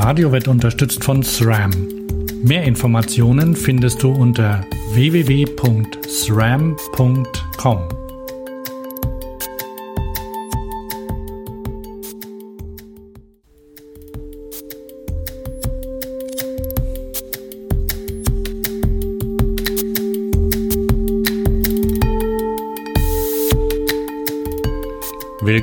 [0.00, 1.72] Fahrradio wird unterstützt von SRAM.
[2.42, 5.60] Mehr Informationen findest du unter www.sram.com.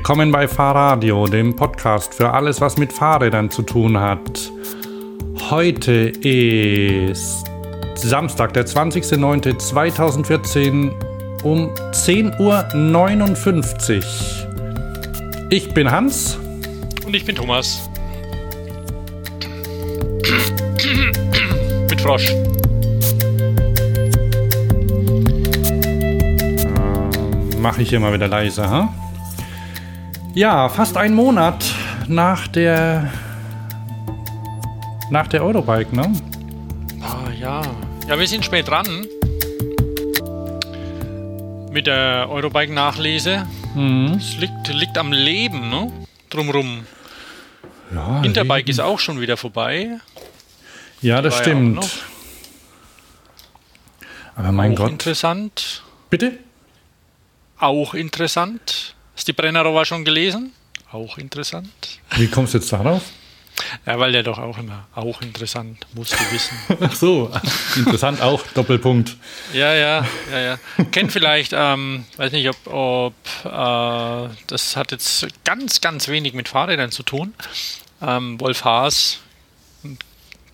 [0.08, 4.50] Willkommen bei Fahrradio, dem Podcast für alles, was mit Fahrrädern zu tun hat.
[5.50, 7.44] Heute ist
[7.96, 10.92] Samstag, der 20.09.2014
[11.44, 14.04] um 10.59 Uhr.
[15.50, 16.40] Ich bin Hans.
[17.06, 17.90] Und ich bin Thomas.
[21.90, 22.34] mit Frosch.
[27.60, 28.94] Mache ich hier mal wieder leise, ha?
[30.38, 31.66] Ja, fast ein Monat
[32.08, 33.12] nach der
[35.10, 36.14] nach der Eurobike, ne?
[37.02, 37.64] Ah ja.
[38.08, 39.08] Ja, wir sind spät dran.
[41.72, 43.48] Mit der Eurobike-Nachlese.
[43.74, 44.14] Mhm.
[44.20, 45.92] Es liegt, liegt am Leben, ne?
[46.30, 46.86] Drumrum.
[47.96, 48.70] Ja, Interbike Leben.
[48.70, 49.98] ist auch schon wieder vorbei.
[51.02, 52.04] Ja, das stimmt.
[54.36, 54.92] Aber mein auch Gott.
[54.92, 55.82] Interessant.
[56.12, 56.34] Bitte?
[57.58, 58.94] Auch interessant.
[59.18, 60.54] Hast die Brennerova schon gelesen?
[60.92, 61.68] Auch interessant.
[62.18, 63.02] Wie kommst du jetzt darauf?
[63.88, 66.56] Ja, weil der doch auch immer auch interessant, musst du wissen.
[66.80, 67.34] Ach so,
[67.76, 69.18] interessant auch, Doppelpunkt.
[69.54, 70.60] Ja, ja, ja, ja.
[70.92, 76.48] Kennt vielleicht, ähm, weiß nicht, ob, ob äh, das hat jetzt ganz, ganz wenig mit
[76.48, 77.34] Fahrrädern zu tun.
[78.04, 79.18] Ähm, Wolf Haas,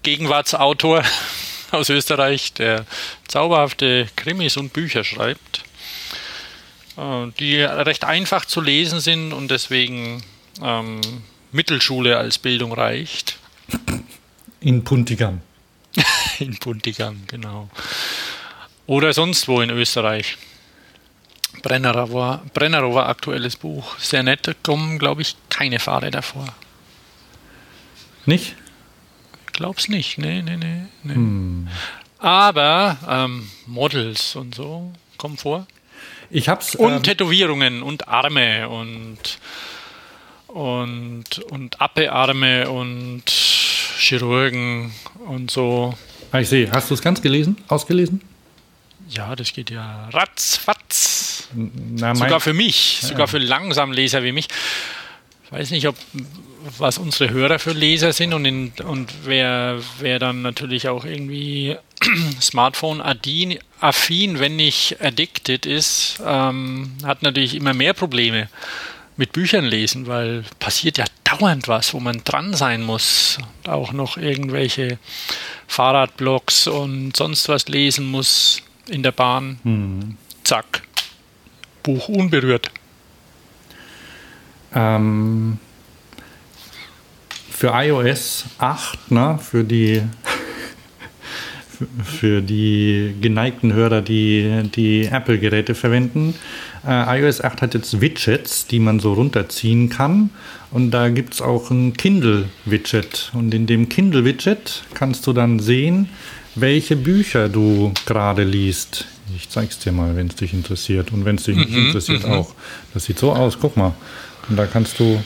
[0.04, 1.04] Gegenwartsautor
[1.72, 2.86] aus Österreich, der
[3.28, 5.66] zauberhafte Krimis und Bücher schreibt.
[6.98, 10.24] Äh, die recht einfach zu lesen sind und deswegen
[10.62, 11.02] ähm,
[11.52, 13.38] Mittelschule als Bildung reicht.
[14.60, 15.42] In Puntigam.
[16.40, 17.70] in Puntigam, genau.
[18.86, 20.38] Oder sonst wo in Österreich.
[21.62, 23.98] Brennerower, Brennerower aktuelles Buch.
[23.98, 26.46] Sehr nett, da kommen, glaube ich, keine Fahrräder vor.
[28.26, 28.56] Nicht?
[29.54, 30.82] Glaub's nicht, nee, nee, nee.
[31.04, 31.14] nee.
[31.14, 31.68] Hm.
[32.20, 35.68] Aber ähm, Models und so kommen vor.
[36.34, 36.74] Ich hab's.
[36.74, 39.38] Und ähm, Tätowierungen und Arme und
[40.48, 44.92] und und Appearme und Chirurgen
[45.28, 45.94] und so.
[46.32, 46.72] Ah, ich sehe.
[46.72, 47.58] Hast du es ganz gelesen?
[47.68, 48.22] Ausgelesen?
[49.10, 51.50] Ja, das geht ja ratzfatz.
[51.54, 53.10] Na, sogar für mich, ja.
[53.10, 54.48] sogar für Langsamleser wie mich.
[55.46, 55.96] Ich weiß nicht, ob
[56.80, 61.78] was unsere Hörer für Leser sind und, in, und wer, wer dann natürlich auch irgendwie
[62.42, 63.60] Smartphone-affin,
[64.40, 68.50] wenn nicht addicted ist, ähm, hat natürlich immer mehr Probleme
[69.16, 73.38] mit Büchern lesen, weil passiert ja dauernd was, wo man dran sein muss.
[73.66, 74.98] Auch noch irgendwelche
[75.68, 79.60] Fahrradblogs und sonst was lesen muss in der Bahn.
[79.64, 80.18] Hm.
[80.44, 80.84] Zack.
[81.84, 82.72] Buch unberührt.
[84.74, 85.60] Ähm,
[87.52, 90.02] für iOS 8, ne, für die
[92.04, 96.36] für die geneigten Hörer, die die Apple-Geräte verwenden.
[96.86, 100.30] Äh, iOS 8 hat jetzt Widgets, die man so runterziehen kann.
[100.72, 103.32] Und da gibt es auch ein Kindle-Widget.
[103.34, 106.10] Und in dem Kindle-Widget kannst du dann sehen,
[106.56, 109.06] welche Bücher du gerade liest.
[109.36, 111.12] Ich zeig's dir mal, wenn es dich interessiert.
[111.12, 112.34] Und wenn es dich mhm, nicht interessiert, mhm.
[112.34, 112.54] auch.
[112.94, 113.94] Das sieht so aus, guck mal.
[114.50, 115.24] Und da kannst du,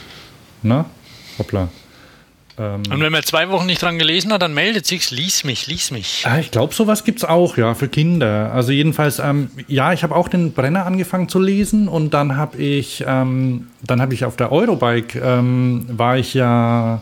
[0.62, 0.86] na,
[1.38, 1.68] hoppla.
[2.58, 5.66] Ähm, und wenn man zwei Wochen nicht dran gelesen hat, dann meldet sich, lies mich,
[5.66, 6.24] lies mich.
[6.26, 8.52] Ah, ich glaube, sowas gibt es auch, ja, für Kinder.
[8.52, 12.58] Also jedenfalls, ähm, ja, ich habe auch den Brenner angefangen zu lesen und dann habe
[12.58, 17.00] ich, ähm, dann habe ich auf der Eurobike, ähm, war ich ja,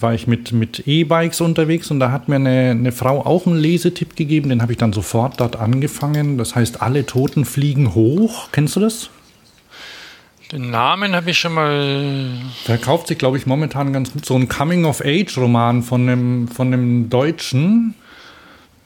[0.00, 3.56] war ich mit, mit E-Bikes unterwegs und da hat mir eine, eine Frau auch einen
[3.56, 6.38] Lesetipp gegeben, den habe ich dann sofort dort angefangen.
[6.38, 8.48] Das heißt, alle Toten fliegen hoch.
[8.52, 9.10] Kennst du das?
[10.52, 12.28] Den Namen habe ich schon mal.
[12.66, 17.08] Da kauft sich, glaube ich, momentan ganz gut so ein Coming-of-Age-Roman von einem, von einem
[17.08, 17.94] Deutschen.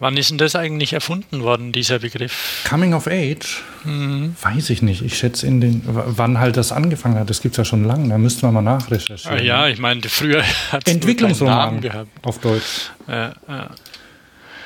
[0.01, 2.65] Wann ist denn das eigentlich erfunden worden, dieser Begriff?
[2.69, 3.63] Coming of Age?
[3.85, 4.35] Mhm.
[4.43, 5.01] Weiß ich nicht.
[5.01, 7.31] Ich schätze in den, wann halt das angefangen hat.
[7.31, 8.09] Das gibt es ja schon lange.
[8.11, 9.39] Da müssten wir mal nachrecherchieren.
[9.39, 12.11] Ah, ja, ich meine, früher hat es Entwicklungsroman gehabt.
[12.23, 12.91] Auf Deutsch.
[13.09, 13.71] Ja, ja.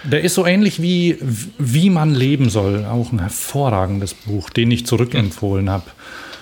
[0.05, 1.19] Der ist so ähnlich wie
[1.59, 2.85] Wie man leben soll.
[2.87, 5.85] Auch ein hervorragendes Buch, den ich zurückempfohlen habe.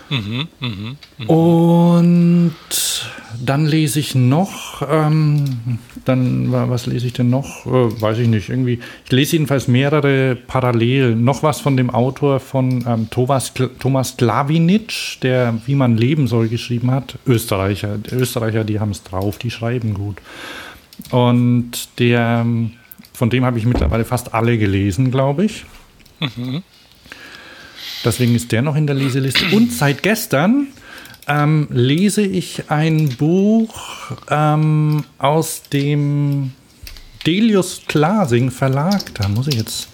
[0.08, 1.26] Mhm, mh, mh.
[1.26, 2.54] Und
[3.44, 7.66] dann lese ich noch, ähm, dann, was lese ich denn noch?
[7.66, 8.80] Äh, weiß ich nicht, irgendwie.
[9.04, 11.16] Ich lese jedenfalls mehrere parallel.
[11.16, 16.48] Noch was von dem Autor von ähm, Thomas, Thomas Klawinitsch, der Wie man leben soll
[16.48, 17.18] geschrieben hat.
[17.26, 17.98] Österreicher.
[17.98, 20.16] Die Österreicher, die haben es drauf, die schreiben gut.
[21.10, 22.46] Und der,
[23.12, 25.64] von dem habe ich mittlerweile fast alle gelesen, glaube ich.
[26.20, 26.62] Mhm.
[28.06, 29.44] Deswegen ist der noch in der Leseliste.
[29.50, 30.68] Und seit gestern
[31.26, 36.52] ähm, lese ich ein Buch ähm, aus dem
[37.26, 39.12] Delius Klasing Verlag.
[39.14, 39.88] Da muss ich jetzt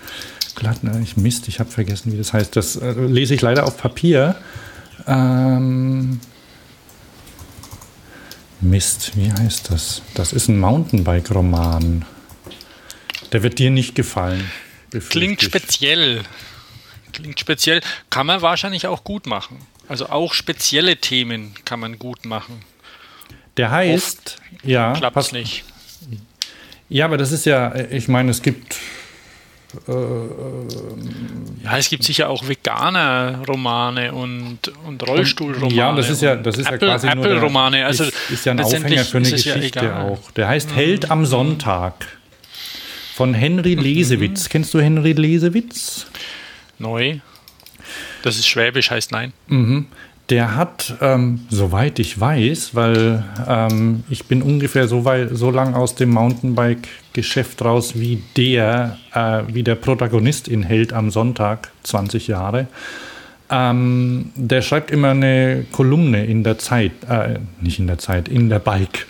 [0.55, 2.55] glatt, ne, ich Mist, ich habe vergessen, wie das heißt.
[2.55, 4.37] Das äh, lese ich leider auf Papier.
[5.07, 6.21] Ähm,
[8.61, 10.03] Mist, wie heißt das?
[10.13, 12.05] Das ist ein Mountainbike-Roman.
[13.33, 14.51] Der wird dir nicht gefallen.
[15.09, 16.25] Klingt speziell.
[17.13, 17.81] Klingt speziell.
[18.11, 19.59] Kann man wahrscheinlich auch gut machen.
[19.89, 22.63] Also auch spezielle Themen kann man gut machen.
[23.57, 24.93] Der heißt, Oft ja.
[24.95, 25.65] Klappt es nicht.
[26.89, 28.77] Ja, aber das ist ja, ich meine, es gibt.
[29.89, 29.93] Äh,
[31.65, 35.75] ja, es gibt sicher auch Veganer-Romane und, und Rollstuhlromane.
[35.75, 37.83] Ja, das ist ja, das ist Apple, ja quasi Apple -Romane.
[37.85, 40.31] Also ist, ist ja ein Aufhänger für eine Geschichte ja auch.
[40.33, 40.75] Der heißt mhm.
[40.75, 42.07] Held am Sonntag
[43.15, 43.75] von Henry.
[43.75, 44.45] Lesewitz.
[44.45, 44.49] Mhm.
[44.51, 46.07] Kennst du Henry Lesewitz?
[46.83, 47.19] Neu.
[48.23, 49.33] Das ist Schwäbisch, heißt nein.
[49.49, 49.87] Mhm.
[50.29, 55.75] Der hat, ähm, soweit ich weiß, weil ähm, ich bin ungefähr so, weit, so lang
[55.75, 62.29] aus dem Mountainbike-Geschäft raus wie der, äh, wie der Protagonist in Held am Sonntag, 20
[62.29, 62.69] Jahre.
[63.51, 68.49] Ähm, der schreibt immer eine Kolumne in der Zeit, äh, nicht in der Zeit, in
[68.49, 69.07] der Bike.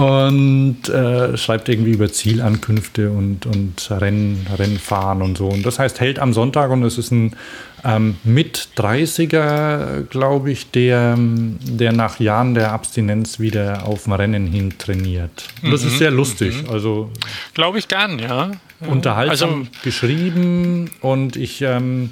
[0.00, 5.48] Und äh, schreibt irgendwie über Zielankünfte und, und Renn, Rennfahren und so.
[5.48, 7.36] Und das heißt Held am Sonntag und es ist ein
[7.84, 14.46] ähm, mit 30er, glaube ich, der, der nach Jahren der Abstinenz wieder auf dem Rennen
[14.46, 15.48] hin trainiert.
[15.62, 16.62] Und das mhm, ist sehr lustig.
[16.62, 16.70] Mhm.
[16.70, 17.10] Also
[17.52, 18.52] glaube ich gern, ja.
[18.86, 22.10] Unterhaltsam also, geschrieben und ich ähm,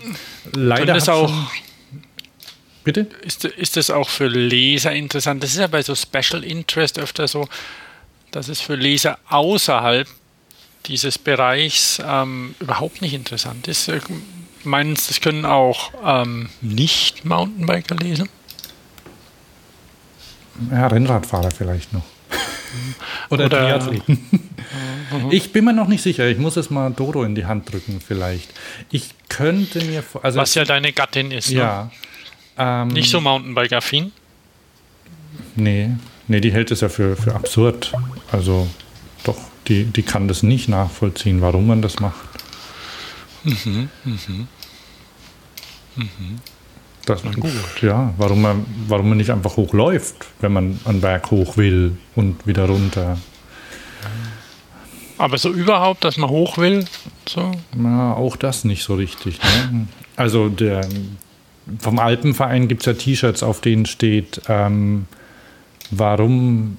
[0.55, 1.33] leider das auch
[2.89, 3.07] Bitte?
[3.21, 5.43] Ist, ist das auch für Leser interessant?
[5.43, 7.47] Das ist ja bei so Special Interest öfter so,
[8.31, 10.09] dass es für Leser außerhalb
[10.87, 13.89] dieses Bereichs ähm, überhaupt nicht interessant ist.
[13.89, 14.01] Äh,
[14.65, 18.31] Meinst du, das können auch ähm, Nicht-Mountainbiker lesen?
[20.71, 22.05] Ja, Rennradfahrer vielleicht noch.
[23.29, 24.29] Oder, Oder Triathleten.
[24.33, 25.31] Mhm.
[25.31, 26.27] Ich bin mir noch nicht sicher.
[26.27, 28.49] Ich muss es mal Doro in die Hand drücken, vielleicht.
[28.91, 30.03] Ich könnte mir.
[30.23, 31.51] Also Was ja deine Gattin ist.
[31.51, 31.59] Ne?
[31.59, 31.85] Ja.
[31.85, 31.91] Ne?
[32.59, 34.13] Ähm, Nicht so Mountainbike-affin?
[35.57, 35.91] Nee,
[36.27, 37.93] nee, die hält es ja für, für absurd.
[38.33, 38.69] Also
[39.25, 39.39] doch,
[39.69, 42.29] die, die kann das nicht nachvollziehen, warum man das macht.
[43.45, 44.49] Mhm, mhm.
[45.97, 46.41] Mhm.
[47.07, 47.51] Das, gut.
[47.81, 52.47] Ja, warum man, warum man nicht einfach hochläuft, wenn man einen Berg hoch will und
[52.47, 53.17] wieder runter.
[55.17, 56.85] Aber so überhaupt, dass man hoch will?
[57.27, 57.53] So?
[57.75, 59.41] Na, auch das nicht so richtig.
[59.43, 59.87] Ne?
[60.17, 60.87] Also der,
[61.79, 65.07] vom Alpenverein gibt es ja T-Shirts, auf denen steht, ähm,
[65.91, 66.79] warum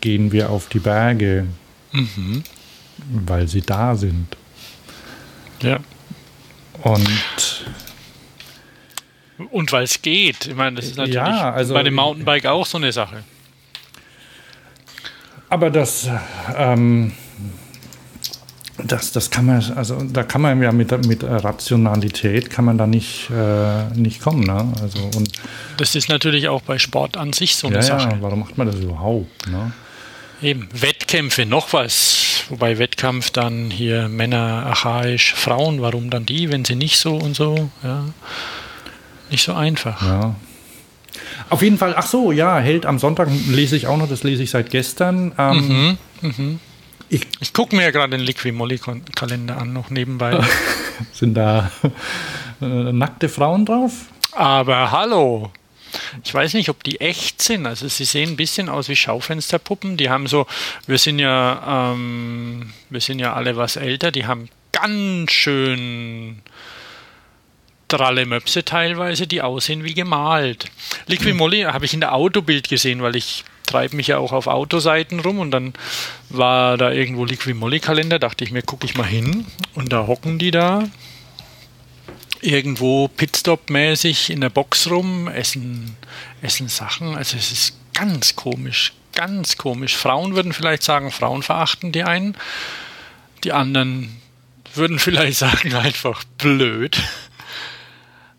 [0.00, 1.46] gehen wir auf die Berge?
[1.92, 2.44] Mhm.
[3.26, 4.36] Weil sie da sind.
[5.62, 5.78] Ja.
[6.82, 7.64] Und
[9.50, 10.46] und weil es geht.
[10.46, 13.24] Ich meine, das ist natürlich ja, also, bei dem Mountainbike auch so eine Sache.
[15.48, 16.08] Aber das,
[16.56, 17.12] ähm,
[18.78, 22.86] das, das kann man, also da kann man ja mit, mit Rationalität kann man da
[22.86, 24.44] nicht, äh, nicht kommen.
[24.44, 24.72] Ne?
[24.82, 25.30] Also, und
[25.76, 28.08] das ist natürlich auch bei Sport an sich so eine ja, Sache.
[28.10, 29.48] Ja, warum macht man das überhaupt?
[29.48, 29.72] Ne?
[30.42, 32.44] Eben, Wettkämpfe, noch was.
[32.48, 37.34] Wobei Wettkampf dann hier Männer archaisch, Frauen, warum dann die, wenn sie nicht so und
[37.34, 38.04] so, ja.
[39.30, 40.02] Nicht so einfach.
[40.02, 40.34] Ja.
[41.48, 44.42] Auf jeden Fall, ach so, ja, Held am Sonntag lese ich auch noch, das lese
[44.42, 45.32] ich seit gestern.
[45.38, 46.58] Ähm, mhm, mh.
[47.14, 50.36] Ich, ich gucke mir ja gerade den Liqui-Molly-Kalender an, noch nebenbei.
[51.12, 51.70] Sind da
[52.60, 54.06] äh, nackte Frauen drauf?
[54.32, 55.52] Aber hallo!
[56.24, 57.66] Ich weiß nicht, ob die echt sind.
[57.66, 59.96] Also sie sehen ein bisschen aus wie Schaufensterpuppen.
[59.96, 60.48] Die haben so,
[60.88, 66.42] wir sind ja, ähm, wir sind ja alle was älter, die haben ganz schön
[67.86, 70.64] dralle Möpse teilweise, die aussehen wie gemalt.
[71.06, 71.72] Liquimolli mhm.
[71.74, 75.38] habe ich in der Autobild gesehen, weil ich treibe mich ja auch auf Autoseiten rum
[75.38, 75.74] und dann
[76.28, 80.50] war da irgendwo Liquimolli-Kalender, dachte ich mir, gucke ich mal hin und da hocken die
[80.50, 80.84] da
[82.44, 85.96] irgendwo Pitstop-mäßig in der Box rum, essen,
[86.42, 87.16] essen Sachen.
[87.16, 89.96] Also es ist ganz komisch, ganz komisch.
[89.96, 92.36] Frauen würden vielleicht sagen, Frauen verachten die einen.
[93.44, 94.20] Die anderen
[94.74, 97.02] würden vielleicht sagen, einfach blöd.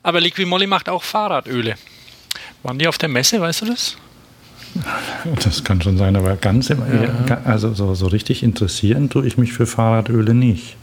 [0.03, 1.75] Aber Liquimolli macht auch Fahrradöle.
[2.62, 3.98] Waren die auf der Messe, weißt du das?
[5.44, 6.79] Das kann schon sein, aber ganz im,
[7.27, 7.41] ja.
[7.46, 10.75] also so, so richtig interessieren tue ich mich für Fahrradöle nicht.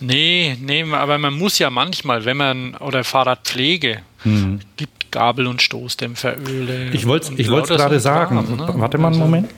[0.00, 4.60] Nee, nee, aber man muss ja manchmal, wenn man, oder Fahrradpflege, hm.
[4.76, 6.90] gibt Gabel- und Stoßdämpferöle.
[6.92, 8.44] Ich wollte es gerade sagen.
[8.44, 8.80] Kram, ne?
[8.80, 9.50] Warte mal einen also, Moment.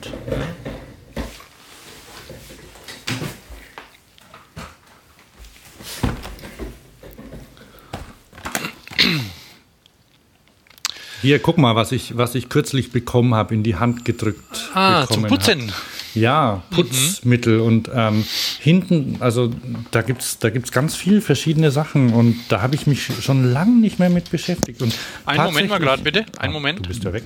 [11.23, 14.69] Hier, guck mal, was ich, was ich kürzlich bekommen habe, in die Hand gedrückt.
[14.73, 15.69] Ah, zum Putzen.
[15.69, 15.81] Hab.
[16.15, 17.65] Ja, Putzmittel mhm.
[17.65, 18.25] und ähm,
[18.59, 19.49] hinten, also
[19.91, 23.51] da gibt es da gibt's ganz viele verschiedene Sachen und da habe ich mich schon
[23.51, 24.81] lange nicht mehr mit beschäftigt.
[24.81, 24.93] Und
[25.25, 26.79] Einen Moment mal gerade bitte, einen ah, Moment.
[26.79, 27.23] Du bist ja weg.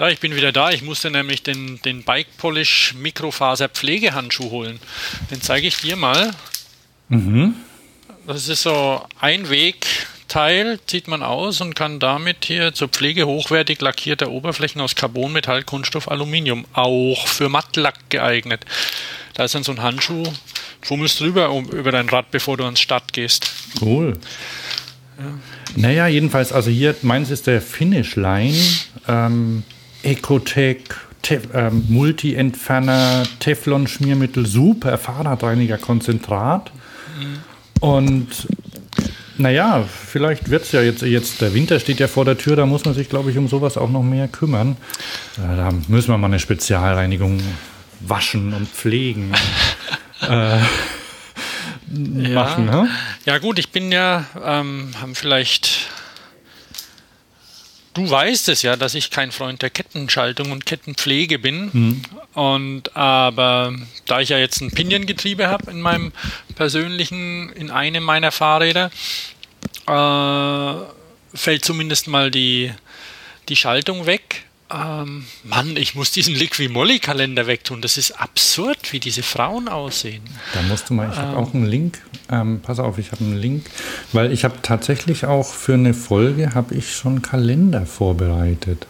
[0.00, 0.70] Ja, ich bin wieder da.
[0.70, 4.80] Ich musste nämlich den, den Bike Polish Mikrofaser Pflegehandschuh holen.
[5.30, 6.30] Den zeige ich dir mal.
[7.10, 7.54] Mhm.
[8.26, 13.82] Das ist so ein Wegteil, zieht man aus und kann damit hier zur Pflege hochwertig
[13.82, 18.64] lackierter Oberflächen aus Carbon, Metall, Kunststoff, Aluminium, auch für Mattlack geeignet.
[19.34, 20.22] Da ist dann so ein Handschuh,
[20.80, 23.52] fummelst drüber um, über dein Rad, bevor du ans Start gehst.
[23.82, 24.14] Cool.
[25.18, 25.24] Ja.
[25.76, 28.56] Naja, jedenfalls, also hier, meins ist der Finish Line.
[29.06, 29.62] Ähm,
[30.02, 30.84] Ecotech,
[31.52, 36.72] ähm, Multi-Entferner, Teflon-Schmiermittel, super Fahrradreiniger-Konzentrat.
[37.18, 37.38] Mhm.
[37.80, 38.28] Und
[39.40, 42.66] naja, vielleicht wird es ja jetzt, jetzt, der Winter steht ja vor der Tür, da
[42.66, 44.76] muss man sich, glaube ich, um sowas auch noch mehr kümmern.
[45.38, 47.40] Äh, da müssen wir mal eine Spezialreinigung
[48.00, 49.32] waschen und pflegen.
[50.22, 50.58] äh,
[52.28, 52.82] machen, ja.
[52.82, 52.88] Ne?
[53.24, 55.90] ja gut, ich bin ja, ähm, haben vielleicht
[57.92, 61.70] Du weißt es ja, dass ich kein Freund der Kettenschaltung und Kettenpflege bin.
[61.72, 62.02] Mhm.
[62.34, 63.74] Und aber
[64.06, 66.12] da ich ja jetzt ein Pinion-Getriebe habe in meinem
[66.54, 68.90] persönlichen, in einem meiner Fahrräder,
[69.88, 72.72] äh, fällt zumindest mal die,
[73.48, 74.44] die Schaltung weg.
[74.72, 77.80] Ähm, Mann, ich muss diesen Liqui-Moly-Kalender wegtun.
[77.80, 80.22] Das ist absurd, wie diese Frauen aussehen.
[80.54, 82.00] Da musst du mal, ich habe ähm, auch einen Link.
[82.30, 83.66] Ähm, pass auf, ich habe einen Link,
[84.12, 88.86] weil ich habe tatsächlich auch für eine Folge habe ich schon Kalender vorbereitet.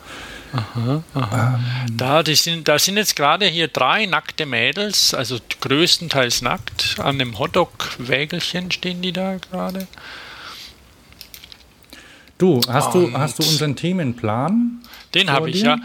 [0.53, 1.61] Aha, aha.
[1.89, 6.97] Ähm, da, sind, da sind jetzt gerade hier drei nackte Mädels, also größtenteils nackt.
[6.99, 9.87] An dem Hotdog-Wägelchen stehen die da gerade.
[12.37, 14.81] Du, hast du, hast du unseren Themenplan?
[15.15, 15.79] Den habe ich, ja.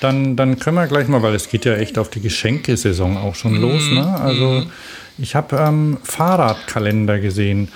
[0.00, 3.36] Dann, dann können wir gleich mal, weil es geht ja echt auf die Geschenkesaison auch
[3.36, 3.90] schon mm, los.
[3.90, 4.04] Ne?
[4.04, 4.72] Also mm.
[5.18, 7.68] ich habe ähm, Fahrradkalender gesehen.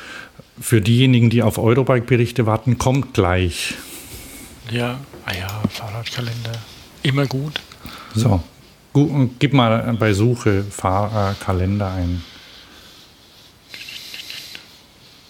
[0.61, 3.75] Für diejenigen, die auf Eurobike-Berichte warten, kommt gleich.
[4.71, 6.53] Ja, ah ja, Fahrradkalender.
[7.03, 7.61] Immer gut.
[8.15, 8.43] So,
[9.39, 12.25] gib mal bei Suche Fahrradkalender ein.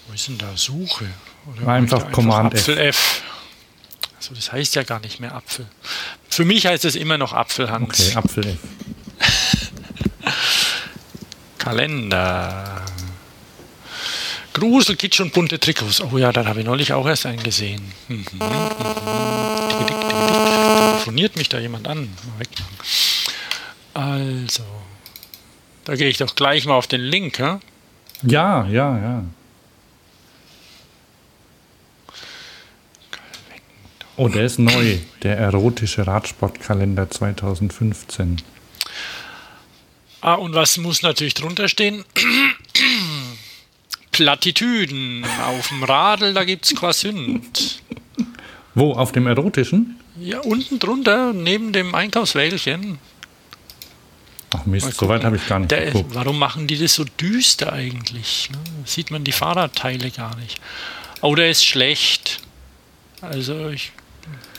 [0.06, 1.06] Wo ist denn da Suche?
[1.52, 2.68] Oder einfach Command F.
[2.68, 3.22] F.
[4.26, 5.66] Also das heißt ja gar nicht mehr Apfel.
[6.28, 8.08] Für mich heißt es immer noch Apfelhans.
[8.08, 8.58] Okay, Apfel.
[11.58, 12.82] Kalender.
[14.52, 16.00] Grusel, Kitsch und bunte Trikots.
[16.00, 17.92] Oh ja, dann habe ich neulich auch erst einen gesehen.
[18.08, 18.40] Mhm, mhm.
[20.90, 22.08] Telefoniert mich da jemand an?
[23.94, 24.64] Also,
[25.84, 27.38] da gehe ich doch gleich mal auf den Link.
[27.38, 27.60] Ja,
[28.24, 28.98] ja, ja.
[28.98, 29.24] ja.
[34.16, 34.98] Oh, der ist neu.
[35.22, 38.40] Der erotische Radsportkalender 2015.
[40.22, 42.04] Ah, und was muss natürlich drunter stehen?
[44.12, 45.24] Plattitüden.
[45.44, 47.82] Auf dem Radl, da gibt es Quasünd.
[48.74, 48.92] Wo?
[48.92, 50.00] Auf dem erotischen?
[50.18, 52.98] Ja, unten drunter, neben dem Einkaufswägelchen.
[54.54, 56.14] Ach Mist, so weit habe ich gar nicht Der, geguckt.
[56.14, 58.48] Warum machen die das so düster eigentlich?
[58.50, 58.58] Ne?
[58.86, 60.60] Sieht man die Fahrradteile gar nicht.
[61.20, 62.40] Oh, der ist schlecht.
[63.20, 63.92] Also ich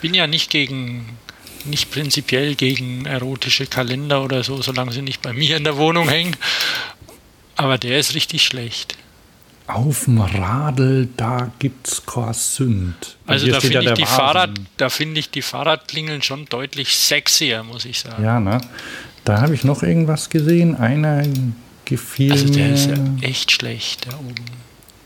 [0.00, 1.18] bin ja nicht gegen,
[1.64, 6.08] nicht prinzipiell gegen erotische Kalender oder so, solange sie nicht bei mir in der Wohnung
[6.08, 6.36] hängen.
[7.56, 8.96] Aber der ist richtig schlecht.
[9.66, 13.16] Auf dem Radl, da gibt's Korsünd.
[13.26, 17.62] Also da finde ja ich, die Fahrrad, da find ich die Fahrradklingeln schon deutlich sexier,
[17.64, 18.24] muss ich sagen.
[18.24, 18.60] Ja, ne?
[19.24, 20.74] Da habe ich noch irgendwas gesehen.
[20.74, 21.22] Einer
[21.84, 22.74] gefiel Also der mir.
[22.74, 24.34] ist ja echt schlecht, da oben.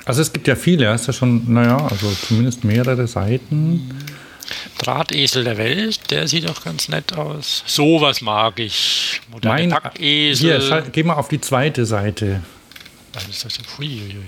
[0.04, 3.90] Also es gibt ja viele, ist ja schon, naja, also zumindest mehrere Seiten.
[4.78, 7.62] Drahtesel der Welt, der sieht auch ganz nett aus.
[7.66, 9.20] Sowas mag ich.
[9.30, 10.60] Moderne mein Packesel.
[10.60, 12.42] Hier, geh mal auf die zweite Seite.
[13.12, 13.58] Was ist das?
[13.78, 14.22] Huiuiui.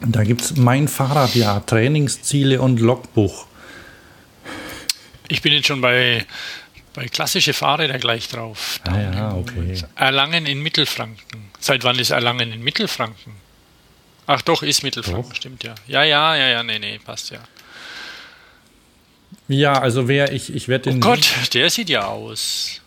[0.00, 3.46] Da gibt es mein Fahrradjahr, Trainingsziele und Logbuch.
[5.28, 6.26] Ich bin jetzt schon bei
[6.92, 8.80] bei klassische Fahrräder gleich drauf.
[8.84, 9.74] Ah ja, okay.
[9.94, 11.50] Erlangen in Mittelfranken.
[11.60, 13.34] Seit wann ist Erlangen in Mittelfranken?
[14.26, 15.36] Ach doch, ist Mittelfranken, doch.
[15.36, 15.74] stimmt ja.
[15.86, 17.38] Ja, ja, ja, ja, nee, nee, passt ja.
[19.50, 20.98] Ja, also wer ich, ich werde den.
[20.98, 22.80] Oh Gott, der sieht ja aus.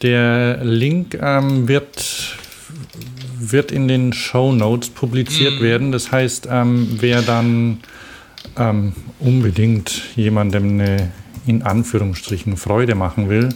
[0.00, 2.36] Der Link ähm, wird,
[3.38, 5.62] wird in den Show Notes publiziert mm.
[5.62, 5.92] werden.
[5.92, 7.80] Das heißt, ähm, wer dann
[8.56, 11.12] ähm, unbedingt jemandem eine
[11.46, 13.50] in Anführungsstrichen Freude machen will.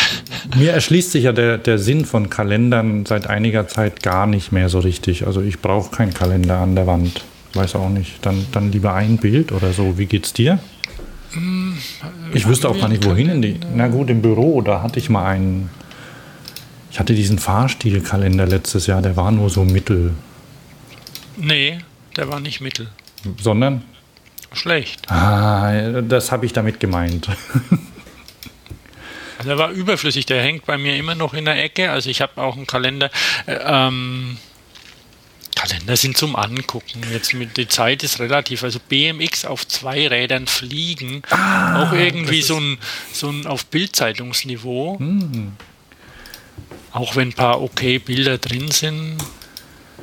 [0.56, 4.68] Mir erschließt sich ja der, der Sinn von Kalendern seit einiger Zeit gar nicht mehr
[4.68, 5.26] so richtig.
[5.26, 7.24] Also ich brauche keinen Kalender an der Wand.
[7.54, 8.24] Weiß auch nicht.
[8.24, 9.98] Dann, dann lieber ein Bild oder so.
[9.98, 10.60] Wie geht's dir?
[12.32, 13.60] Ich wüsste auch gar nicht, wohin in die.
[13.74, 15.70] Na gut, im Büro, da hatte ich mal einen.
[16.90, 20.14] Ich hatte diesen Fahrstilkalender letztes Jahr, der war nur so mittel.
[21.36, 21.78] Nee,
[22.16, 22.88] der war nicht mittel.
[23.40, 23.82] Sondern?
[24.52, 25.10] Schlecht.
[25.10, 27.28] Ah, das habe ich damit gemeint.
[29.44, 31.90] Der war überflüssig, der hängt bei mir immer noch in der Ecke.
[31.90, 33.10] Also ich habe auch einen Kalender.
[33.46, 34.38] Äh, ähm,
[35.56, 37.02] Kalender sind zum Angucken.
[37.10, 38.62] Jetzt mit die Zeit ist relativ.
[38.62, 42.78] Also BMX auf zwei Rädern fliegen, ah, auch irgendwie so ein,
[43.12, 44.98] so ein auf Bildzeitungsniveau.
[44.98, 45.56] Hm.
[46.92, 49.16] Auch wenn ein paar okay Bilder drin sind.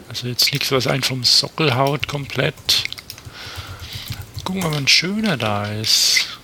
[0.10, 2.84] Also jetzt nichts, was einen vom Sockel haut komplett.
[4.44, 6.40] Gucken wir mal, ein schöner da ist.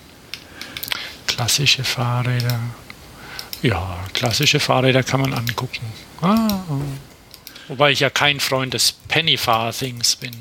[1.26, 2.60] Klassische Fahrräder.
[3.62, 5.84] Ja, klassische Fahrräder kann man angucken.
[6.22, 6.60] Ah,
[7.70, 10.32] wobei ich ja kein Freund des Penny-Farthings bin.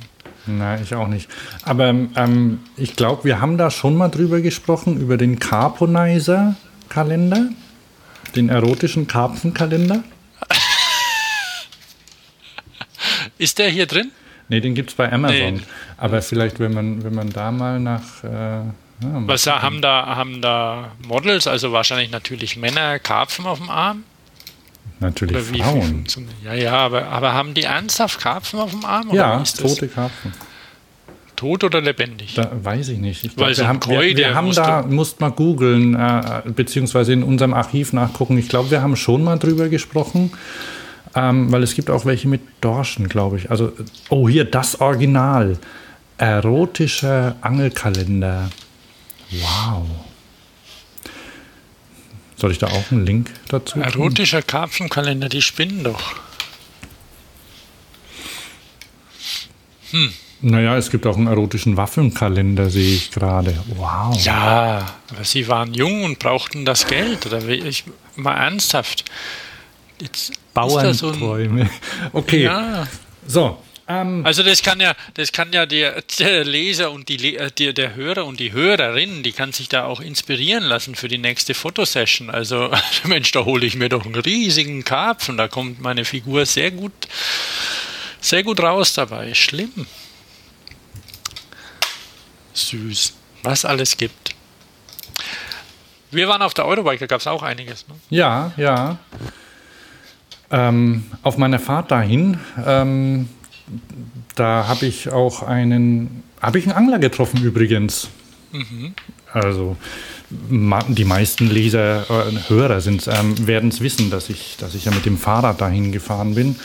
[0.48, 1.30] Nein, ich auch nicht.
[1.64, 7.50] Aber ähm, ich glaube, wir haben da schon mal drüber gesprochen, über den Carponizer-Kalender,
[8.36, 10.04] den erotischen Karpfenkalender.
[13.38, 14.12] Ist der hier drin?
[14.50, 15.56] Nee, den gibt es bei Amazon.
[15.56, 15.62] Nee.
[15.98, 18.24] Aber vielleicht, wenn man, wenn man da mal nach.
[18.24, 18.62] Äh,
[19.02, 24.04] ja, Was haben da, haben da Models, also wahrscheinlich natürlich Männer, Karpfen auf dem Arm?
[25.00, 26.06] Natürlich Oder Frauen.
[26.44, 29.10] ja, ja, aber, aber haben die ernsthaft Karpfen auf dem Arm?
[29.14, 30.34] ja, tote Karpfen.
[31.38, 32.34] Tot oder lebendig?
[32.34, 33.24] Da weiß ich nicht.
[33.24, 37.24] Ich glaub, so wir haben, wir, wir haben da, musst mal googeln, äh, beziehungsweise in
[37.24, 38.38] unserem Archiv nachgucken.
[38.38, 40.32] Ich glaube, wir haben schon mal drüber gesprochen.
[41.16, 43.50] Ähm, weil es gibt auch welche mit Dorschen, glaube ich.
[43.50, 43.72] Also,
[44.10, 45.58] oh, hier das Original.
[46.18, 48.50] Erotischer Angelkalender.
[49.32, 49.86] Wow.
[52.40, 53.82] Soll ich da auch einen Link dazu?
[53.82, 56.16] Erotischer Karpfenkalender, die spinnen doch.
[59.92, 60.14] Hm.
[60.42, 63.54] Naja, es gibt auch einen erotischen Waffelkalender, sehe ich gerade.
[63.76, 64.18] Wow.
[64.24, 67.26] Ja, aber sie waren jung und brauchten das Geld.
[67.26, 67.84] Oder ich,
[68.16, 69.04] mal ernsthaft.
[70.00, 71.66] Jetzt Bauernträume.
[71.66, 72.44] So okay.
[72.44, 72.88] Ja.
[73.28, 73.58] So.
[73.90, 77.74] Ähm, also das kann ja, das kann ja der, der Leser und die, äh, der,
[77.74, 81.56] der Hörer und die Hörerin, die kann sich da auch inspirieren lassen für die nächste
[81.56, 82.30] Fotosession.
[82.30, 82.72] Also
[83.04, 86.94] Mensch, da hole ich mir doch einen riesigen Karpfen, da kommt meine Figur sehr gut,
[88.22, 89.34] sehr gut raus dabei.
[89.34, 89.88] Schlimm.
[92.54, 93.16] Süß.
[93.42, 94.36] Was alles gibt.
[96.12, 97.88] Wir waren auf der Eurobike, da gab es auch einiges.
[97.88, 97.96] Ne?
[98.10, 98.98] Ja, ja.
[100.52, 103.30] Ähm, auf meiner Fahrt dahin, ähm,
[104.36, 108.10] da habe ich auch einen, habe ich einen Angler getroffen übrigens.
[108.52, 108.94] Mhm.
[109.32, 109.78] Also
[110.30, 114.92] die meisten Leser, äh, Hörer sind, ähm, werden es wissen, dass ich, dass ich ja
[114.92, 116.56] mit dem Fahrrad dahin gefahren bin.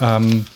[0.00, 0.46] Ähm,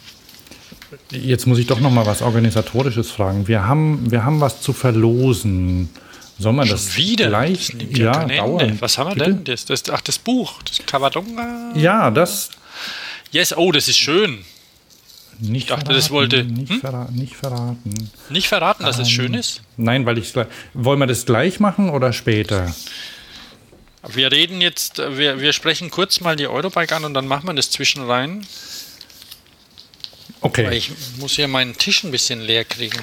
[1.11, 3.46] jetzt muss ich doch noch mal was organisatorisches fragen.
[3.48, 5.90] Wir haben, wir haben was zu verlosen.
[6.38, 7.28] Soll man Schon das wieder?
[7.28, 8.76] gleich ja, dauern?
[8.80, 9.35] Was haben wir Bitte?
[9.35, 9.44] denn?
[9.44, 11.72] Das, das, ach, das Buch, das Cavadonga?
[11.74, 12.50] Ja, das,
[13.32, 14.44] Yes, oh, das ist schön.
[15.38, 16.44] Nicht ich dachte, verraten, das wollte.
[16.44, 16.81] Nicht, hm?
[16.81, 18.11] verra nicht verraten.
[18.31, 19.62] Nicht verraten, dass ähm, es schön ist?
[19.77, 20.33] Nein, weil ich.
[20.75, 22.75] Wollen wir das gleich machen oder später?
[24.09, 27.55] Wir reden jetzt, wir, wir sprechen kurz mal die Eurobike an und dann machen wir
[27.55, 28.46] das zwischen rein.
[30.46, 30.66] Okay.
[30.66, 33.00] Weil ich muss hier meinen Tisch ein bisschen leer kriegen.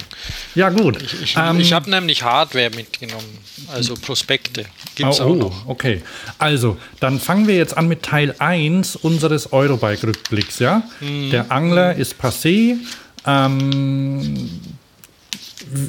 [0.56, 1.02] Ja, gut.
[1.02, 4.66] Ich, ich, ähm, ich habe nämlich Hardware mitgenommen, also Prospekte.
[4.96, 5.68] Gibt's oh, auch noch.
[5.68, 6.02] Okay.
[6.38, 10.60] Also, dann fangen wir jetzt an mit Teil 1 unseres Eurobike-Rückblicks.
[10.60, 10.84] Ja?
[11.02, 11.32] Mhm.
[11.32, 12.78] Der Angler ist passé.
[13.26, 14.50] Ähm,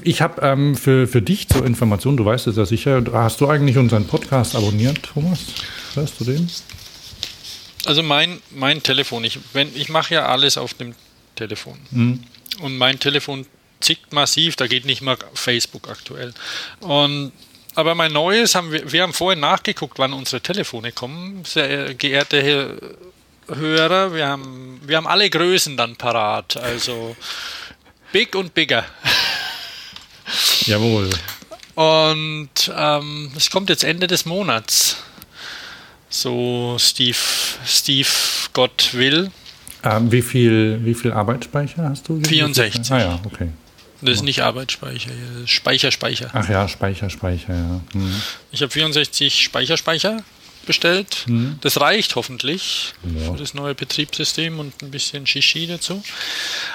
[0.02, 3.48] ich habe ähm, für, für dich zur Information, du weißt es ja sicher, hast du
[3.48, 5.38] eigentlich unseren Podcast abonniert, Thomas?
[5.94, 6.50] Hörst du den?
[7.84, 9.38] Also mein, mein Telefon, ich,
[9.74, 10.94] ich mache ja alles auf dem
[11.34, 11.78] Telefon.
[11.90, 12.24] Mhm.
[12.60, 13.46] Und mein Telefon
[13.80, 16.32] zickt massiv, da geht nicht mal Facebook aktuell.
[16.80, 17.32] Und
[17.74, 22.78] aber mein neues haben wir, wir haben vorhin nachgeguckt, wann unsere Telefone kommen, sehr geehrte
[23.48, 24.14] Hörer.
[24.14, 26.56] Wir haben, wir haben alle Größen dann parat.
[26.56, 27.16] Also
[28.12, 28.84] big und bigger.
[30.66, 31.10] Jawohl.
[31.74, 34.98] Und ähm, es kommt jetzt Ende des Monats.
[36.08, 37.18] So Steve,
[37.66, 38.08] Steve
[38.52, 39.32] Gott will.
[39.84, 42.20] Ähm, wie, viel, wie viel Arbeitsspeicher hast du?
[42.22, 42.90] 64.
[42.90, 43.48] Ah ja, okay.
[44.00, 46.28] Das ist nicht Arbeitsspeicher, das ist Speicher, Speicher.
[46.32, 47.80] Ach ja, Speicher, Speicher, ja.
[47.92, 48.22] Hm.
[48.52, 50.22] Ich habe 64 Speicher, Speicher
[50.66, 51.24] bestellt.
[51.26, 51.58] Hm.
[51.62, 53.32] Das reicht hoffentlich Ja.
[53.32, 56.02] für das neue Betriebssystem und ein bisschen Shishi dazu.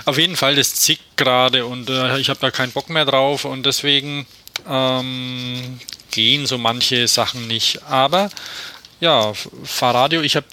[0.05, 3.45] Auf jeden Fall, das zickt gerade und äh, ich habe da keinen Bock mehr drauf
[3.45, 4.25] und deswegen
[4.67, 5.79] ähm,
[6.11, 7.83] gehen so manche Sachen nicht.
[7.83, 8.29] Aber
[9.01, 10.45] ja, Fahrradio, ich habe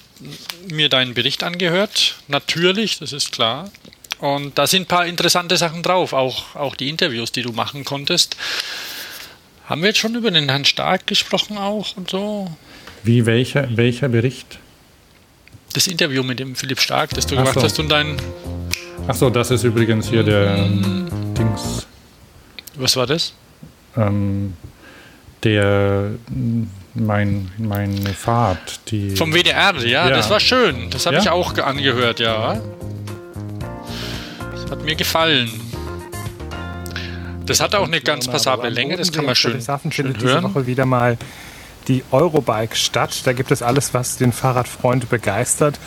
[0.71, 3.71] mir deinen Bericht angehört, natürlich, das ist klar.
[4.19, 7.85] Und da sind ein paar interessante Sachen drauf, auch, auch die Interviews, die du machen
[7.85, 8.37] konntest.
[9.67, 12.51] Haben wir jetzt schon über den Herrn Stark gesprochen auch und so?
[13.03, 14.59] Wie welcher, welcher Bericht?
[15.75, 17.63] Das Interview mit dem Philipp Stark, das du Ach gemacht so.
[17.63, 18.17] hast und dein,
[19.07, 21.87] Achso, das ist übrigens hier der ähm, Dings.
[22.75, 23.35] was war das?
[23.97, 24.55] Ähm,
[25.47, 26.11] der
[26.95, 29.15] mein, meine Fahrt, die.
[29.17, 30.11] Vom WDR, ja, Ja.
[30.17, 30.91] das war schön.
[30.91, 31.23] Das habe Ja?
[31.23, 32.61] ich auch ge- angehört, ja.
[34.55, 35.49] Das hat mir gefallen.
[37.47, 40.43] Das hat auch eine ganz passable Länge, das kann man schön, schön hören.
[40.45, 41.17] Woche wieder mal
[41.87, 43.21] die Eurobike statt.
[43.25, 45.79] Da gibt es alles, was den Fahrradfreund begeistert.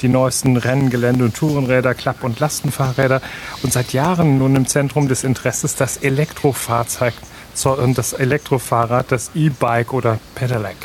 [0.00, 3.20] Die neuesten Rennen, Gelände- und Tourenräder, Klapp- und Lastenfahrräder.
[3.62, 7.12] Und seit Jahren nun im Zentrum des Interesses das Elektrofahrzeug
[7.94, 10.76] das Elektrofahrrad, das E-Bike oder Pedelec.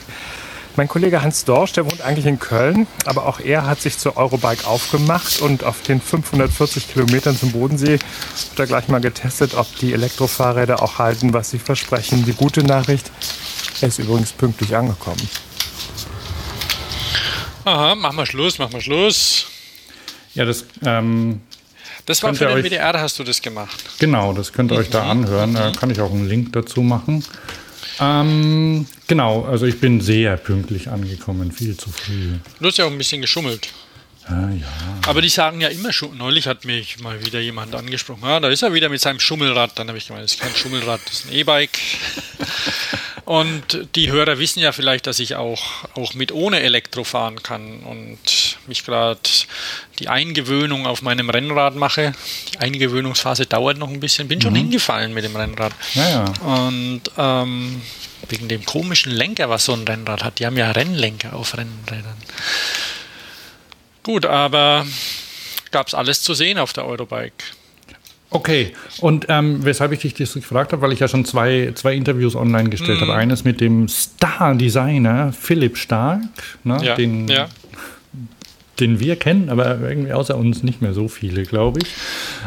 [0.77, 4.15] Mein Kollege Hans Dorsch, der wohnt eigentlich in Köln, aber auch er hat sich zur
[4.15, 9.75] Eurobike aufgemacht und auf den 540 Kilometern zum Bodensee hat er gleich mal getestet, ob
[9.77, 12.25] die Elektrofahrräder auch halten, was sie versprechen.
[12.25, 13.10] Die gute Nachricht,
[13.82, 15.27] er ist übrigens pünktlich angekommen.
[17.65, 19.47] Aha, machen wir Schluss, machen wir Schluss.
[20.36, 20.63] ja, das.
[20.86, 21.41] Ähm,
[22.07, 23.83] Das war für den euch- WDR, hast du das gemacht.
[23.99, 25.53] Genau, das könnt ihr euch da anhören.
[25.53, 27.23] Da kann ich auch einen Link dazu machen.
[27.99, 32.37] Ähm, genau, also ich bin sehr pünktlich angekommen, viel zu früh.
[32.59, 33.67] Du hast ja auch ein bisschen geschummelt.
[34.25, 34.65] Ah, ja.
[35.07, 36.17] Aber die sagen ja immer schon.
[36.17, 38.23] Neulich hat mich mal wieder jemand angesprochen.
[38.25, 39.79] Ah, da ist er wieder mit seinem Schummelrad.
[39.79, 41.79] Dann habe ich gemeint, das ist kein Schummelrad, das ist ein E-Bike.
[43.27, 45.61] Und die Hörer wissen ja vielleicht, dass ich auch,
[45.95, 49.19] auch mit ohne Elektro fahren kann und mich gerade
[49.99, 52.13] die Eingewöhnung auf meinem Rennrad mache.
[52.53, 54.29] Die Eingewöhnungsphase dauert noch ein bisschen.
[54.29, 55.73] Bin schon hingefallen mit dem Rennrad.
[55.93, 56.25] Ja, ja.
[56.39, 57.81] Und ähm,
[58.29, 60.39] wegen dem komischen Lenker, was so ein Rennrad hat.
[60.39, 62.15] Die haben ja Rennlenker auf Rennrädern.
[64.03, 64.87] Gut, aber
[65.71, 67.43] gab es alles zu sehen auf der Eurobike.
[68.29, 71.95] Okay, und ähm, weshalb ich dich das gefragt habe, weil ich ja schon zwei, zwei
[71.95, 73.13] Interviews online gestellt habe.
[73.13, 76.19] Eines mit dem Star-Designer Philipp Stark,
[76.65, 77.47] ne, Ja, den, ja.
[78.79, 81.87] Den wir kennen, aber irgendwie außer uns nicht mehr so viele, glaube ich.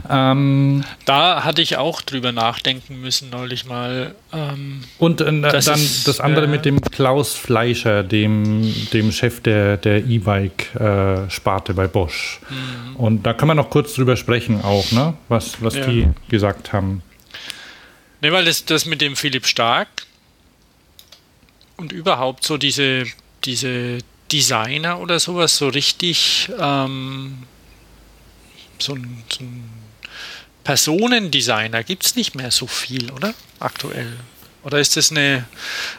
[0.08, 4.14] Ähm, Da hatte ich auch drüber nachdenken müssen neulich mal.
[4.32, 9.12] Ähm, und äh, Das dann ist, das andere äh, mit dem Klaus Fleischer, dem, dem
[9.12, 12.40] Chef der, der E-Bike-Sparte bei Bosch.
[12.48, 12.96] Mhm.
[12.96, 15.14] Und da kann man noch kurz drüber sprechen auch, ne?
[15.28, 15.86] was, was Ja.
[15.86, 17.02] die gesagt haben.
[18.20, 19.88] ne, weil das, das mit dem Philipp Stark
[21.76, 23.04] und überhaupt so diese,
[23.44, 23.98] diese
[24.32, 27.38] Designer oder sowas so richtig ähm,
[28.82, 29.64] so ein, so ein
[30.64, 33.34] Personendesigner gibt es nicht mehr so viel, oder?
[33.58, 34.12] Aktuell.
[34.62, 35.44] Oder ist das eine,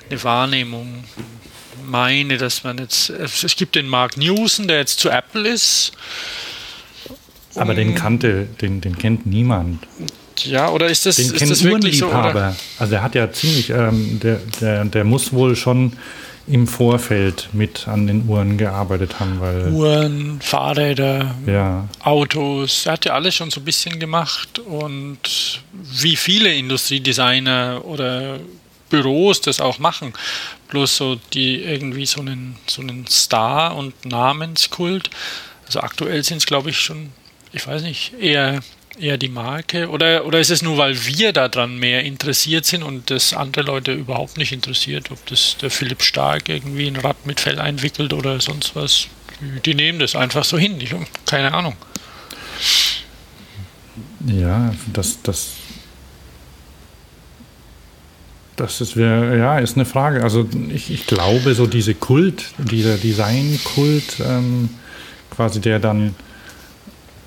[0.09, 1.03] eine Wahrnehmung?
[1.85, 3.09] Meine, dass man jetzt.
[3.09, 5.91] Es gibt den Mark Newson, der jetzt zu Apple ist.
[7.55, 9.85] Aber den kannte, den, den kennt niemand.
[10.43, 12.07] Ja, oder ist das, Den ist kennt das wirklich so?
[12.07, 12.55] Oder?
[12.79, 15.93] Also der hat ja ziemlich, ähm, der, der, der muss wohl schon
[16.47, 23.05] im Vorfeld mit an den Uhren gearbeitet haben, weil Uhren, Fahrräder, ja, Autos, er hat
[23.05, 28.39] ja alles schon so ein bisschen gemacht und wie viele Industriedesigner oder
[28.89, 30.13] Büros das auch machen,
[30.67, 35.09] bloß so die irgendwie so einen, so einen Star- und Namenskult.
[35.65, 37.09] Also aktuell sind es, glaube ich, schon,
[37.53, 38.61] ich weiß nicht, eher,
[38.99, 43.09] eher die Marke oder, oder ist es nur, weil wir daran mehr interessiert sind und
[43.09, 47.39] das andere Leute überhaupt nicht interessiert, ob das der Philipp Stark irgendwie ein Rad mit
[47.39, 49.07] Fell einwickelt oder sonst was.
[49.65, 50.93] Die, nehmen das einfach so hin, ich,
[51.25, 51.75] keine Ahnung.
[54.27, 55.53] ja, das, das,
[58.55, 60.21] das ist, ja, ist eine Frage.
[60.21, 64.69] Also ich, ich glaube, so diese Kult, dieser Designkult, ähm,
[65.31, 66.13] quasi der dann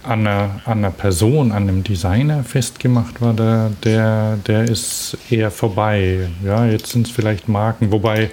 [0.04, 5.50] an einer, an einer Person, an einem Designer festgemacht war, der, der, der ist eher
[5.50, 6.28] vorbei.
[6.44, 8.30] Ja, jetzt sind es vielleicht Marken, wobei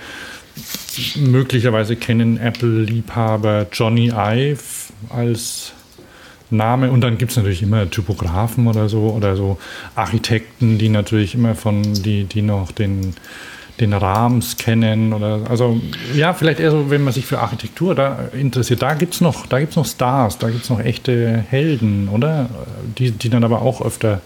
[1.15, 5.73] möglicherweise kennen Apple-Liebhaber Johnny Ive als,
[6.51, 6.91] Name.
[6.91, 9.57] Und dann gibt es natürlich immer Typografen oder so oder so
[9.95, 13.15] Architekten, die natürlich immer von, die, die noch den,
[13.79, 15.79] den Rahmen scannen oder also
[16.13, 19.47] ja, vielleicht eher so, wenn man sich für Architektur da interessiert, da gibt es noch,
[19.47, 22.49] da gibt's noch Stars, da gibt es noch echte Helden, oder?
[22.97, 24.21] Die, die dann aber auch öfter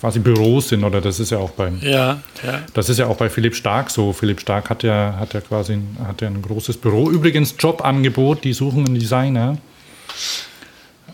[0.00, 2.62] quasi Büros sind, oder das ist ja auch bei Ja, ja.
[2.72, 4.12] das ist ja auch bei Philipp Stark so.
[4.12, 7.10] Philipp Stark hat ja, hat ja quasi ein, hat ja ein großes Büro.
[7.10, 9.58] Übrigens Jobangebot, die suchen einen Designer.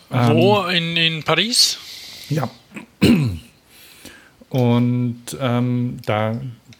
[0.09, 0.63] Wo?
[0.67, 1.77] In, in Paris?
[2.29, 2.49] Ja.
[4.49, 6.39] Und ähm, da,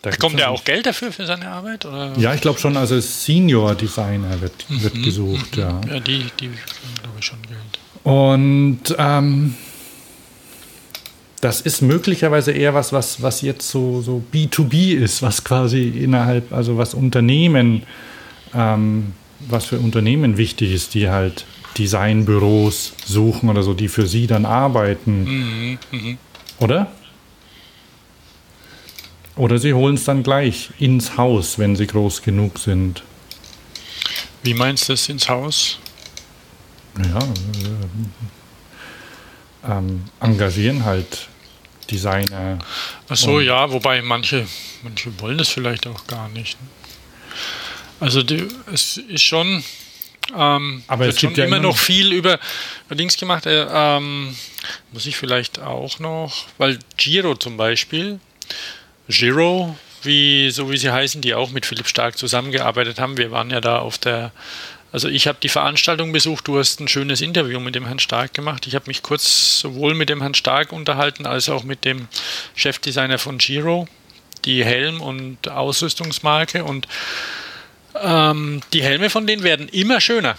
[0.10, 1.86] da Bekommt er also- auch Geld dafür für seine Arbeit?
[1.86, 2.14] Oder?
[2.18, 5.80] Ja, ich glaube schon, also Senior Designer wird, wird gesucht, ja.
[5.90, 6.50] Ja, die, die
[7.02, 7.80] glaube ich, schon Geld.
[8.04, 9.56] Und ähm,
[11.42, 16.52] das ist möglicherweise eher was, was, was jetzt so, so B2B ist, was quasi innerhalb,
[16.52, 17.84] also was Unternehmen,
[18.56, 21.46] ähm, was für Unternehmen wichtig ist, die halt
[21.78, 25.78] Designbüros suchen oder so, die für sie dann arbeiten.
[26.60, 26.92] Oder?
[29.38, 33.04] Oder sie holen es dann gleich ins Haus, wenn sie groß genug sind.
[34.44, 35.78] Wie meinst du das ins Haus?
[36.98, 37.20] Ja,
[39.66, 41.28] äh, ähm, engagieren halt
[41.90, 42.58] Designer.
[43.08, 44.48] Ach so, ja, wobei manche,
[44.84, 46.58] manche wollen das vielleicht auch gar nicht.
[48.00, 49.64] Also die, es ist schon,
[50.36, 52.40] ähm, Aber wird es schon gibt ja immer noch noch- viel über,
[52.86, 53.46] über Dings gemacht.
[53.46, 54.36] Äh, ähm,
[54.92, 58.20] muss ich vielleicht auch noch, weil Giro zum Beispiel,
[59.08, 63.18] Giro, wie so wie sie heißen, die auch mit Philipp Stark zusammengearbeitet haben.
[63.18, 64.32] Wir waren ja da auf der,
[64.92, 66.48] also ich habe die Veranstaltung besucht.
[66.48, 68.68] Du hast ein schönes Interview mit dem Herrn Stark gemacht.
[68.68, 72.08] Ich habe mich kurz sowohl mit dem Herrn Stark unterhalten als auch mit dem
[72.56, 73.88] Chefdesigner von Giro,
[74.46, 76.88] die Helm- und Ausrüstungsmarke und
[78.02, 80.38] ähm, die Helme von denen werden immer schöner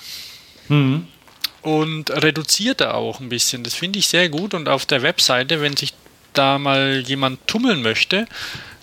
[1.63, 3.65] und reduzierter auch ein bisschen.
[3.65, 4.55] Das finde ich sehr gut.
[4.55, 5.93] Und auf der Webseite, wenn sich
[6.39, 8.27] da mal jemand tummeln möchte,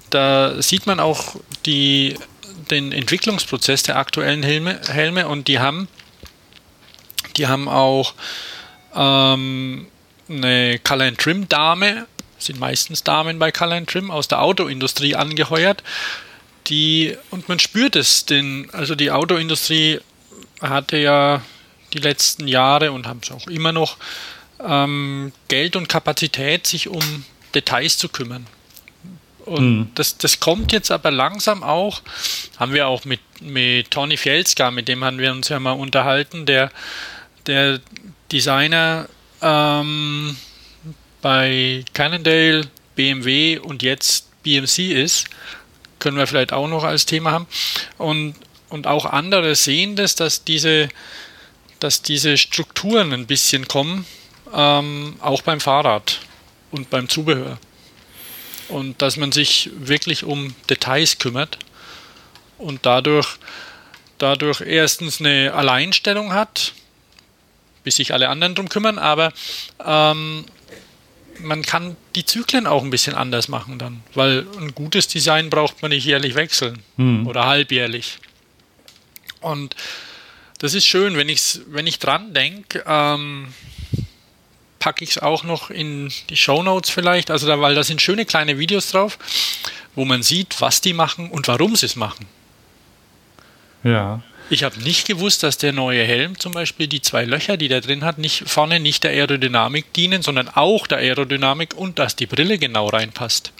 [0.09, 2.15] da sieht man auch die,
[2.69, 5.87] den Entwicklungsprozess der aktuellen Helme, Helme und die haben,
[7.37, 8.13] die haben auch
[8.95, 9.87] ähm,
[10.29, 15.15] eine Color and Trim Dame, sind meistens Damen bei Color and Trim aus der Autoindustrie
[15.15, 15.83] angeheuert,
[16.67, 19.99] die und man spürt es, denn also die Autoindustrie
[20.61, 21.41] hatte ja
[21.93, 23.97] die letzten Jahre und haben es auch immer noch
[24.63, 28.45] ähm, Geld und Kapazität, sich um Details zu kümmern.
[29.45, 32.01] Und das, das kommt jetzt aber langsam auch,
[32.57, 36.47] haben wir auch mit, mit Tony Fielska, mit dem haben wir uns ja mal unterhalten,
[36.47, 36.71] der,
[37.45, 37.79] der
[38.31, 39.07] Designer
[39.43, 40.35] ähm,
[41.21, 45.27] bei Cannondale, BMW und jetzt BMC ist,
[45.99, 47.47] können wir vielleicht auch noch als Thema haben.
[47.97, 48.35] Und,
[48.69, 50.89] und auch andere sehen das, dass diese,
[51.79, 54.05] dass diese Strukturen ein bisschen kommen,
[54.53, 56.19] ähm, auch beim Fahrrad
[56.71, 57.57] und beim Zubehör.
[58.67, 61.59] Und dass man sich wirklich um Details kümmert
[62.57, 63.37] und dadurch,
[64.17, 66.73] dadurch erstens eine Alleinstellung hat,
[67.83, 69.31] bis sich alle anderen drum kümmern, aber
[69.85, 70.45] ähm,
[71.39, 75.81] man kann die Zyklen auch ein bisschen anders machen dann, weil ein gutes Design braucht
[75.81, 76.81] man nicht jährlich wechseln
[77.27, 78.17] oder halbjährlich.
[79.41, 79.75] Und
[80.59, 83.53] das ist schön, wenn, ich's, wenn ich dran denke, ähm,
[84.85, 88.03] packe ich es auch noch in die Show Notes vielleicht, also da, weil da sind
[88.03, 89.17] schöne kleine Videos drauf,
[89.95, 92.27] wo man sieht, was die machen und warum sie es machen.
[93.83, 94.21] Ja.
[94.51, 97.81] Ich habe nicht gewusst, dass der neue Helm zum Beispiel die zwei Löcher, die der
[97.81, 102.27] drin hat, nicht vorne nicht der Aerodynamik dienen, sondern auch der Aerodynamik und dass die
[102.27, 103.53] Brille genau reinpasst.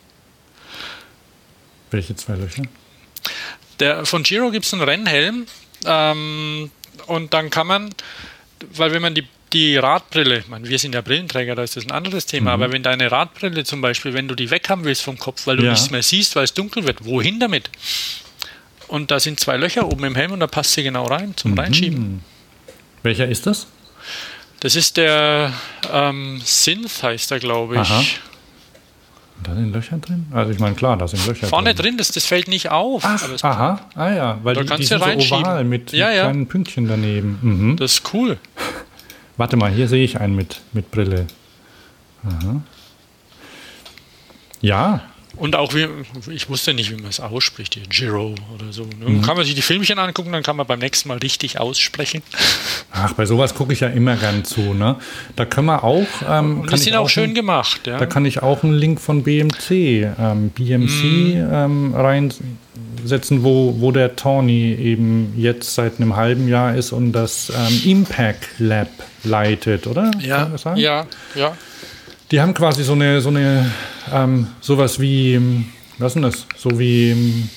[1.89, 2.65] Welche zwei Löcher?
[3.79, 5.47] Der, von Giro gibt es einen Rennhelm
[5.88, 6.69] ähm,
[7.07, 7.95] und dann kann man,
[8.73, 11.85] weil wenn man die, die Radbrille, ich meine, wir sind ja Brillenträger, da ist das
[11.85, 15.01] ein anderes Thema, aber wenn deine Radbrille zum Beispiel, wenn du die weg haben willst
[15.01, 15.71] vom Kopf, weil du Ja.
[15.71, 17.69] nichts mehr siehst, weil es dunkel wird, wohin damit?
[18.87, 21.57] Und da sind zwei Löcher oben im Helm und da passt sie genau rein zum
[21.57, 22.21] Reinschieben.
[23.01, 23.67] Welcher ist das?
[24.59, 25.53] Das ist der
[25.91, 27.79] ähm, Synth, heißt er, glaube ich.
[27.81, 28.03] Aha.
[29.43, 30.25] Da sind Löcher drin?
[30.31, 31.83] Also ich meine, klar, da sind Löcher Vorne drin.
[31.91, 33.03] drin, das, das fällt nicht auf.
[33.05, 36.07] Ach, aha, ah ja, weil Da die, die kannst du sind so oval mit, Ja,
[36.07, 36.23] mit ja.
[36.23, 37.39] kleinen Pünktchen daneben.
[37.41, 37.75] Mhm.
[37.77, 38.37] das ist cool.
[39.37, 41.27] Warte mal, hier sehe ich einen mit, mit Brille.
[42.23, 42.61] Aha.
[44.61, 45.01] Ja,
[45.37, 45.87] Und auch, wie,
[46.31, 48.83] ich wusste nicht, wie man es ausspricht, hier Giro oder so.
[48.83, 49.21] Ne?
[49.21, 52.21] Kann man sich die Filmchen angucken, dann kann man beim nächsten Mal richtig aussprechen.
[52.91, 54.73] ach, bei sowas gucke ich ja immer gern zu.
[54.73, 54.95] Ne?
[55.35, 56.05] Da können wir auch.
[56.27, 57.81] Ähm, Und kann die sind auch schön einen- gemacht.
[57.87, 57.97] Ja.
[57.97, 61.49] Da kann ich auch einen Link von BMC, ähm, BMC Mhm.
[61.51, 62.33] ähm, rein
[63.03, 67.81] setzen, wo, wo der Tawny eben jetzt seit einem halben Jahr ist und das ähm,
[67.91, 68.87] Impact Lab
[69.23, 70.11] leitet, oder?
[70.19, 71.55] Ja, ja, ja.
[72.31, 73.71] Die haben quasi so eine, so eine,
[74.11, 75.65] ähm, sowas wie, ähm,
[75.99, 76.47] was ist denn das?
[76.57, 77.49] So wie ähm,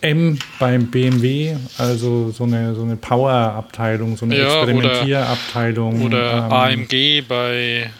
[0.00, 6.02] M beim BMW, also so eine, so eine Power-Abteilung, so eine Ja, oder- Experimentierabteilung.
[6.02, 7.90] Oder ähm, AMG bei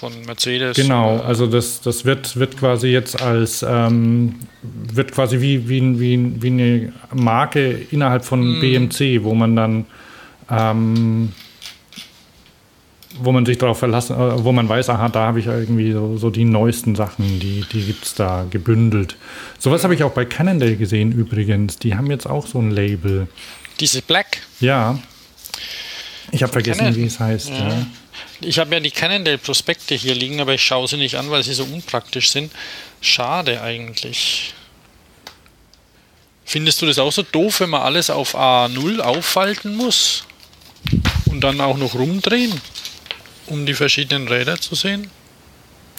[0.00, 0.74] von Mercedes.
[0.76, 6.00] Genau, oder- also das, das wird, wird quasi jetzt als ähm, wird quasi wie, wie,
[6.00, 9.84] wie, wie eine Marke innerhalb von BMC, wo man dann
[10.50, 11.32] ähm,
[13.18, 16.16] wo man sich darauf verlassen, äh, wo man weiß, aha, da habe ich irgendwie so,
[16.16, 19.16] so die neuesten Sachen, die, die gibt es da gebündelt.
[19.58, 21.78] Sowas habe ich auch bei Cannondale gesehen übrigens.
[21.78, 23.28] Die haben jetzt auch so ein Label.
[23.80, 24.42] Diese Black.
[24.60, 24.98] Ja.
[26.32, 27.50] Ich habe vergessen, wie es heißt.
[27.50, 27.68] Ja.
[27.68, 27.86] Ja.
[28.40, 31.54] Ich habe ja die Cannondale-Prospekte hier liegen, aber ich schaue sie nicht an, weil sie
[31.54, 32.52] so unpraktisch sind.
[33.00, 34.54] Schade eigentlich.
[36.44, 40.24] Findest du das auch so doof, wenn man alles auf A0 auffalten muss?
[41.26, 42.60] Und dann auch noch rumdrehen,
[43.46, 45.08] um die verschiedenen Räder zu sehen?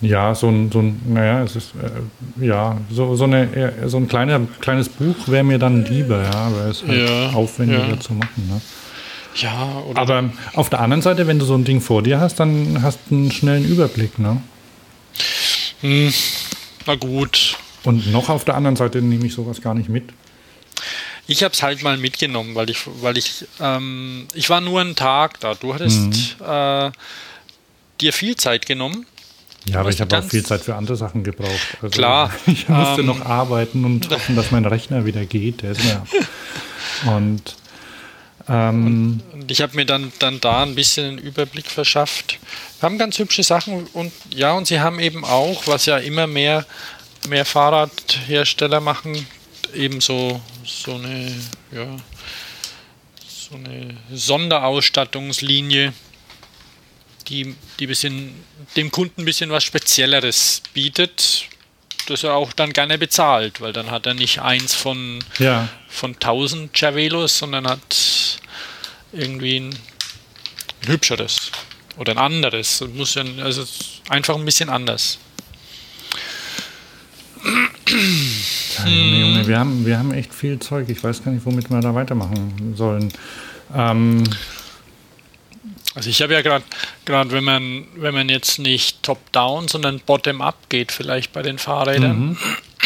[0.01, 4.07] Ja, so ein, so ein naja, es ist, äh, ja, so, so, eine, so ein
[4.09, 7.99] kleiner, kleines Buch wäre mir dann lieber, ja, aber es halt Ja, aufwendiger ja.
[7.99, 8.47] zu machen.
[8.49, 8.61] Ne?
[9.35, 12.39] Ja, oder Aber auf der anderen Seite, wenn du so ein Ding vor dir hast,
[12.39, 14.41] dann hast du einen schnellen Überblick, ne?
[15.81, 16.13] hm,
[16.85, 17.57] na gut.
[17.83, 20.05] Und noch auf der anderen Seite nehme ich sowas gar nicht mit.
[21.27, 24.95] Ich habe es halt mal mitgenommen, weil ich, weil ich, ähm, ich war nur einen
[24.95, 25.55] Tag da.
[25.55, 26.91] Du hattest äh,
[28.01, 29.05] dir viel Zeit genommen.
[29.67, 31.77] Ja, aber ich habe auch viel Zeit für andere Sachen gebraucht.
[31.81, 35.63] Also, Klar, Ich musste ähm, noch arbeiten und hoffen, dass mein Rechner wieder geht.
[35.63, 36.05] Der ist mir
[37.11, 37.55] und
[38.47, 42.39] ähm, Und ich habe mir dann, dann da ein bisschen einen Überblick verschafft.
[42.79, 46.27] Wir haben ganz hübsche Sachen und ja, und sie haben eben auch, was ja immer
[46.27, 46.65] mehr,
[47.27, 49.25] mehr Fahrradhersteller machen,
[49.73, 51.31] eben so, so eine,
[51.71, 51.87] ja,
[53.27, 55.93] so eine Sonderausstattungslinie,
[57.27, 58.33] die, die bisschen,
[58.75, 61.45] dem Kunden ein bisschen was Spezielleres bietet,
[62.07, 66.13] das er auch dann gerne bezahlt, weil dann hat er nicht eins von ja, von
[66.13, 68.39] 1000 Cervelos, sondern hat
[69.11, 69.69] irgendwie ein,
[70.83, 71.51] ein hübscheres
[71.97, 72.79] oder ein anderes.
[72.79, 73.65] Das Muss ja, also
[74.09, 75.17] einfach ein bisschen anders.
[77.47, 80.89] Ja, Junge, Junge, wir haben, wir haben echt viel Zeug.
[80.89, 83.11] Ich weiß gar nicht, womit wir da weitermachen sollen.
[83.73, 84.23] Ähm,
[85.95, 86.63] Also ich habe ja gerade,
[87.05, 92.37] gerade wenn man, wenn man jetzt nicht top-down, sondern bottom-up geht, vielleicht bei den Fahrrädern,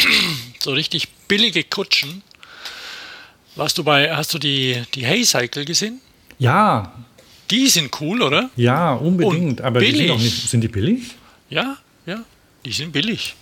[0.60, 2.22] so richtig billige Kutschen.
[3.56, 6.00] Warst du bei, hast du die, die Hay-Cycle gesehen?
[6.38, 6.92] ja,
[7.50, 8.48] Die sind cool, oder?
[8.56, 9.60] ja, unbedingt.
[9.60, 10.22] Und Aber die sind, billig.
[10.22, 11.02] nicht, sind die billig?
[11.50, 12.22] Ja, ja,
[12.64, 13.34] die sind billig.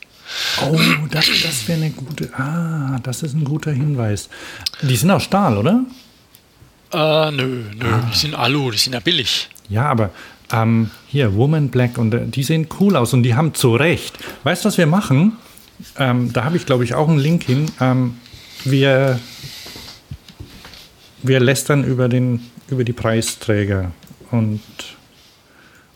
[0.62, 0.78] Oh,
[1.10, 2.32] das, das wäre eine gute.
[2.34, 4.28] Ah, das ist ein guter Hinweis.
[4.82, 5.84] Die sind aus Stahl, oder?
[6.92, 9.48] Äh, nö, nö, die sind Alu, die sind ja billig.
[9.68, 10.10] Ja, aber
[10.52, 14.18] ähm, hier, Woman Black, und äh, die sehen cool aus und die haben zu Recht.
[14.44, 15.36] Weißt du, was wir machen?
[15.96, 17.70] Ähm, da habe ich, glaube ich, auch einen Link hin.
[17.80, 18.16] Ähm,
[18.64, 19.20] wir,
[21.22, 23.92] wir lästern über, den, über die Preisträger
[24.30, 24.60] und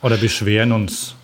[0.02, 1.14] oder beschweren uns.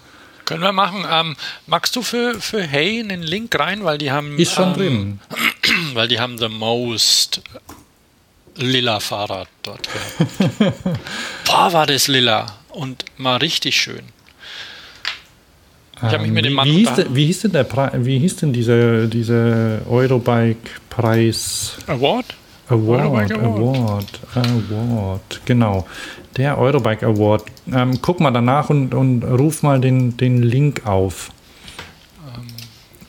[0.45, 1.05] Können wir machen.
[1.11, 4.39] Ähm, magst du für, für Hey einen Link rein, weil die haben.
[4.39, 5.21] Ist schon ähm, drin.
[5.93, 7.43] Weil die haben the most
[8.59, 10.77] lila Fahrrad dort gehabt.
[11.47, 12.47] Boah, war das lila.
[12.71, 14.03] Und mal richtig schön.
[15.97, 17.65] Ich habe mich mit dem Ähm, wie, Mann wie, hieß denn, wie hieß denn der
[17.65, 22.27] Pre wie hieß denn diese, diese Eurobike-Preis Award?
[22.69, 25.87] Award, Eurobike Award, Award, genau.
[26.37, 27.45] Der Eurobike Award.
[27.73, 31.31] Ähm, guck mal danach und, und ruf mal den, den Link auf.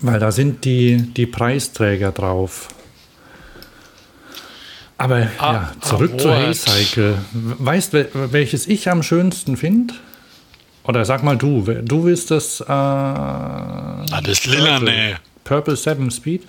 [0.02, 2.70] Weil da sind die, die Preisträger drauf.
[5.00, 6.48] Aber Ah, ja, zurück zur Award.
[6.48, 7.18] Haycycle.
[7.34, 9.94] Weißt du, welches ich am schönsten finde?
[10.84, 12.62] Oder sag mal du, du willst das.
[12.62, 15.16] Äh, Ah, das lila, nee.
[15.44, 16.44] Purple 7 Speed?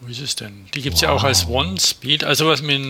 [0.00, 0.66] Wo ist es denn?
[0.74, 2.24] Die gibt es ja auch als One-Speed.
[2.24, 2.80] Also was mit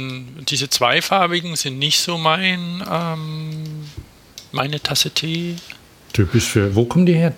[0.50, 3.84] diese zweifarbigen sind nicht so mein ähm,
[4.50, 5.56] meine Tasse Tee.
[6.12, 6.74] Typisch für.
[6.74, 7.34] Wo kommen die her?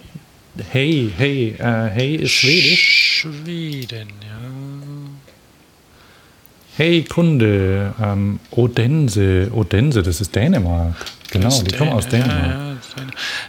[0.71, 3.21] Hey, hey, äh, hey ist schwedisch.
[3.23, 4.39] Schweden, ja.
[6.77, 10.95] Hey Kunde, ähm, Odense, Odense, das ist Dänemark.
[11.31, 12.79] Genau, Das die kommen aus Dän- Dänemark.
[12.97, 13.07] Ja, ja,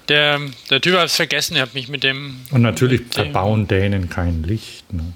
[0.09, 4.09] der, der Typ hat es vergessen, er hat mich mit dem Und natürlich verbauen Dänen
[4.09, 4.91] kein Licht.
[4.93, 5.13] Ne?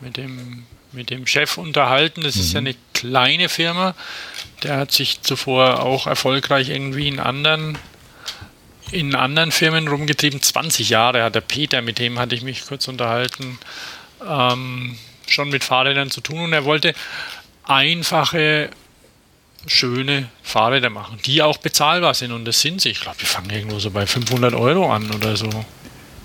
[0.00, 0.64] mit dem
[0.94, 2.22] mit dem Chef unterhalten.
[2.22, 3.94] Das ist ja eine kleine Firma.
[4.62, 7.78] Der hat sich zuvor auch erfolgreich irgendwie in anderen
[8.90, 10.42] in anderen Firmen rumgetrieben.
[10.42, 13.58] 20 Jahre hat der Peter, mit dem hatte ich mich kurz unterhalten.
[14.28, 14.96] ähm,
[15.32, 16.94] schon mit Fahrrädern zu tun und er wollte
[17.64, 18.70] einfache,
[19.66, 22.90] schöne Fahrräder machen, die auch bezahlbar sind und das sind sie.
[22.90, 25.48] Ich glaube, die fangen irgendwo so bei 500 Euro an oder so.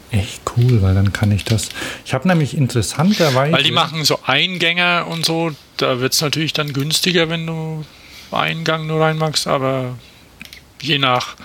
[0.10, 1.70] Echt cool, weil dann kann ich das.
[2.05, 3.51] Ich habe nämlich interessanterweise.
[3.51, 7.86] Weil die machen so Eingänger und so, da wird es natürlich dann günstiger, wenn du
[8.32, 9.97] Eingang nur reinmachst, aber
[10.82, 11.36] je nach,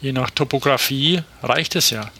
[0.00, 2.10] je nach Topografie reicht es ja.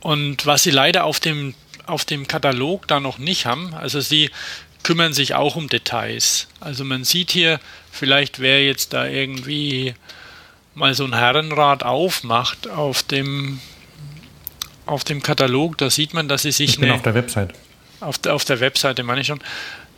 [0.00, 1.54] Und was sie leider auf dem,
[1.90, 4.30] auf dem Katalog da noch nicht haben, also sie
[4.82, 6.48] kümmern sich auch um Details.
[6.60, 7.60] Also man sieht hier,
[7.90, 9.94] vielleicht wer jetzt da irgendwie
[10.74, 13.60] mal so ein Herrenrad aufmacht auf dem,
[14.86, 16.70] auf dem Katalog, da sieht man, dass sie sich.
[16.70, 17.52] Ich bin eine, auf der Website.
[18.00, 19.40] Auf der, auf der Webseite meine ich schon,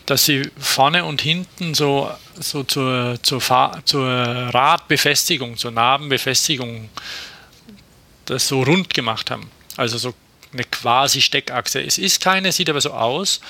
[0.06, 3.40] dass sie vorne und hinten so, so zur, zur,
[3.84, 6.88] zur Radbefestigung, zur Narbenbefestigung
[8.24, 9.48] das so rund gemacht haben.
[9.76, 10.14] Also so
[10.52, 11.80] eine quasi Steckachse.
[11.82, 13.40] Es ist keine, sieht aber so aus.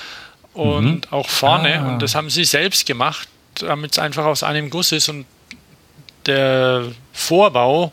[0.53, 1.01] Und mhm.
[1.11, 1.87] auch vorne, ah.
[1.87, 5.09] und das haben sie selbst gemacht, damit es einfach aus einem Guss ist.
[5.09, 5.25] Und
[6.25, 7.91] der Vorbau,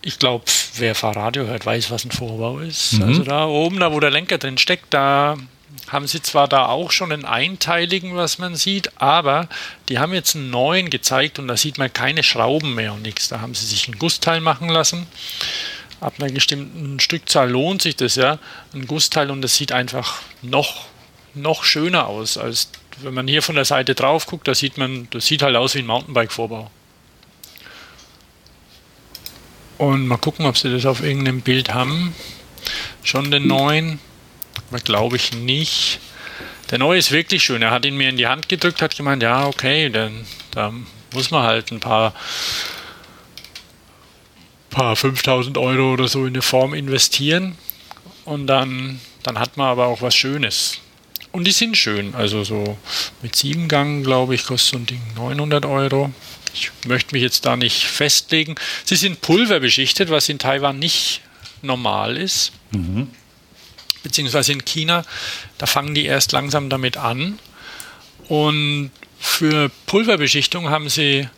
[0.00, 0.44] ich glaube,
[0.76, 2.94] wer Fahrradio hört, weiß, was ein Vorbau ist.
[2.94, 3.02] Mhm.
[3.02, 5.36] Also da oben, da wo der Lenker drin steckt, da
[5.88, 9.48] haben sie zwar da auch schon einen einteiligen, was man sieht, aber
[9.88, 13.28] die haben jetzt einen neuen gezeigt und da sieht man keine Schrauben mehr und nichts.
[13.28, 15.06] Da haben sie sich ein Gussteil machen lassen.
[16.02, 18.38] Ab einer bestimmten Stückzahl lohnt sich das ja,
[18.74, 20.86] ein Gussteil und das sieht einfach noch,
[21.34, 25.08] noch schöner aus, als wenn man hier von der Seite drauf guckt, da sieht man,
[25.10, 26.70] das sieht halt aus wie ein Mountainbike-Vorbau.
[29.78, 32.14] Und mal gucken, ob sie das auf irgendeinem Bild haben.
[33.02, 33.98] Schon den neuen.
[34.84, 36.00] Glaube ich nicht.
[36.70, 37.62] Der neue ist wirklich schön.
[37.62, 40.72] Er hat ihn mir in die Hand gedrückt, hat gemeint, ja, okay, dann da
[41.12, 42.14] muss man halt ein paar,
[44.72, 47.56] paar 5000 Euro oder so in eine Form investieren.
[48.24, 50.78] Und dann, dann hat man aber auch was Schönes.
[51.30, 52.14] Und die sind schön.
[52.14, 52.76] Also so
[53.22, 56.12] mit sieben Gang, glaube ich, kostet so ein Ding 900 Euro.
[56.54, 58.56] Ich möchte mich jetzt da nicht festlegen.
[58.84, 61.22] Sie sind pulverbeschichtet, was in Taiwan nicht
[61.62, 62.52] normal ist.
[62.72, 63.08] Mhm
[64.02, 65.04] beziehungsweise in China,
[65.58, 67.38] da fangen die erst langsam damit an.
[68.28, 71.28] Und für Pulverbeschichtung haben sie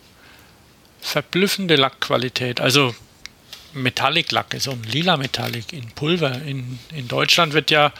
[1.01, 2.59] verblüffende Lackqualität.
[2.59, 2.95] Also
[3.75, 6.41] Metallic-Lack, so ein lila Metallic in Pulver.
[6.41, 7.91] In, in Deutschland wird ja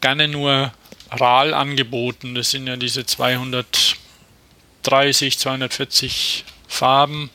[0.00, 0.72] gerne nur
[1.10, 2.34] RAL angeboten.
[2.34, 7.30] Das sind ja diese 230, 240 Farben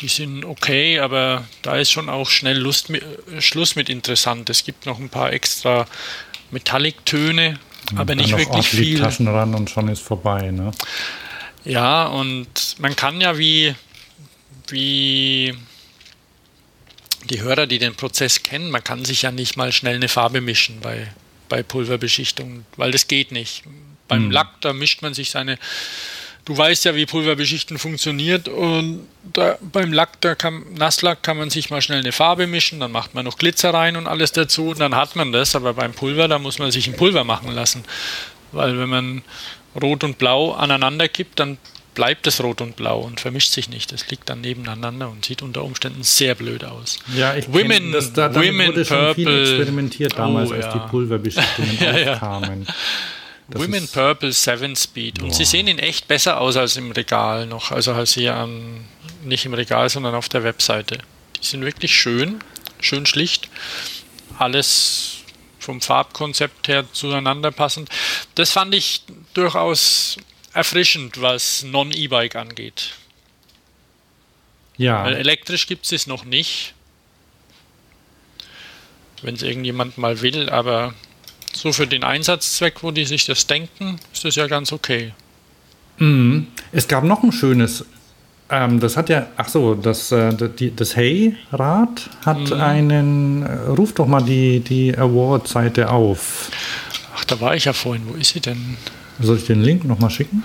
[0.00, 3.04] die sind okay, aber da ist schon auch schnell Lust mit,
[3.38, 4.50] Schluss mit interessant.
[4.50, 5.86] Es gibt noch ein paar extra
[6.50, 7.58] Metallic-Töne,
[7.96, 9.00] aber nicht wirklich viel.
[9.00, 10.72] Taschen ran und schon ist vorbei, ne?
[11.64, 13.74] Ja, und man kann ja wie,
[14.68, 15.54] wie
[17.30, 20.40] die Hörer, die den Prozess kennen, man kann sich ja nicht mal schnell eine Farbe
[20.40, 21.12] mischen bei,
[21.48, 23.64] bei Pulverbeschichtung, weil das geht nicht.
[24.08, 24.30] Beim hm.
[24.30, 25.58] Lack, da mischt man sich seine
[26.44, 31.50] du weißt ja, wie Pulverbeschichten funktioniert und da, beim Lack, da kann, Nasslack kann man
[31.50, 34.68] sich mal schnell eine Farbe mischen, dann macht man noch Glitzer rein und alles dazu
[34.68, 37.52] und dann hat man das, aber beim Pulver, da muss man sich ein Pulver machen
[37.52, 37.84] lassen,
[38.52, 39.22] weil wenn man
[39.80, 41.58] Rot und Blau aneinander kippt, dann
[41.94, 43.92] bleibt es rot und blau und vermischt sich nicht.
[43.92, 46.98] Das liegt dann nebeneinander und sieht unter Umständen sehr blöd aus.
[47.14, 49.14] Ja, ich Women, das, da, Women wurde schon Purple.
[49.14, 50.60] viel experimentiert damals, oh, ja.
[50.60, 52.64] als die Pulverbeschichtungen ja, aufkamen.
[52.66, 52.74] Ja.
[53.48, 55.22] Das Women Purple 7 Speed.
[55.22, 55.34] Und boah.
[55.34, 57.70] sie sehen in echt besser aus als im Regal noch.
[57.70, 58.86] Also als hier an,
[59.22, 60.98] nicht im Regal, sondern auf der Webseite.
[61.40, 62.40] Die sind wirklich schön,
[62.80, 63.48] schön schlicht.
[64.38, 65.18] Alles
[65.58, 67.88] vom Farbkonzept her zueinander passend.
[68.34, 69.02] Das fand ich
[69.34, 70.16] durchaus
[70.54, 72.94] erfrischend, was Non-E-Bike angeht.
[74.76, 75.04] Ja.
[75.04, 76.74] Weil elektrisch gibt es es noch nicht.
[79.22, 80.94] Wenn es irgendjemand mal will, aber
[81.52, 85.12] so für den Einsatzzweck, wo die sich das denken, ist das ja ganz okay.
[85.98, 86.48] Mhm.
[86.72, 87.84] Es gab noch ein schönes,
[88.50, 92.60] ähm, das hat ja, ach so, das, äh, die, das Hey-Rad hat mhm.
[92.60, 96.50] einen, äh, ruf doch mal die, die Award-Seite auf.
[97.16, 98.76] Ach, da war ich ja vorhin, wo ist sie denn?
[99.20, 100.42] Soll ich den Link nochmal schicken?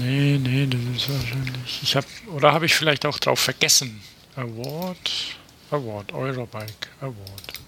[0.00, 1.80] Nee, nee, das ist wahrscheinlich.
[1.82, 2.04] Ich hab,
[2.34, 4.00] oder habe ich vielleicht auch drauf vergessen?
[4.36, 5.36] Award,
[5.70, 7.60] Award, Eurobike, Award.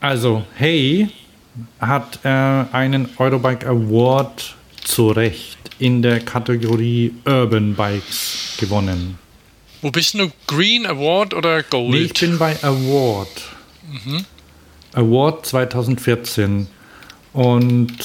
[0.00, 1.10] Also, hey
[1.80, 9.18] hat äh, einen Eurobike Award zu Recht in der Kategorie Urban Bikes gewonnen.
[9.82, 10.30] Wo bist du?
[10.46, 11.90] Green Award oder Gold?
[11.90, 13.28] Nee, ich bin bei Award.
[13.90, 14.24] Mhm.
[14.92, 16.66] Award 2014.
[17.32, 17.96] Und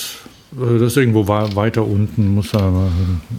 [0.57, 2.33] das ist irgendwo weiter unten.
[2.35, 2.89] Muss aber,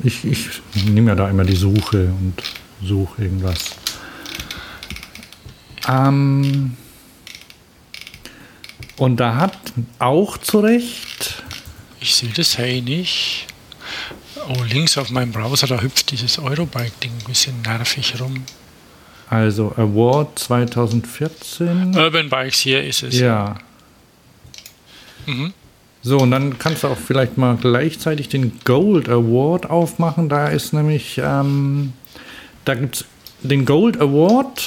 [0.02, 2.34] ich, ich nehme ja da immer die Suche und
[2.82, 3.76] suche irgendwas.
[5.88, 6.76] Ähm,
[8.96, 9.56] Und da hat
[9.98, 11.42] auch zu Recht.
[12.00, 13.46] Ich sehe das hey nicht.
[14.48, 18.44] Oh, links auf meinem Browser, da hüpft dieses Eurobike-Ding ein bisschen nervig rum.
[19.28, 21.96] Also Award 2014.
[21.96, 23.18] Urban Bikes, hier ist es.
[23.18, 23.58] Ja.
[25.26, 25.52] Mhm.
[26.06, 30.28] So, und dann kannst du auch vielleicht mal gleichzeitig den Gold Award aufmachen.
[30.28, 31.94] Da ist nämlich, ähm,
[32.64, 33.04] da gibt es
[33.42, 34.62] den Gold Award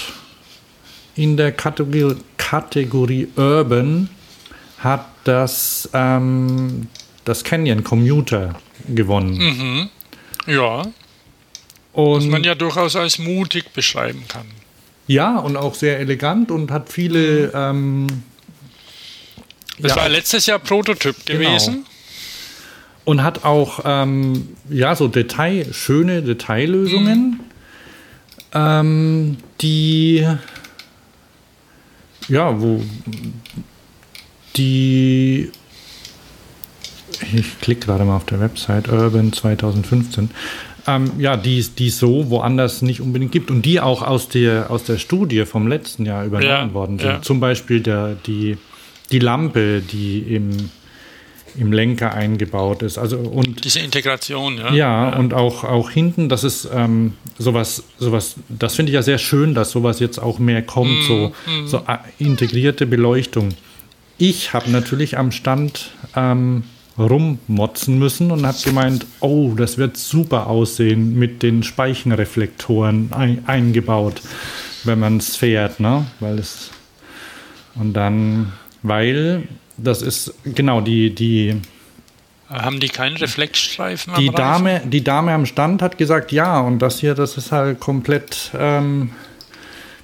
[1.16, 4.10] in der Kategorie, Kategorie Urban
[4.80, 6.88] hat das, ähm,
[7.24, 8.56] das Canyon Commuter
[8.90, 9.38] gewonnen.
[9.38, 9.90] Mhm.
[10.46, 10.82] Ja,
[11.94, 14.48] Und was man ja durchaus als mutig beschreiben kann.
[15.08, 17.54] ja, und auch sehr elegant und hat viele.
[17.56, 18.08] Ähm,
[19.80, 21.40] Das ja, war letztes Jahr Prototyp Genau.
[21.50, 21.86] gewesen.
[23.06, 27.40] und hat auch ähm, ja so Detail, schöne Detaillösungen,
[28.54, 30.28] ähm, die
[32.28, 32.82] ja wo
[34.56, 35.52] die
[37.34, 40.30] ich klicke gerade mal auf der Website Urban 2015
[40.88, 44.84] ähm, ja die es so woanders nicht unbedingt gibt und die auch aus der aus
[44.84, 47.22] der Studie vom letzten Jahr übernommen Ja, worden sind ja.
[47.22, 48.58] zum Beispiel der die
[49.12, 50.70] die Lampe die im
[51.58, 52.98] im Lenker eingebaut ist.
[52.98, 54.72] Also und Diese Integration, ja.
[54.72, 59.18] ja, und auch, auch hinten, das ist ähm, sowas, sowas, das finde ich ja sehr
[59.18, 61.34] schön, dass sowas jetzt auch mehr kommt, so,
[61.66, 63.50] so äh, integrierte Beleuchtung.
[64.18, 66.64] Ich habe natürlich am Stand ähm,
[66.98, 74.22] rummotzen müssen und habe gemeint, oh, das wird super aussehen mit den Speichenreflektoren ein, eingebaut,
[74.84, 76.06] wenn man es fährt, ne?
[76.20, 76.72] Weil es
[77.76, 78.52] und dann,
[78.84, 79.44] weil
[79.78, 81.56] das ist genau die die
[82.50, 84.30] Haben die keinen Reflexstreifen die?
[84.30, 88.52] Dame, die Dame am Stand hat gesagt, ja, und das hier, das ist halt komplett
[88.58, 89.12] ähm,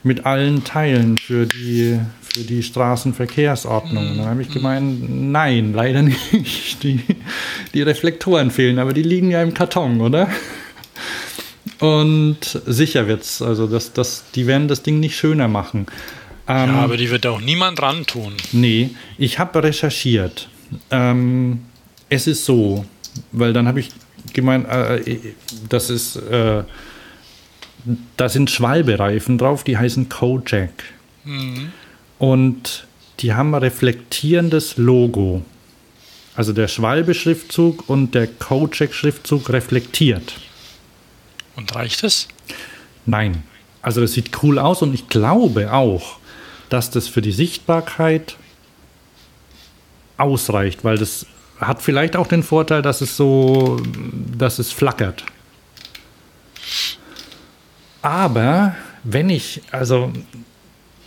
[0.06, 4.12] mit allen Teilen für die, für die Straßenverkehrsordnung.
[4.12, 6.02] Und dann habe ich gemeint, nein, leider
[6.32, 6.84] nicht.
[6.84, 7.02] Die,
[7.74, 10.30] die Reflektoren fehlen, aber die liegen ja im Karton, oder?
[11.80, 15.88] Und sicher wird's, also das, das, die werden das Ding nicht schöner machen.
[16.48, 18.34] Ähm, Ja, aber die wird auch niemand ran tun.
[18.52, 20.50] Nee, ich habe recherchiert.
[20.92, 21.62] Ähm,
[22.10, 22.86] es ist so,
[23.32, 23.90] weil dann habe ich
[24.34, 25.20] gemeint, äh,
[25.70, 26.64] das ist, äh,
[28.18, 30.72] da sind Schwalbereifen drauf, die heißen Kojak.
[32.20, 32.86] Und
[33.20, 35.44] die haben ein reflektierendes Logo.
[36.36, 40.34] Also der Schwalbe-Schriftzug und der Kojak-Schriftzug reflektiert.
[41.56, 42.28] Und reicht es?
[43.06, 43.44] Nein.
[43.82, 46.18] Also das sieht cool aus und ich glaube auch,
[46.70, 48.38] dass das für die Sichtbarkeit
[50.18, 51.26] ausreicht, weil das
[51.60, 53.82] hat vielleicht auch den Vorteil, dass es so,
[54.38, 55.24] dass es flackert.
[58.02, 60.12] Aber wenn ich, also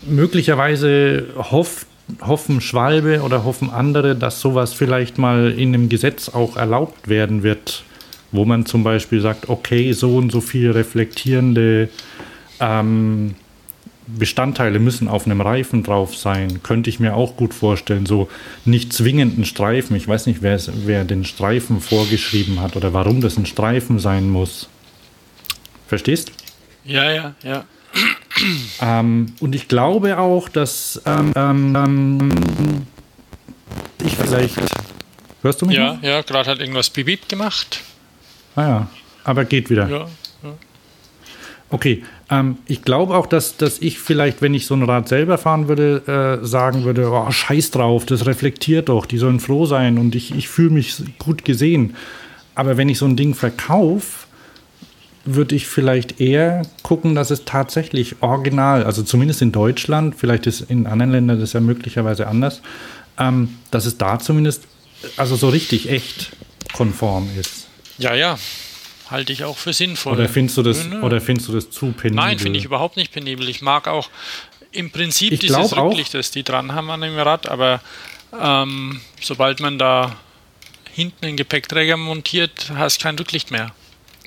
[0.02, 1.86] möglicherweise hoff,
[2.22, 7.42] hoffen Schwalbe oder hoffen andere, dass sowas vielleicht mal in einem Gesetz auch erlaubt werden
[7.42, 7.84] wird,
[8.32, 11.88] wo man zum Beispiel sagt, okay, so und so viel reflektierende
[12.60, 13.34] ähm,
[14.16, 16.62] Bestandteile müssen auf einem Reifen drauf sein.
[16.62, 18.06] Könnte ich mir auch gut vorstellen.
[18.06, 18.28] So
[18.64, 19.96] nicht zwingend ein Streifen.
[19.96, 24.30] Ich weiß nicht, wer, wer den Streifen vorgeschrieben hat oder warum das ein Streifen sein
[24.30, 24.68] muss.
[25.86, 26.32] Verstehst?
[26.84, 27.64] Ja, ja, ja.
[28.80, 32.86] Ähm, und ich glaube auch, dass ähm, ähm,
[34.04, 34.56] ich vielleicht.
[35.42, 35.76] Hörst du mich?
[35.76, 36.02] Ja, noch?
[36.02, 37.80] ja, gerade hat irgendwas bibip gemacht.
[38.56, 38.86] Ah ja,
[39.24, 39.88] aber geht wieder.
[39.88, 40.08] Ja.
[41.70, 45.36] Okay, ähm, ich glaube auch, dass, dass ich vielleicht, wenn ich so ein Rad selber
[45.36, 49.98] fahren würde, äh, sagen würde, oh, scheiß drauf, das reflektiert doch, die sollen froh sein
[49.98, 51.94] und ich, ich fühle mich gut gesehen.
[52.54, 54.26] Aber wenn ich so ein Ding verkaufe,
[55.24, 60.62] würde ich vielleicht eher gucken, dass es tatsächlich original, also zumindest in Deutschland, vielleicht ist
[60.62, 62.62] in anderen Ländern das ja möglicherweise anders,
[63.18, 64.64] ähm, dass es da zumindest
[65.16, 66.30] also so richtig echt
[66.72, 67.68] konform ist.
[67.98, 68.38] Ja, ja.
[69.10, 70.12] Halte ich auch für sinnvoll.
[70.14, 72.16] Oder findest du das, Nö, oder findest du das zu penibel?
[72.16, 73.48] Nein, finde ich überhaupt nicht penibel.
[73.48, 74.10] Ich mag auch
[74.72, 77.80] im Prinzip Ich dieses Rücklicht, das die dran haben an dem Rad, aber
[78.38, 80.16] ähm, sobald man da
[80.92, 83.72] hinten einen Gepäckträger montiert, hast du kein Rücklicht mehr.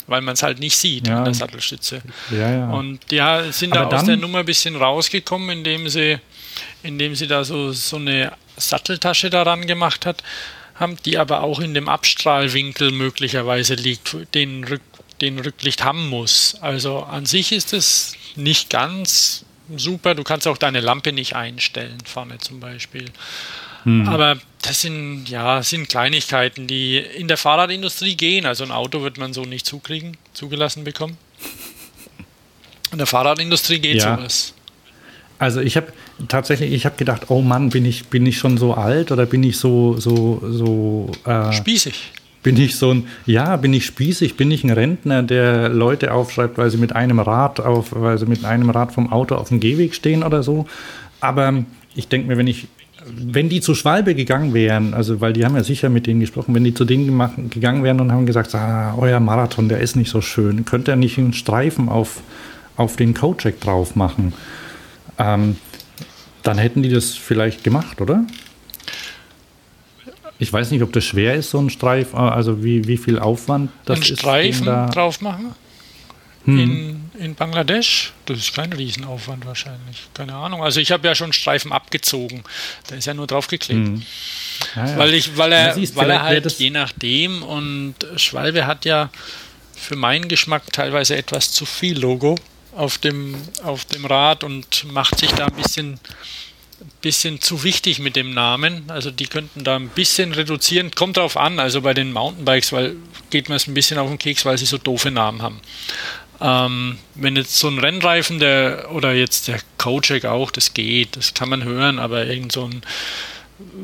[0.07, 1.19] Weil man es halt nicht sieht Ja.
[1.19, 2.01] an der Sattelstütze.
[2.31, 2.69] Ja, ja.
[2.71, 6.17] Und ja, sind da Aber aus dann- der Nummer ein bisschen rausgekommen, indem sie,
[6.81, 10.23] indem sie da so, so eine Satteltasche daran gemacht hat,
[10.81, 14.81] haben, die aber auch in dem Abstrahlwinkel möglicherweise liegt, den, Rück,
[15.21, 16.57] den Rücklicht haben muss.
[16.59, 19.45] Also an sich ist es nicht ganz
[19.77, 20.15] super.
[20.15, 23.05] Du kannst auch deine Lampe nicht einstellen, vorne zum Beispiel.
[24.05, 28.45] Aber das sind, ja, sind Kleinigkeiten, die in der Fahrradindustrie gehen.
[28.45, 31.17] Also ein Auto wird man so nicht zukriegen, zugelassen bekommen.
[32.91, 34.17] In der Fahrradindustrie geht Ja.
[34.17, 34.53] sowas.
[35.39, 35.91] Also ich habe
[36.27, 39.43] tatsächlich, ich habe gedacht, oh Mann, bin ich, bin ich schon so alt oder bin
[39.43, 42.11] ich so, so, so äh, spießig?
[42.43, 46.57] Bin ich so ein, ja, bin ich spießig, bin ich ein Rentner, der Leute aufschreibt,
[46.57, 49.59] weil sie mit einem Rad auf, weil sie mit einem Rad vom Auto auf dem
[49.59, 50.65] Gehweg stehen oder so.
[51.19, 51.63] Aber
[51.93, 52.67] ich denke mir, wenn ich,
[53.05, 56.55] wenn die zu Schwalbe gegangen wären, also weil die haben ja sicher mit denen gesprochen,
[56.55, 59.95] wenn die zu denen gemacht, gegangen wären und haben gesagt, ah, euer Marathon, der ist
[59.95, 62.21] nicht so schön, könnt ihr nicht einen Streifen auf,
[62.75, 64.33] auf den Codecheck drauf machen?
[65.19, 65.57] Ähm,
[66.43, 68.25] dann hätten die das vielleicht gemacht, oder?
[70.39, 73.19] Ich weiß nicht, ob das schwer ist, so ein Streif, äh, also wie, wie viel
[73.19, 74.19] Aufwand das Ein ist.
[74.19, 75.53] Streifen da drauf machen?
[76.45, 76.59] Hm.
[76.59, 78.13] In, in Bangladesch?
[78.25, 80.07] Das ist kein Riesenaufwand wahrscheinlich.
[80.15, 80.63] Keine Ahnung.
[80.63, 82.43] Also ich habe ja schon Streifen abgezogen.
[82.87, 83.87] Da ist ja nur draufgeklebt.
[83.87, 84.01] Hm.
[84.75, 84.97] Ja, ja.
[84.97, 89.11] Weil, ich, weil er, weil er halt je nachdem und Schwalbe hat ja
[89.75, 92.35] für meinen Geschmack teilweise etwas zu viel Logo
[92.75, 95.99] auf dem, auf dem Rad und macht sich da ein bisschen
[97.01, 98.83] bisschen zu wichtig mit dem Namen.
[98.87, 100.91] Also die könnten da ein bisschen reduzieren.
[100.91, 102.95] Kommt darauf an, also bei den Mountainbikes, weil
[103.29, 105.61] geht mir es ein bisschen auf den Keks, weil sie so doofe Namen haben.
[106.41, 111.33] Ähm, wenn jetzt so ein Rennreifen, der oder jetzt der Kojak auch, das geht, das
[111.33, 112.81] kann man hören, aber irgend so ein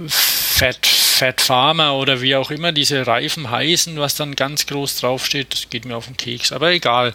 [0.08, 5.54] Fat, Fat Farmer oder wie auch immer diese Reifen heißen, was dann ganz groß draufsteht,
[5.54, 6.52] das geht mir auf den Keks.
[6.52, 7.14] Aber egal.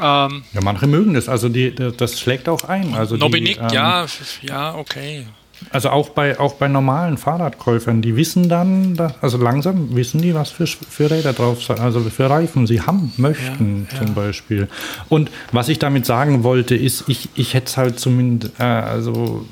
[0.00, 1.28] Ähm, ja, manche mögen das.
[1.28, 2.94] Also die, das schlägt auch ein.
[2.94, 4.06] Also Nobinik, ähm, ja,
[4.42, 5.26] ja, okay.
[5.70, 10.34] Also auch bei, auch bei normalen Fahrradkäufern, die wissen dann, dass, also langsam wissen die,
[10.34, 14.12] was für, für Räder drauf sind, also für Reifen sie haben möchten ja, zum ja.
[14.14, 14.68] Beispiel.
[15.08, 19.46] Und was ich damit sagen wollte, ist, ich, ich hätte es halt zumindest, äh, also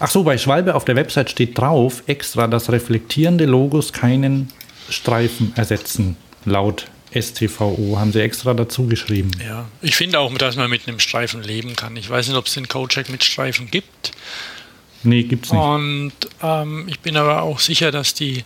[0.00, 4.48] Ach so, bei Schwalbe auf der Website steht drauf extra, dass reflektierende Logos keinen
[4.88, 9.30] Streifen ersetzen, laut STVO, haben sie extra dazu geschrieben.
[9.44, 11.96] Ja, ich finde auch, dass man mit einem Streifen leben kann.
[11.96, 14.12] Ich weiß nicht, ob es den Codecheck mit Streifen gibt.
[15.02, 15.60] Nee, gibt es nicht.
[15.60, 18.44] Und ähm, ich bin aber auch sicher, dass die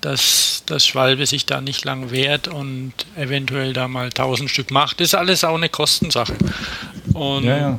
[0.00, 4.98] dass das Schwalbe sich da nicht lang wehrt und eventuell da mal tausend Stück macht.
[4.98, 6.36] Das ist alles auch eine Kostensache.
[7.12, 7.78] Und ja, ja.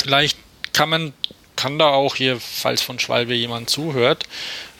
[0.00, 0.38] vielleicht
[0.72, 1.12] kann man
[1.56, 4.24] kann da auch hier, falls von Schwalbe jemand zuhört,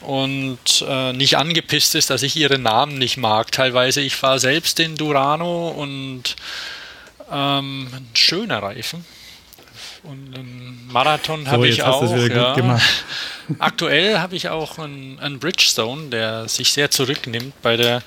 [0.05, 3.53] und äh, nicht angepisst ist, dass ich ihre Namen nicht mag.
[3.53, 6.37] Teilweise, ich fahre selbst den Durano und
[7.31, 9.05] ähm, ein schöner Reifen.
[10.03, 12.03] Und einen Marathon habe so, ich auch.
[12.29, 12.81] Ja.
[13.59, 18.03] Aktuell habe ich auch einen, einen, Bridgestone, der sich sehr zurücknimmt bei der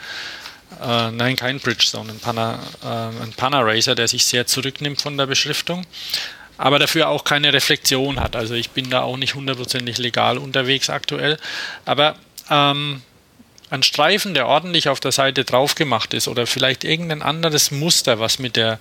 [0.82, 5.18] äh, nein, kein Bridgestone, ein Pana, äh, ein Pana Racer, der sich sehr zurücknimmt von
[5.18, 5.86] der Beschriftung
[6.58, 8.36] aber dafür auch keine Reflexion hat.
[8.36, 11.38] Also ich bin da auch nicht hundertprozentig legal unterwegs aktuell.
[11.86, 12.16] Aber
[12.50, 13.02] ähm,
[13.70, 18.20] ein Streifen, der ordentlich auf der Seite drauf gemacht ist oder vielleicht irgendein anderes Muster,
[18.20, 18.80] was mit der,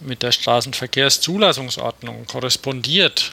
[0.00, 3.32] mit der Straßenverkehrszulassungsordnung korrespondiert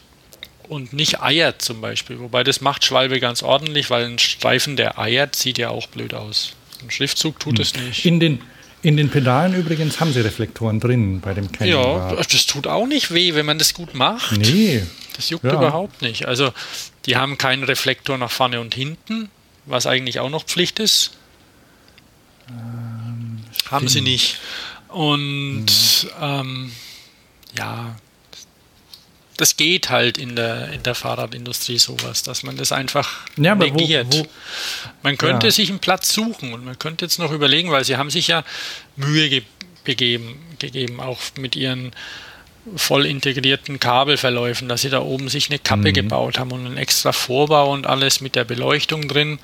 [0.70, 2.20] und nicht eiert zum Beispiel.
[2.20, 6.14] Wobei das macht Schwalbe ganz ordentlich, weil ein Streifen, der eiert, sieht ja auch blöd
[6.14, 6.54] aus.
[6.82, 7.62] Ein Schriftzug tut hm.
[7.62, 8.06] es nicht.
[8.06, 8.42] In den,
[8.86, 11.82] in den Pedalen übrigens haben sie Reflektoren drin bei dem Canyon.
[11.82, 14.38] Ja, das tut auch nicht weh, wenn man das gut macht.
[14.38, 14.84] Nee.
[15.16, 15.54] Das juckt ja.
[15.54, 16.28] überhaupt nicht.
[16.28, 16.54] Also,
[17.08, 19.30] die haben keinen Reflektor nach vorne und hinten,
[19.66, 21.18] was eigentlich auch noch Pflicht ist.
[22.48, 23.40] Ähm,
[23.72, 24.38] haben sie nicht.
[24.90, 26.10] Und hm.
[26.22, 26.72] ähm,
[27.58, 27.96] ja,
[29.38, 34.08] das geht halt in der, in der Fahrradindustrie sowas, dass man das einfach ja, negiert.
[34.10, 34.28] Wo, wo,
[35.04, 35.52] man könnte ja.
[35.52, 38.44] sich einen Platz suchen und man könnte jetzt noch überlegen, weil sie haben sich ja
[38.96, 39.44] Mühe ge
[39.84, 41.92] gegeben, gegeben, auch mit ihren
[42.76, 45.94] voll integrierten Kabelverläufen, dass sie da oben sich eine Kappe mhm.
[45.94, 49.38] gebaut haben und einen extra Vorbau und alles mit der Beleuchtung drin,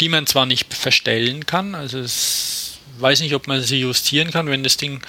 [0.00, 4.46] die man zwar nicht verstellen kann, also es weiß nicht, ob man sie justieren kann,
[4.46, 5.00] wenn das Ding,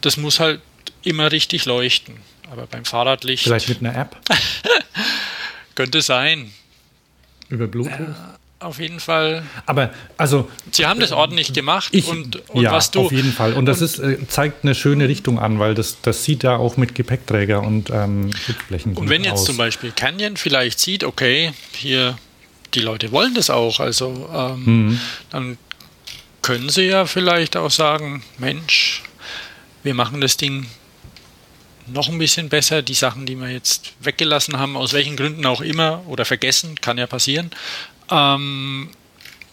[0.00, 0.60] das muss halt
[1.02, 2.16] immer richtig leuchten.
[2.50, 3.44] Aber beim Fahrradlicht.
[3.44, 4.16] Vielleicht mit einer App?
[5.74, 6.50] könnte sein.
[7.48, 7.92] Über Bluetooth?
[7.92, 8.14] Äh,
[8.60, 9.44] auf jeden Fall.
[9.66, 10.50] Aber also.
[10.72, 13.02] Sie haben das ordentlich gemacht ich, und, und ja, was du.
[13.02, 13.52] Auf jeden Fall.
[13.52, 16.56] Und das und, ist, äh, zeigt eine schöne Richtung an, weil das, das sieht ja
[16.56, 19.44] auch mit Gepäckträger und ähm, Schutzflächen Und wenn jetzt aus.
[19.44, 22.18] zum Beispiel Canyon vielleicht sieht, okay, hier
[22.74, 25.00] die Leute wollen das auch, also ähm, mhm.
[25.30, 25.58] dann
[26.42, 29.02] können sie ja vielleicht auch sagen, Mensch,
[29.84, 30.66] wir machen das Ding
[31.92, 32.82] noch ein bisschen besser.
[32.82, 36.98] Die Sachen, die wir jetzt weggelassen haben, aus welchen Gründen auch immer oder vergessen, kann
[36.98, 37.50] ja passieren.
[38.10, 38.90] Ähm,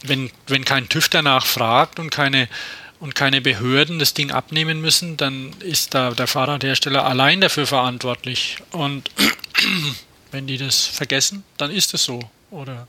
[0.04, 2.48] wenn, wenn kein TÜV danach fragt und keine,
[3.00, 8.58] und keine Behörden das Ding abnehmen müssen, dann ist da der Fahrradhersteller allein dafür verantwortlich.
[8.72, 9.10] Und
[10.32, 12.20] wenn die das vergessen, dann ist es so.
[12.52, 12.88] Oder,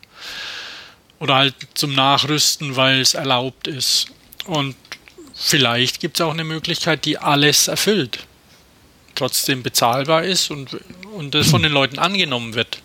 [1.19, 4.09] oder halt zum Nachrüsten, weil es erlaubt ist.
[4.45, 4.77] Und
[5.35, 8.27] vielleicht gibt es auch eine Möglichkeit, die alles erfüllt
[9.17, 10.77] trotzdem bezahlbar ist und,
[11.17, 12.79] und das von den Leuten angenommen wird.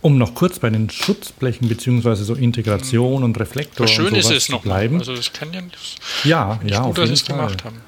[0.00, 2.14] Um noch kurz bei den Schutzblechen bzw.
[2.16, 4.62] so Integration und Reflektor Schön und ist sowas es zu noch.
[4.62, 4.98] bleiben.
[4.98, 5.94] Also das kann ja das
[6.24, 7.36] ja, ja, gut, auf dass sie jeden es Fall.
[7.36, 7.80] gemacht haben.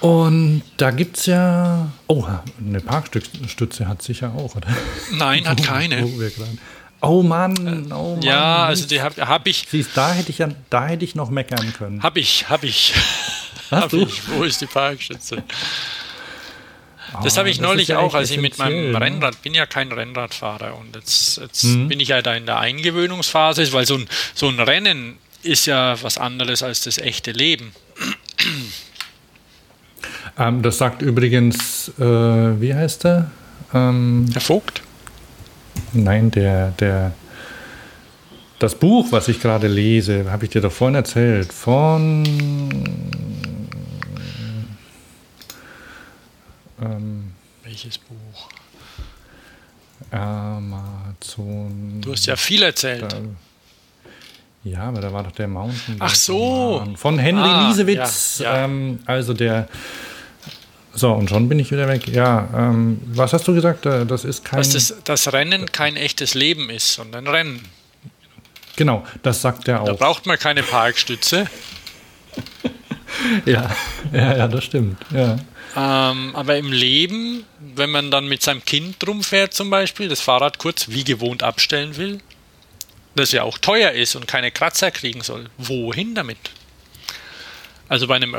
[0.00, 1.92] Und da gibt es ja.
[2.06, 2.24] Oh,
[2.58, 4.68] eine Parkstütze hat sicher auch, oder?
[5.12, 5.96] Nein, hat keine.
[5.96, 6.48] Gerade-
[7.02, 8.22] Oh Mann, oh Mann.
[8.22, 11.30] Ja, also die habe hab ich, Siehst, da hätte ich ja, da hätte ich noch
[11.30, 12.02] meckern können.
[12.02, 12.92] habe ich, habe ich,
[13.70, 14.02] Hast du?
[14.02, 14.20] ich.
[14.28, 15.42] Wo ist die Parkstütze?
[17.22, 19.00] Das Ah, habe ich das neulich ja auch, als ich mit meinem ne?
[19.00, 21.88] Rennrad, bin ja kein Rennradfahrer und jetzt, jetzt Mhm.
[21.88, 26.00] bin ich ja da in der Eingewöhnungsphase, weil so ein, so ein Rennen ist ja
[26.02, 27.72] was anderes als das echte Leben.
[30.38, 32.02] Ähm, das sagt übrigens, äh,
[32.60, 33.30] wie heißt er?
[33.74, 34.82] Ähm, Herr Vogt?
[35.92, 37.12] Nein, der, der.
[38.58, 42.24] Das Buch, was ich gerade lese, habe ich dir doch vorhin erzählt, von.
[46.82, 47.32] Ähm,
[47.62, 48.48] Welches Buch?
[50.10, 52.00] Amazon.
[52.00, 53.02] Du hast ja viel erzählt.
[53.12, 53.18] Da,
[54.64, 55.96] ja, aber da war doch der Mountain.
[56.00, 56.84] Ach so.
[56.96, 58.40] Von Henry Ah, Liesewitz.
[58.40, 58.64] ja, ja.
[58.64, 59.68] Ähm, also der.
[60.92, 62.08] So, und schon bin ich wieder weg.
[62.08, 63.86] Ja, ähm, was hast du gesagt?
[63.86, 64.58] Äh, Das ist kein.
[64.58, 67.64] Dass das, das Rennen kein echtes Leben ist, sondern Rennen.
[68.76, 69.98] genau, das sagt er Da auch.
[69.98, 71.46] braucht man keine Parkstütze.
[73.44, 73.74] Ja,
[74.12, 74.96] ja, ja, das stimmt.
[75.10, 75.36] Ja.
[75.76, 80.58] Ähm, aber im Leben, wenn man dann mit seinem Kind rumfährt zum Beispiel, das Fahrrad
[80.58, 82.20] kurz wie gewohnt abstellen will,
[83.16, 86.38] das ja auch teuer ist und keine Kratzer kriegen soll, wohin damit?
[87.88, 88.34] Also bei einem,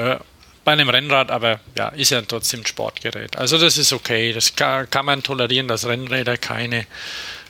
[0.64, 3.38] bei einem Rennrad, aber ja, ist ja trotzdem ein Sportgerät.
[3.38, 6.86] Also das ist okay, das kann, kann man tolerieren, dass Rennräder keine,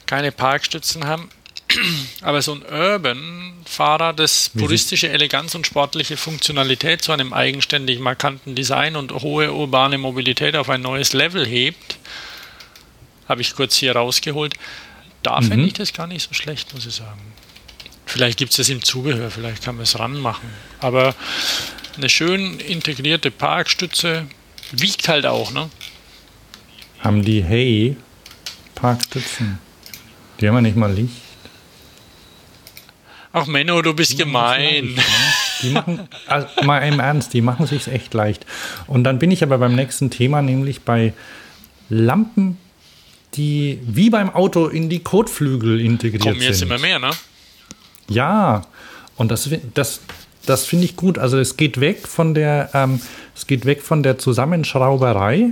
[0.05, 1.29] keine Parkstützen haben.
[2.21, 8.95] Aber so ein Urban-Fahrer, das puristische Eleganz und sportliche Funktionalität zu einem eigenständig markanten Design
[8.95, 11.97] und hohe urbane Mobilität auf ein neues Level hebt,
[13.27, 14.53] habe ich kurz hier rausgeholt.
[15.23, 17.21] Da fände ich das gar nicht so schlecht, muss ich sagen.
[18.05, 20.49] Vielleicht gibt es das im Zubehör, vielleicht kann man es ranmachen.
[20.79, 21.15] Aber
[21.97, 24.25] eine schön integrierte Parkstütze
[24.71, 25.69] wiegt halt auch, ne?
[26.99, 27.97] Haben die Hey
[28.75, 29.59] Parkstützen?
[30.39, 31.21] Die haben ja nicht mal Licht.
[33.33, 34.99] Ach Menno, du bist gemein.
[35.61, 38.45] Die machen, also mal im Ernst, die machen sich's echt leicht.
[38.87, 41.13] Und dann bin ich aber beim nächsten Thema, nämlich bei
[41.89, 42.57] Lampen,
[43.35, 46.69] die wie beim Auto in die Kotflügel integriert Kommen jetzt sind.
[46.69, 47.11] immer mehr, ne?
[48.09, 48.63] Ja,
[49.15, 50.01] und das, das,
[50.45, 51.17] das finde ich gut.
[51.17, 53.01] Also es geht weg von der, ähm,
[53.35, 55.49] es geht weg von der Zusammenschrauberei,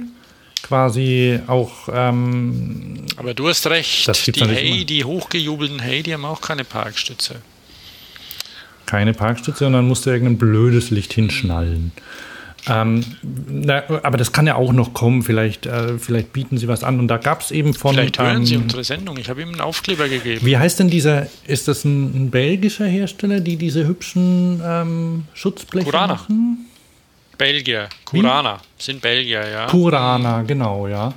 [0.64, 4.08] quasi auch ähm, Aber du hast recht.
[4.28, 4.86] Die Hey, immer.
[4.86, 7.36] die hochgejubelten Hey, die haben auch keine Parkstütze.
[8.86, 11.92] keine Parkstütze, sondern musste irgendein blödes Licht hinschnallen.
[12.68, 13.04] Ähm,
[13.48, 15.24] na, aber das kann ja auch noch kommen.
[15.24, 17.00] Vielleicht, äh, vielleicht bieten sie was an.
[17.00, 17.96] Und da gab es eben von.
[17.96, 19.18] Vielleicht hören Sie ähm, unsere Sendung.
[19.18, 20.46] Ich habe ihm einen Aufkleber gegeben.
[20.46, 21.28] Wie heißt denn dieser?
[21.48, 26.14] Ist das ein, ein belgischer Hersteller, die diese hübschen ähm, Schutzbleche Kurana.
[26.14, 26.70] machen?
[27.40, 29.66] Belgier, Kurana, sind Belgier, ja.
[29.68, 31.14] Purana, genau, ja.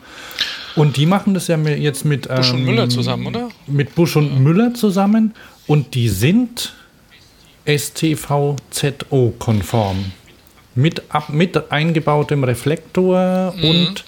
[0.77, 3.49] Und die machen das ja jetzt mit Busch und ähm, Müller zusammen, oder?
[3.67, 5.35] Mit Busch und Müller zusammen.
[5.67, 6.75] Und die sind
[7.67, 10.13] STVZO-konform.
[10.75, 13.65] Mit, ab, mit eingebautem Reflektor Mhm.
[13.65, 14.05] und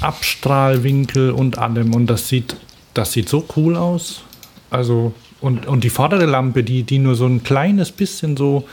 [0.00, 1.94] Abstrahlwinkel und allem.
[1.94, 2.56] Und das sieht,
[2.94, 4.22] das sieht so cool aus.
[4.70, 8.66] Also, und, und die vordere Lampe, die, die nur so ein kleines bisschen so,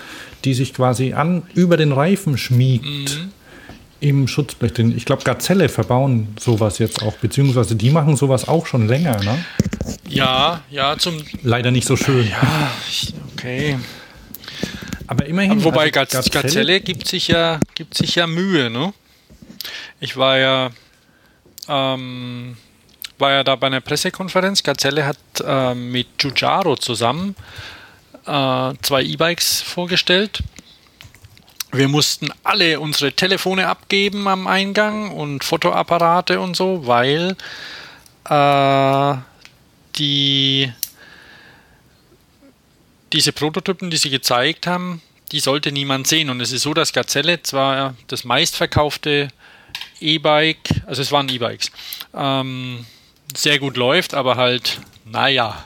[0.45, 2.85] die sich quasi an über den Reifen schmiegt
[3.19, 3.31] Mhm.
[4.01, 4.93] im Schutzblech drin.
[4.95, 9.43] Ich glaube, Gazelle verbauen sowas jetzt auch, beziehungsweise die machen sowas auch schon länger, ne?
[10.07, 11.15] Ja, ja, zum.
[11.43, 12.27] Leider nicht so schön.
[12.29, 13.77] Ja, ich- okay.
[15.09, 15.63] Aber immerhin.
[15.63, 18.93] Wobei also Gaz Gazelle gibt sich ja, gibt sich ja Mühe, ne?
[19.99, 20.69] Ich war ja,
[21.67, 22.55] ähm,
[23.17, 24.61] war ja da bei einer Pressekonferenz.
[24.61, 27.35] Gazelle hat äh, mit Giugiaro zusammen
[28.27, 30.43] äh, zwei E-Bikes vorgestellt.
[31.71, 37.35] Wir mussten alle unsere Telefone abgeben am Eingang und Fotoapparate und so, weil
[38.29, 39.15] äh,
[39.95, 40.71] die
[43.13, 45.01] diese Prototypen, die sie gezeigt haben,
[45.31, 46.29] die sollte niemand sehen.
[46.29, 49.29] Und es ist so, dass Gazelle zwar das meistverkaufte
[49.99, 51.71] E-Bike, also es waren E-Bikes,
[52.15, 52.85] ähm,
[53.35, 55.63] sehr gut läuft, aber halt, naja,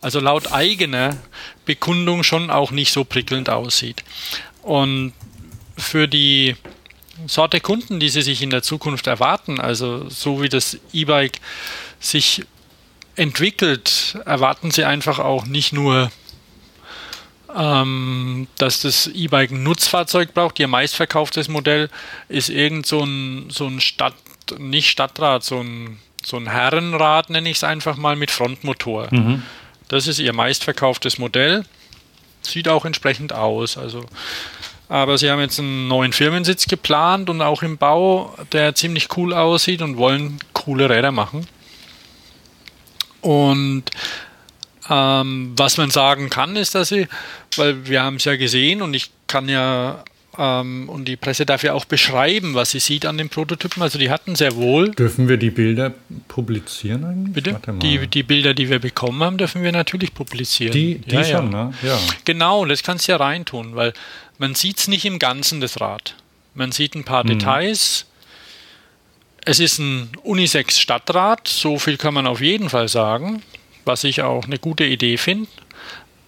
[0.00, 1.16] also laut eigener
[1.64, 4.04] Bekundung schon auch nicht so prickelnd aussieht.
[4.62, 5.12] Und
[5.78, 6.56] für die
[7.26, 11.40] Sorte Kunden, die sie sich in der Zukunft erwarten, also so wie das E-Bike
[11.98, 12.44] sich
[13.16, 16.10] entwickelt, erwarten sie einfach auch nicht nur
[17.56, 20.58] ähm, dass das E-Bike ein Nutzfahrzeug braucht.
[20.58, 21.88] Ihr meistverkauftes Modell
[22.28, 24.14] ist irgend so ein, so ein Stadt,
[24.58, 29.08] nicht Stadtrad, so ein, so ein Herrenrad, nenne ich es einfach mal, mit Frontmotor.
[29.10, 29.42] Mhm.
[29.88, 31.64] Das ist ihr meistverkauftes Modell.
[32.42, 33.78] Sieht auch entsprechend aus.
[33.78, 34.04] Also,
[34.88, 39.32] aber sie haben jetzt einen neuen Firmensitz geplant und auch im Bau, der ziemlich cool
[39.32, 41.46] aussieht und wollen coole Räder machen.
[43.20, 43.84] Und
[44.90, 47.08] ähm, was man sagen kann, ist, dass sie,
[47.56, 50.04] weil wir haben es ja gesehen und ich kann ja
[50.38, 53.82] ähm, und die Presse darf ja auch beschreiben, was sie sieht an den Prototypen.
[53.82, 54.90] Also die hatten sehr wohl.
[54.92, 55.94] Dürfen wir die Bilder
[56.28, 57.32] publizieren eigentlich?
[57.34, 57.60] Bitte?
[57.80, 60.72] Die, die Bilder, die wir bekommen haben, dürfen wir natürlich publizieren.
[60.72, 61.64] die, die ja, schon, ja.
[61.64, 61.74] ne?
[61.82, 61.98] Ja.
[62.24, 63.92] Genau, das kannst du ja reintun, weil
[64.38, 66.14] man sieht es nicht im Ganzen, das Rad.
[66.54, 67.28] Man sieht ein paar Mhm.
[67.38, 68.06] Details.
[69.44, 73.42] Es ist ein Unisex-Stadtrad, so viel kann man auf jeden Fall sagen,
[73.86, 75.48] was ich auch eine gute Idee finde,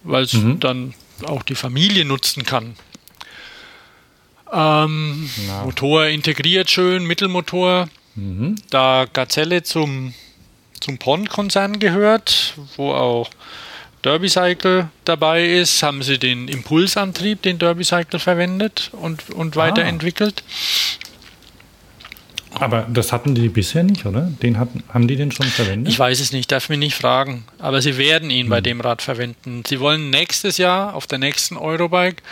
[0.03, 0.59] weil es Mhm.
[0.59, 0.93] dann
[1.25, 2.75] auch die Familie nutzen kann.
[4.51, 5.63] Ähm, Na.
[5.65, 8.55] Motor integriert schön, Mittelmotor, Mhm.
[8.71, 10.13] da Gazelle zum,
[10.79, 13.29] zum PON-Konzern gehört, wo auch
[14.03, 20.43] Derby Cycle dabei ist, haben sie den Impulsantrieb, den Derby Cycle verwendet und, und weiterentwickelt.
[22.55, 24.21] Aber das hatten die bisher nicht, oder?
[24.41, 25.91] Den hatten, haben die den schon verwendet?
[25.91, 29.01] Ich weiß es nicht, darf mich nicht fragen, aber sie werden ihn bei dem Rad
[29.01, 29.63] verwenden.
[29.67, 32.23] Sie wollen nächstes Jahr auf der nächsten Eurobike,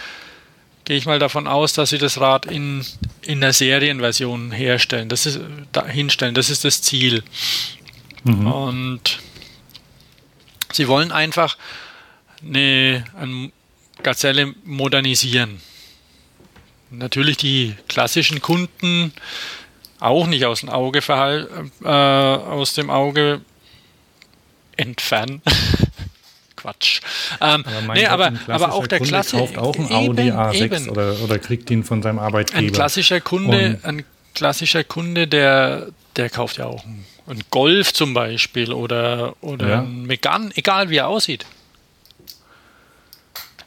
[0.86, 2.84] gehe ich mal davon aus, dass sie das Rad in,
[3.22, 5.08] in der Serienversion herstellen.
[5.08, 5.40] Das ist
[5.72, 7.24] da, hinstellen, das ist das Ziel.
[8.26, 9.20] Und
[10.74, 11.58] sie wollen einfach
[12.42, 13.52] eine, eine
[14.04, 15.62] Gazelle modernisieren.
[16.90, 19.14] Natürlich die klassischen Kunden
[20.00, 21.00] auch nicht aus dem Auge
[21.84, 23.42] äh, aus dem Auge
[24.76, 25.42] entfernen.
[26.56, 27.02] Quatsch.
[27.40, 30.32] Ähm, mein nee, Gott, aber, aber auch der Kunde Klasse kauft auch einen eben, Audi
[30.32, 30.90] A6 eben.
[30.90, 32.60] Oder, oder kriegt ihn von seinem Arbeitgeber.
[32.60, 37.94] Ein klassischer Kunde, Und- ein klassischer Kunde, der, der kauft ja auch einen, einen Golf
[37.94, 39.80] zum Beispiel oder, oder Ja.
[39.80, 41.46] einen Megane, egal wie er aussieht.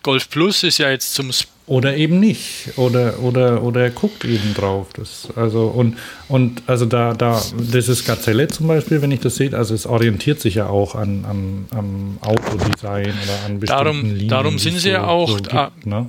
[0.03, 1.31] Golf Plus ist ja jetzt zum
[1.67, 2.77] Oder eben nicht.
[2.77, 4.89] Oder, oder, oder er guckt eben drauf.
[4.95, 5.97] Das, also, und,
[6.29, 10.41] und also da, da, dieses Gazelle zum Beispiel, wenn ich das sehe, also es orientiert
[10.41, 14.29] sich ja auch an, an, am Autodesign oder an bestimmten Darum- Linien.
[14.29, 16.09] darum sind sie ja auch gibt, da- ne?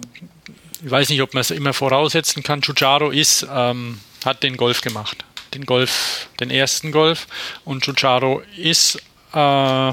[0.84, 2.62] ich weiß nicht, ob man es immer voraussetzen kann.
[2.62, 5.24] Giugiaro ist, ähm, hat den Golf gemacht.
[5.54, 7.28] Den Golf, den ersten Golf.
[7.66, 8.95] Und Giugiaro ist
[9.34, 9.91] äh,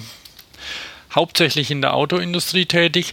[1.14, 3.12] hauptsächlich in der Autoindustrie tätig.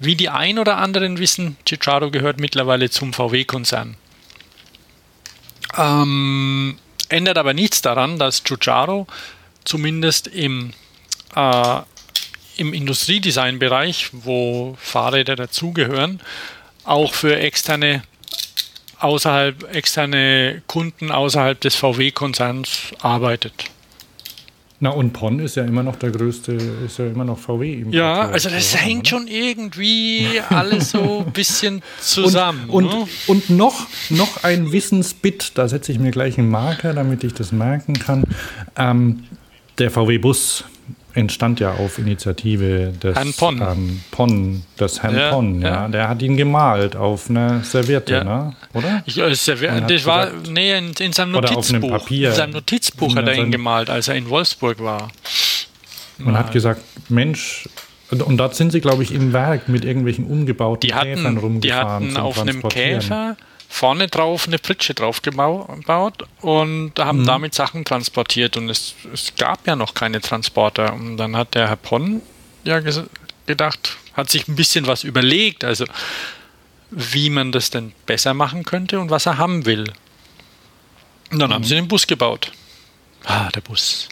[0.00, 3.96] Wie die ein oder anderen wissen, Giugiaro gehört mittlerweile zum VW-Konzern.
[5.76, 6.78] Ähm,
[7.08, 9.06] ändert aber nichts daran, dass Giugiaro
[9.64, 10.72] zumindest im,
[11.34, 11.80] äh,
[12.56, 16.20] im Industriedesign-Bereich, wo Fahrräder dazugehören,
[16.84, 18.02] auch für externe
[19.00, 23.70] außerhalb externe Kunden außerhalb des VW-Konzerns arbeitet.
[24.80, 27.84] Na und PON ist ja immer noch der größte, ist ja immer noch VW.
[27.90, 28.82] Ja, also das oder?
[28.82, 32.70] hängt schon irgendwie alles so ein bisschen zusammen.
[32.70, 33.06] Und, ne?
[33.26, 37.34] und, und noch, noch ein Wissensbit, da setze ich mir gleich einen Marker, damit ich
[37.34, 38.22] das merken kann.
[38.76, 39.24] Ähm,
[39.78, 40.64] der VW-Bus
[41.18, 43.60] entstand ja auf Initiative des Herrn Ponn.
[43.60, 45.60] Ähm, Ponn, des Herrn Ja, Ponn.
[45.60, 45.68] Ja.
[45.68, 45.88] ja.
[45.88, 48.24] Der hat ihn gemalt auf einer Serviette, Ja.
[48.24, 48.56] ne?
[48.74, 49.02] oder?
[49.06, 51.90] Ich, äh, hat das war gesagt- nee, in, in seinem Oder auf Notizbuch.
[51.90, 52.28] Papier.
[52.30, 55.08] In seinem Notizbuch hat er ihn gemalt, als er in Wolfsburg war.
[56.24, 57.68] Und hat gesagt, Mensch,
[58.10, 61.36] und, und dort sind sie, glaube ich, im Werk mit irgendwelchen umgebauten Die Käfern hatten,
[61.38, 61.60] rumgefahren.
[61.60, 62.62] die hatten zum auf einem.
[62.62, 63.36] Käfer
[63.68, 67.04] vorne drauf eine Pritsche drauf gebau- gebaut und Mhm.
[67.04, 68.56] haben damit Sachen transportiert.
[68.56, 70.92] Und es, es gab ja noch keine Transporter.
[70.94, 72.22] Und dann hat der Herr Ponn
[72.64, 72.80] ja
[73.46, 75.84] gedacht, hat sich ein bisschen was überlegt, also
[76.90, 79.84] wie man das denn besser machen könnte und was er haben will.
[81.30, 81.66] Und dann haben Mhm.
[81.66, 82.50] sie den Bus gebaut.
[83.24, 84.08] Ah, der Bus.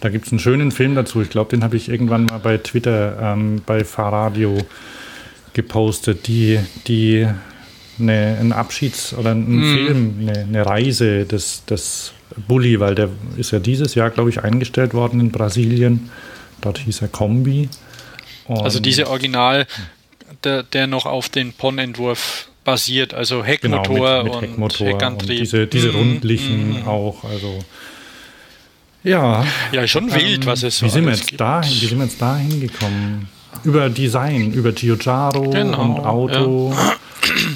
[0.00, 1.22] Da gibt es einen schönen Film dazu.
[1.22, 4.58] Ich glaube, den habe ich irgendwann mal bei Twitter, ähm, bei Fahrradio
[5.54, 7.26] gepostet, die, die
[7.98, 12.12] eine, ein Abschieds- oder ein Film, eine, eine Reise des, des
[12.48, 16.10] Bulli, weil der ist ja dieses Jahr, glaube ich, eingestellt worden in Brasilien.
[16.60, 17.68] Dort hieß er Kombi.
[18.46, 19.66] Und Also diese Original,
[20.42, 24.92] der, der noch auf den Pon-Entwurf basiert, also genau, Heckmotor mit, mit und Heckmotor und
[24.94, 25.38] Heckantrieb.
[25.38, 26.88] diese, diese Mhm, rundlichen mhm.
[26.88, 27.24] auch.
[27.24, 27.58] Also
[29.02, 29.44] ja.
[29.72, 31.40] Ja, schon wild, Ähm, was es so wie sind wir alles jetzt gibt.
[31.40, 33.28] dahin, Wie sind wir jetzt da hingekommen?
[33.62, 36.74] Über Design, über Giugiaro Genau, und Auto.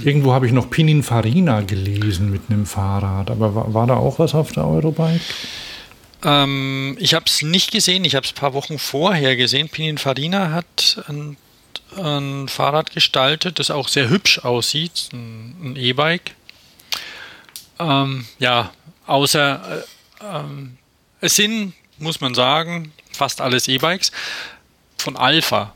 [0.05, 3.31] Irgendwo habe ich noch Pininfarina gelesen mit einem Fahrrad.
[3.31, 5.21] Aber war, war da auch was auf der Eurobike?
[6.25, 9.69] Ähm, ich habe es nicht gesehen, ich habe es ein paar Wochen vorher gesehen.
[9.69, 11.37] Pininfarina hat ein,
[11.97, 16.35] ein, Fahrrad gestaltet, das auch sehr hübsch aussieht, ein, ein E-Bike.
[17.79, 18.73] Ähm, ja,
[19.07, 19.85] außer
[20.21, 20.79] äh, ähm,
[21.21, 24.11] es sind, muss man sagen, fast alles E-Bikes
[24.97, 25.73] von Alpha.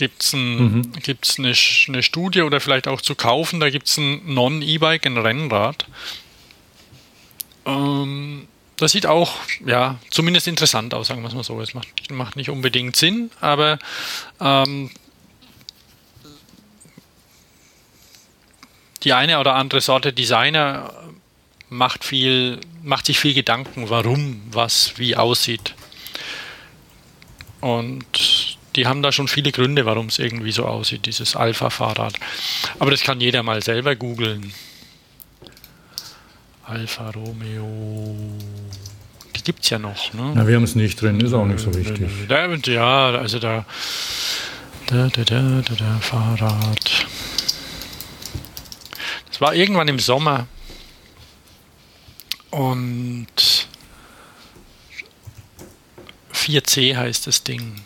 [0.00, 0.92] Gibt es ein, mhm.
[0.96, 1.54] eine,
[1.88, 3.60] eine Studie oder vielleicht auch zu kaufen?
[3.60, 5.84] Da gibt es ein Non-E-Bike, ein Rennrad.
[7.66, 8.48] Ähm,
[8.78, 9.34] das sieht auch,
[9.66, 11.60] ja, zumindest interessant aus, sagen wir es mal so.
[11.60, 13.78] Es macht, macht nicht unbedingt Sinn, aber
[14.40, 14.90] ähm,
[19.02, 20.94] die eine oder andere Sorte Designer
[21.68, 25.74] macht viel, macht sich viel Gedanken, warum was wie aussieht.
[27.60, 32.14] Und die haben da schon viele Gründe, warum es irgendwie so aussieht, dieses Alpha-Fahrrad.
[32.78, 34.52] Aber das kann jeder mal selber googeln.
[36.64, 38.38] Alfa Romeo.
[39.34, 40.12] Die gibt es ja noch.
[40.14, 40.32] Ne?
[40.34, 42.08] Na, wir haben es nicht drin, ist auch nicht so wichtig.
[42.68, 43.64] ja, also da,
[44.86, 47.06] da, da, da, da, da, Fahrrad.
[49.28, 50.46] Das war irgendwann im Sommer.
[52.50, 53.66] Und
[56.32, 57.80] 4C heißt das Ding.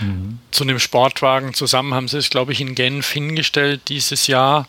[0.00, 0.38] Mhm.
[0.50, 4.68] Zu einem Sportwagen zusammen haben sie es, glaube ich, in Genf hingestellt dieses Jahr.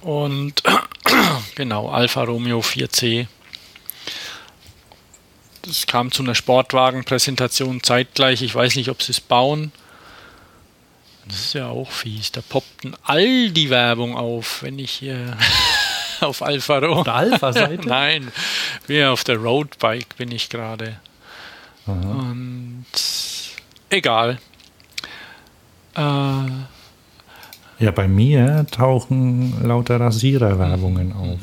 [0.00, 0.62] Und
[1.54, 3.26] genau, Alfa Romeo 4C.
[5.62, 8.42] Das kam zu einer Sportwagenpräsentation zeitgleich.
[8.42, 9.72] Ich weiß nicht, ob sie es bauen.
[11.26, 12.32] Das ist ja auch fies.
[12.32, 15.36] Da poppten all die Werbung auf, wenn ich hier
[16.20, 16.98] auf Alfa Romeo.
[16.98, 17.82] Auf der Alpha-Seite?
[17.88, 18.32] Nein,
[18.88, 20.98] wie auf der Roadbike bin ich gerade.
[21.86, 22.86] Und
[23.88, 24.38] egal.
[25.94, 31.16] Äh, ja, bei mir tauchen lauter Rasiererwerbungen mhm.
[31.16, 31.40] auf.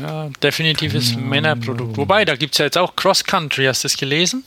[0.00, 1.96] Ja, definitives Keine Männerprodukt.
[1.96, 4.42] Wobei, da gibt es ja jetzt auch Cross Country, hast du das gelesen?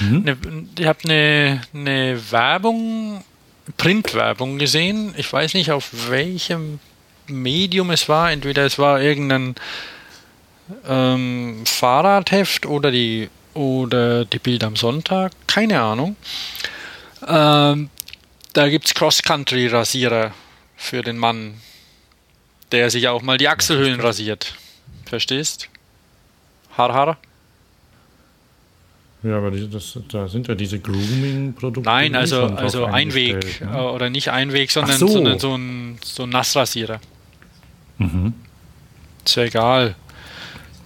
[0.00, 0.22] Mhm.
[0.22, 0.36] Ne,
[0.78, 3.24] ich habe eine, eine Werbung,
[3.76, 5.14] Printwerbung gesehen.
[5.16, 6.78] Ich weiß nicht, auf welchem
[7.26, 8.30] Medium es war.
[8.30, 9.54] Entweder es war irgendein
[10.88, 15.32] ähm, Fahrradheft oder die, oder die Bild am Sonntag.
[15.46, 16.16] Keine Ahnung.
[17.26, 17.90] Ähm,
[18.52, 20.32] da gibt es Cross-Country-Rasierer
[20.76, 21.54] für den Mann,
[22.70, 24.54] der sich auch mal die Achselhöhlen rasiert.
[25.06, 25.68] Verstehst?
[26.76, 27.18] Har, har.
[29.22, 31.88] Ja, aber das, da sind ja diese Grooming-Produkte.
[31.88, 33.76] Nein, also, also Einweg ne?
[33.76, 35.06] Äh, oder nicht Einweg, sondern, so.
[35.06, 37.00] sondern so ein, so ein Nassrasierer.
[37.98, 38.34] Mhm.
[39.24, 39.94] Ist ja egal.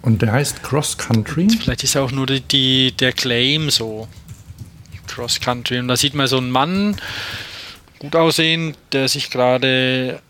[0.02, 1.48] Und der heißt Cross Country?
[1.48, 4.06] Vielleicht ist auch nur die, die, der Claim so.
[5.06, 5.78] Cross Country.
[5.78, 6.96] Und da sieht man so einen Mann,
[7.98, 10.20] gut aussehen, der sich gerade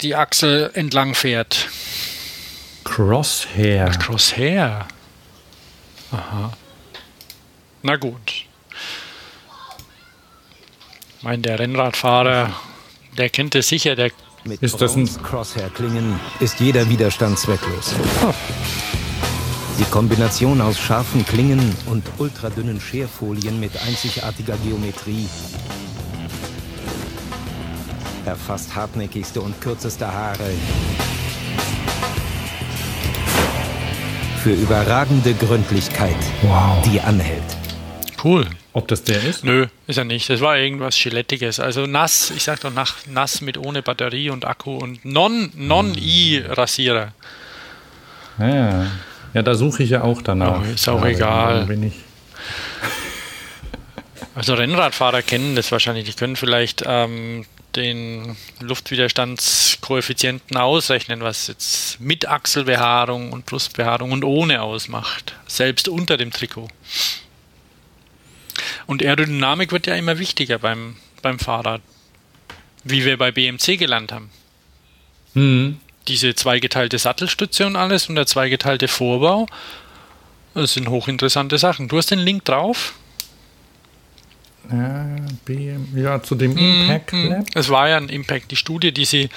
[0.00, 1.68] die Achsel entlang fährt.
[2.84, 3.90] Crosshair.
[3.90, 4.86] Crosshair.
[6.12, 6.52] Aha.
[7.82, 8.46] Na gut.
[11.18, 12.54] Ich meine, der Rennradfahrer,
[13.16, 14.10] der kennt es sicher, der
[14.44, 17.94] mit ist das ein Crosshair-Klingen ist jeder Widerstand zwecklos.
[19.78, 25.28] Die Kombination aus scharfen Klingen und ultradünnen Scherfolien mit einzigartiger Geometrie
[28.26, 30.50] erfasst hartnäckigste und kürzeste Haare.
[34.42, 36.82] Für überragende Gründlichkeit, wow.
[36.84, 37.42] die anhält.
[38.22, 38.46] Cool.
[38.72, 39.44] Ob das der ist?
[39.44, 40.30] Nö, ist er nicht.
[40.30, 41.58] Das war irgendwas Gelettiges.
[41.58, 47.12] Also nass, ich sag doch nach, nass mit ohne Batterie und Akku und Non-I-Rasierer.
[48.38, 48.86] Non ja,
[49.34, 50.62] ja, da suche ich ja auch danach.
[50.62, 51.66] Oh, ist auch egal.
[51.66, 51.94] Bin ich
[54.34, 56.06] also Rennradfahrer kennen das wahrscheinlich.
[56.06, 57.44] Die können vielleicht ähm,
[57.76, 66.30] den Luftwiderstandskoeffizienten ausrechnen, was jetzt mit Achselbehaarung und Brustbehaarung und ohne ausmacht, selbst unter dem
[66.30, 66.68] Trikot.
[68.86, 71.80] Und Aerodynamik wird ja immer wichtiger beim, beim Fahrrad,
[72.84, 74.30] wie wir bei BMC gelernt haben.
[75.34, 75.78] Mhm.
[76.08, 79.46] Diese zweigeteilte Sattelstütze und alles und der zweigeteilte Vorbau,
[80.54, 81.88] das sind hochinteressante Sachen.
[81.88, 82.94] Du hast den Link drauf.
[84.72, 85.06] Ja,
[85.44, 87.28] BM, ja zu dem mhm, Impact mhm.
[87.28, 87.46] Lab.
[87.54, 89.28] Es war ja ein Impact, die Studie, die sie,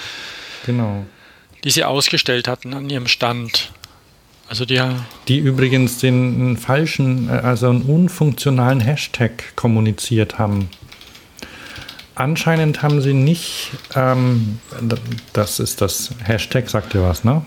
[0.66, 1.04] genau.
[1.64, 3.72] die sie ausgestellt hatten an ihrem Stand.
[4.48, 4.80] Also die,
[5.26, 10.68] die übrigens den falschen, äh, also einen unfunktionalen Hashtag kommuniziert haben.
[12.14, 14.60] Anscheinend haben sie nicht, ähm,
[15.32, 17.42] das ist das Hashtag, sagt ihr was, ne?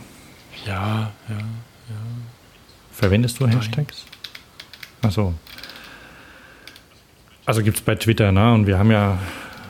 [0.65, 1.95] Ja, ja, ja.
[2.91, 4.03] Verwendest du Hashtags?
[5.01, 5.33] Achso.
[7.47, 8.53] Also gibt es bei Twitter, ne?
[8.53, 9.17] Und wir haben ja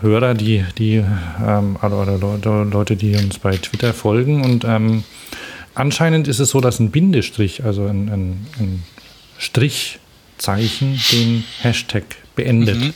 [0.01, 0.95] Hörer, die, die
[1.45, 4.43] ähm, oder, oder, Leute, die uns bei Twitter folgen.
[4.43, 5.03] Und ähm,
[5.75, 8.83] anscheinend ist es so, dass ein Bindestrich, also ein, ein, ein
[9.37, 12.03] Strichzeichen den Hashtag
[12.35, 12.79] beendet.
[12.79, 12.93] Mhm.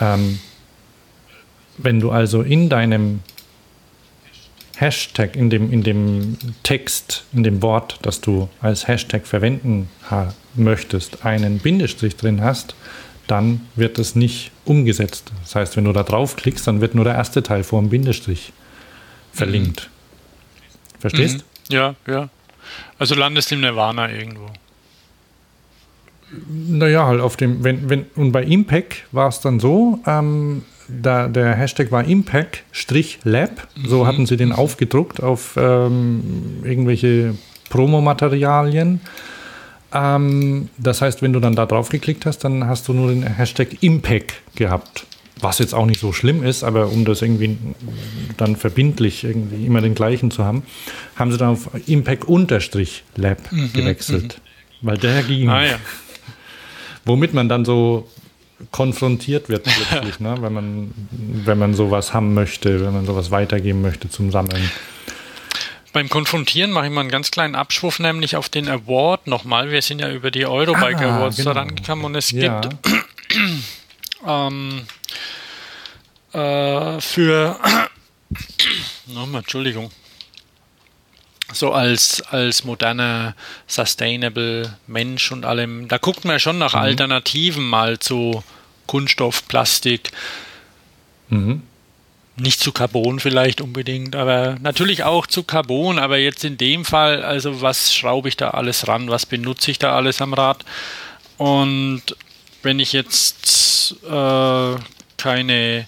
[0.00, 0.38] Ähm,
[1.76, 3.20] wenn du also in deinem
[4.76, 9.90] Hashtag, in dem, in dem Text, in dem Wort, das du als Hashtag verwenden
[10.54, 12.74] möchtest, einen Bindestrich drin hast,
[13.26, 15.32] dann wird es nicht umgesetzt.
[15.42, 18.52] Das heißt, wenn du da draufklickst, dann wird nur der erste Teil vor dem Bindestrich
[19.32, 19.88] verlinkt.
[19.90, 21.00] Mhm.
[21.00, 21.38] Verstehst?
[21.38, 21.74] Mhm.
[21.74, 22.28] Ja, ja.
[22.98, 24.48] Also landest im Nirvana irgendwo.
[26.48, 31.28] Naja, halt auf dem, wenn, wenn, und bei Impact war es dann so, ähm, da,
[31.28, 34.06] der Hashtag war Impact-Lab, so mhm.
[34.06, 37.34] hatten sie den aufgedruckt auf ähm, irgendwelche
[37.70, 39.00] Promomaterialien.
[39.94, 43.22] Ähm, das heißt, wenn du dann da drauf geklickt hast, dann hast du nur den
[43.22, 45.06] Hashtag Impact gehabt.
[45.40, 47.56] Was jetzt auch nicht so schlimm ist, aber um das irgendwie
[48.36, 50.62] dann verbindlich irgendwie immer den gleichen zu haben,
[51.16, 54.40] haben sie dann auf Impact-Lab mhm, gewechselt.
[54.80, 54.86] Mhm.
[54.86, 55.48] Weil der ging.
[55.48, 55.78] Ah, ja.
[57.04, 58.08] Womit man dann so
[58.70, 60.36] konfrontiert wird plötzlich, ne?
[60.40, 64.70] wenn, man, wenn man sowas haben möchte, wenn man sowas weitergeben möchte zum Sammeln.
[65.94, 69.70] Beim Konfrontieren mache ich mal einen ganz kleinen Abschwurf, nämlich auf den Award nochmal.
[69.70, 71.54] Wir sind ja über die Eurobike ah, Awards genau.
[71.54, 72.60] da rangekommen und es ja.
[72.60, 72.76] gibt
[74.26, 74.86] ähm,
[76.32, 77.60] äh, für
[79.06, 79.92] nochmal, Entschuldigung.
[81.52, 83.36] So als, als moderner,
[83.68, 86.80] sustainable Mensch und allem, da guckt man schon nach mhm.
[86.80, 88.42] Alternativen mal zu
[88.88, 90.10] Kunststoff, Plastik.
[91.28, 91.62] Mhm.
[92.36, 95.98] Nicht zu Carbon vielleicht unbedingt, aber natürlich auch zu Carbon.
[95.98, 99.08] Aber jetzt in dem Fall, also was schraube ich da alles ran?
[99.08, 100.64] Was benutze ich da alles am Rad?
[101.36, 102.02] Und
[102.62, 104.74] wenn ich jetzt äh,
[105.16, 105.86] keine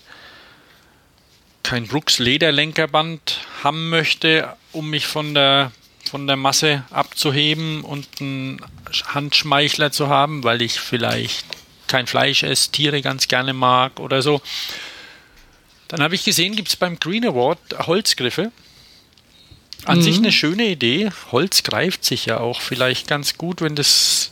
[1.64, 5.72] kein Brooks Lederlenkerband haben möchte, um mich von der
[6.08, 8.60] von der Masse abzuheben und einen
[9.06, 11.44] Handschmeichler zu haben, weil ich vielleicht
[11.88, 14.40] kein Fleisch esse, Tiere ganz gerne mag oder so,
[15.88, 18.50] dann habe ich gesehen, gibt es beim Green Award Holzgriffe.
[19.84, 20.02] An mhm.
[20.02, 21.10] sich eine schöne Idee.
[21.30, 24.30] Holz greift sich ja auch vielleicht ganz gut, wenn das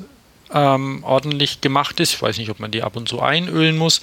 [0.52, 2.14] ähm, ordentlich gemacht ist.
[2.14, 4.00] Ich weiß nicht, ob man die ab und zu einölen muss.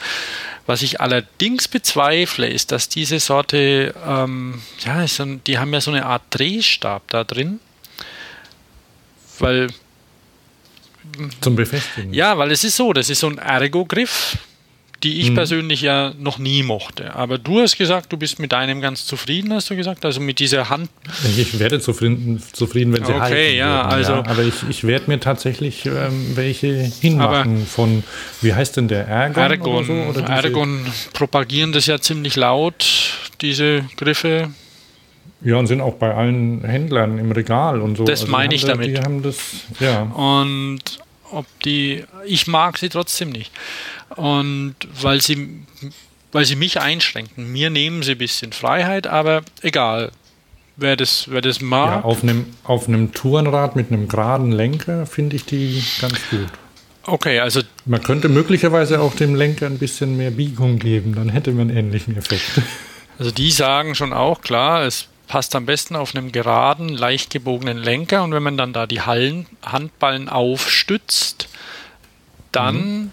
[0.65, 5.05] Was ich allerdings bezweifle, ist, dass diese Sorte, ähm, ja,
[5.47, 7.59] die haben ja so eine Art Drehstab da drin.
[9.39, 9.69] Weil
[11.41, 12.13] zum Befestigen.
[12.13, 14.37] Ja, weil es ist so, das ist so ein Ergo-Griff,
[15.03, 15.35] die ich hm.
[15.35, 17.15] persönlich ja noch nie mochte.
[17.15, 20.05] Aber du hast gesagt, du bist mit deinem ganz zufrieden, hast du gesagt?
[20.05, 20.89] Also mit dieser Hand.
[21.37, 23.35] Ich werde zufrieden, zufrieden wenn sie okay, halten.
[23.35, 24.11] Okay, ja, würden, also.
[24.13, 24.25] Ja.
[24.27, 28.03] Aber ich, ich werde mir tatsächlich ähm, welche hinmachen von,
[28.41, 29.43] wie heißt denn der Ergon?
[29.43, 32.85] Ergon, oder so, oder Ergon propagieren das ja ziemlich laut,
[33.41, 34.49] diese Griffe.
[35.43, 38.03] Ja, und sind auch bei allen Händlern im Regal und so.
[38.03, 38.87] Das also meine ich da, damit.
[38.89, 39.37] Die haben das,
[39.79, 40.03] ja.
[40.03, 40.81] Und
[41.31, 43.51] ob die, ich mag sie trotzdem nicht.
[44.15, 45.65] Und weil sie,
[46.31, 47.51] weil sie mich einschränken.
[47.51, 50.11] Mir nehmen sie ein bisschen Freiheit, aber egal.
[50.77, 51.97] Wer das, wer das mag.
[51.97, 56.47] Ja, auf einem, auf einem Tourenrad mit einem geraden Lenker finde ich die ganz gut.
[57.03, 57.61] Okay, also.
[57.85, 62.17] Man könnte möglicherweise auch dem Lenker ein bisschen mehr Biegung geben, dann hätte man ähnlichen
[62.17, 62.61] Effekt.
[63.17, 67.77] Also die sagen schon auch, klar, es passt am besten auf einem geraden, leicht gebogenen
[67.77, 71.47] Lenker und wenn man dann da die Hallen, Handballen aufstützt,
[72.51, 73.11] dann mhm.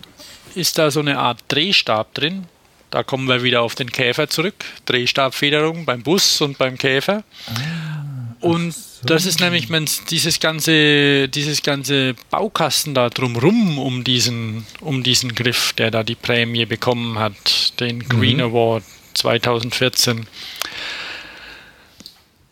[0.57, 2.47] ist da so eine Art Drehstab drin.
[2.91, 4.65] Da kommen wir wieder auf den Käfer zurück.
[4.85, 7.23] Drehstabfederung beim Bus und beim Käfer.
[7.47, 9.07] Ah, und so.
[9.07, 15.37] das ist nämlich wenn dieses ganze, dieses ganze Baukasten da drumrum um diesen, um diesen
[15.37, 18.43] Griff, der da die Prämie bekommen hat, den Green mhm.
[18.43, 18.83] Award
[19.15, 20.27] 2014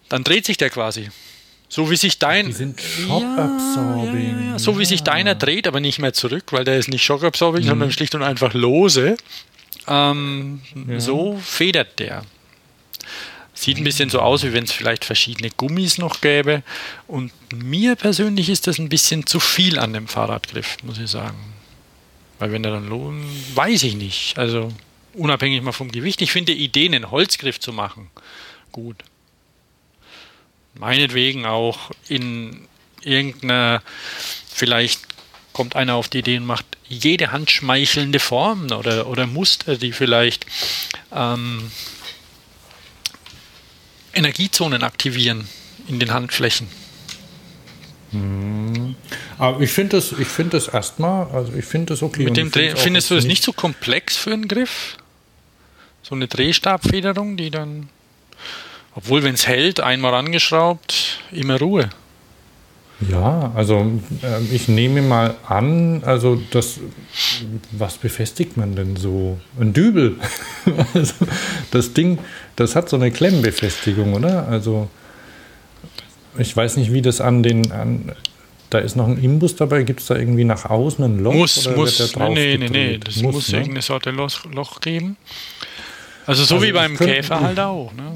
[0.08, 1.10] dann dreht sich der quasi.
[1.68, 2.46] So wie sich dein.
[2.46, 4.40] Die sind Shock-Absorbing.
[4.40, 7.04] Ja, ja, so wie sich deiner dreht, aber nicht mehr zurück, weil der ist nicht
[7.04, 7.68] Shock-Absorbing, mhm.
[7.68, 9.16] sondern schlicht und einfach lose.
[9.88, 10.60] Ähm,
[10.98, 12.24] so federt der.
[13.52, 16.62] Sieht ein bisschen so aus, wie wenn es vielleicht verschiedene Gummis noch gäbe.
[17.08, 21.38] Und mir persönlich ist das ein bisschen zu viel an dem Fahrradgriff, muss ich sagen.
[22.38, 23.24] Weil wenn der dann lohnt,
[23.56, 24.38] weiß ich nicht.
[24.38, 24.72] Also
[25.14, 26.20] unabhängig mal vom Gewicht.
[26.20, 28.10] Ich finde die Idee, einen Holzgriff zu machen,
[28.72, 28.96] gut
[30.78, 32.66] meinetwegen auch in
[33.02, 33.82] irgendeiner,
[34.48, 35.00] vielleicht
[35.52, 40.46] kommt einer auf die Idee und macht jede handschmeichelnde Form oder, oder Muster, die vielleicht
[41.12, 41.70] ähm,
[44.12, 45.48] Energiezonen aktivieren
[45.88, 46.68] in den Handflächen.
[48.10, 48.94] Hm.
[49.38, 52.24] Aber ich finde das, ich finde das erstmal, also ich finde das okay.
[52.24, 54.96] Mit dem findest du das nicht so komplex für einen Griff?
[56.02, 57.88] So eine Drehstabfederung, die dann
[58.96, 61.90] obwohl, wenn es hält, einmal angeschraubt, immer Ruhe.
[63.10, 66.80] Ja, also äh, ich nehme mal an, also das,
[67.72, 69.38] was befestigt man denn so?
[69.60, 70.16] Ein Dübel.
[70.94, 71.12] also
[71.70, 72.18] das Ding,
[72.56, 74.48] das hat so eine Klemmbefestigung, oder?
[74.48, 74.88] Also
[76.38, 78.12] ich weiß nicht, wie das an den, an,
[78.70, 81.34] da ist noch ein Imbus dabei, gibt es da irgendwie nach außen ein Loch?
[81.34, 83.58] Muss, oder muss, wird nee, nee, nee, das muss, ne?
[83.58, 85.18] irgendeine Sorte Loch, geben.
[86.24, 87.92] Also so Also wie beim Käfer halt auch.
[87.92, 88.12] Ne?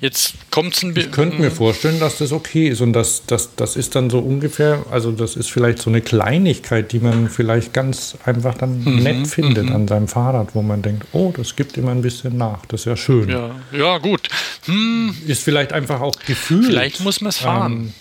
[0.00, 3.54] Jetzt kommt es ein Ich könnte mir vorstellen, dass das okay ist und das, das,
[3.56, 7.72] das ist dann so ungefähr, also das ist vielleicht so eine Kleinigkeit, die man vielleicht
[7.72, 11.76] ganz einfach dann Mhm, nett findet an seinem Fahrrad, wo man denkt, oh, das gibt
[11.76, 13.28] immer ein bisschen nach, das ist ja schön.
[13.28, 14.28] Ja, ja, gut.
[14.66, 16.66] Hm, Ist vielleicht einfach auch gefühlt.
[16.66, 17.72] vielleicht muss man es fahren.
[17.72, 17.92] Ähm,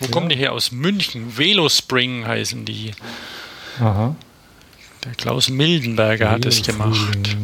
[0.00, 0.52] Wo kommen die her?
[0.52, 1.36] Aus München.
[1.38, 2.92] Velospring heißen die.
[3.78, 4.14] aha.
[5.04, 7.36] Der Klaus Mildenberger hat es gemacht.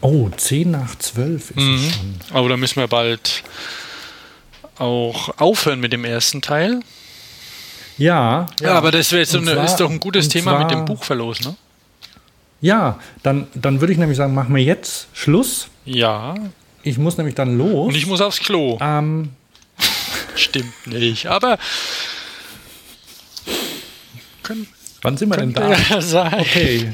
[0.00, 1.74] Oh, 10 nach 12 ist Mhm.
[1.76, 2.14] es schon.
[2.32, 3.42] Aber da müssen wir bald
[4.78, 6.80] auch aufhören mit dem ersten Teil.
[7.98, 10.68] Ja, Ja, aber das wäre jetzt so eine, zwar- ist doch ein gutes Thema mit
[10.68, 11.56] zwar- dem Buchverlos, ne?
[12.60, 15.68] Ja, dann, dann würde ich nämlich sagen, machen wir jetzt Schluss.
[15.84, 16.34] Ja.
[16.82, 17.88] Ich muss nämlich dann los.
[17.88, 18.78] Und ich muss aufs Klo.
[18.80, 19.30] ähm,
[20.36, 21.26] Stimmt nicht.
[21.26, 21.58] Aber
[24.42, 24.66] können,
[25.02, 25.72] wann sind wir denn da?
[25.72, 26.32] ja.
[26.40, 26.92] Okay.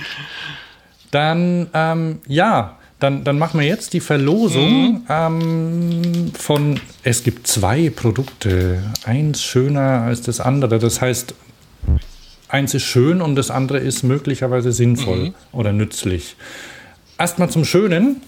[1.10, 7.90] Dann, ähm, ja, dann, dann machen wir jetzt die Verlosung ähm, von, es gibt zwei
[7.90, 10.78] Produkte, eins schöner als das andere.
[10.78, 11.34] Das heißt,
[12.48, 16.36] eins ist schön und das andere ist möglicherweise sinnvoll oder nützlich.
[17.18, 18.22] Erstmal zum Schönen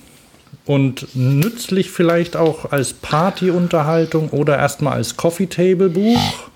[0.65, 6.49] und nützlich vielleicht auch als Partyunterhaltung oder erstmal als Coffee Table Buch.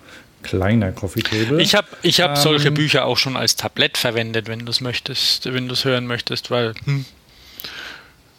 [0.43, 1.61] Kleiner Coffee Table.
[1.61, 4.81] Ich habe ich hab Ähm, solche Bücher auch schon als Tablett verwendet, wenn du es
[4.81, 7.05] möchtest, wenn du es hören möchtest, weil hm,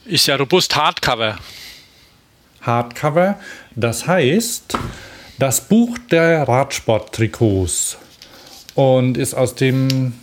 [0.10, 1.38] ist ja robust Hardcover.
[2.62, 3.40] Hardcover.
[3.76, 4.78] Das heißt,
[5.38, 7.98] das Buch der Radsport-Trikots
[8.76, 10.14] und ist aus dem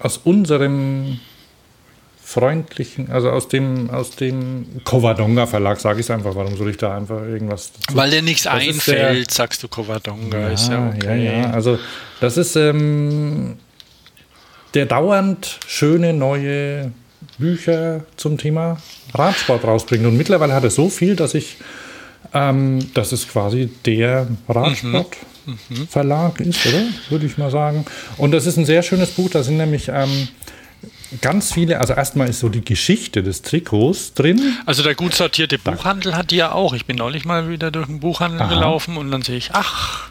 [0.00, 1.18] aus unserem
[2.22, 6.34] freundlichen, also aus dem aus dem Covadonga Verlag, sage ich es einfach.
[6.34, 7.96] Warum soll ich da einfach irgendwas dazu?
[7.96, 10.48] Weil dir nichts Das einfällt, sagst du Covadonga.
[10.48, 11.24] ist ja okay.
[11.24, 11.50] ja, ja.
[11.50, 11.78] Also
[12.20, 13.58] das ist ähm,
[14.74, 16.92] der dauernd schöne neue
[17.38, 18.78] Bücher zum Thema
[19.14, 20.04] Radsport rausbringt.
[20.06, 21.56] Und mittlerweile hat er so viel, dass ich,
[22.34, 26.82] ähm, dass es quasi der Radsportverlag ist, oder?
[27.10, 27.84] Würde ich mal sagen.
[28.16, 29.30] Und das ist ein sehr schönes Buch.
[29.30, 30.28] Da sind nämlich ähm,
[31.20, 34.56] ganz viele, also erstmal ist so die Geschichte des Trikots drin.
[34.66, 36.74] Also der gut sortierte Buchhandel hat die ja auch.
[36.74, 38.54] Ich bin neulich mal wieder durch den Buchhandel Aha.
[38.54, 40.10] gelaufen und dann sehe ich, ach,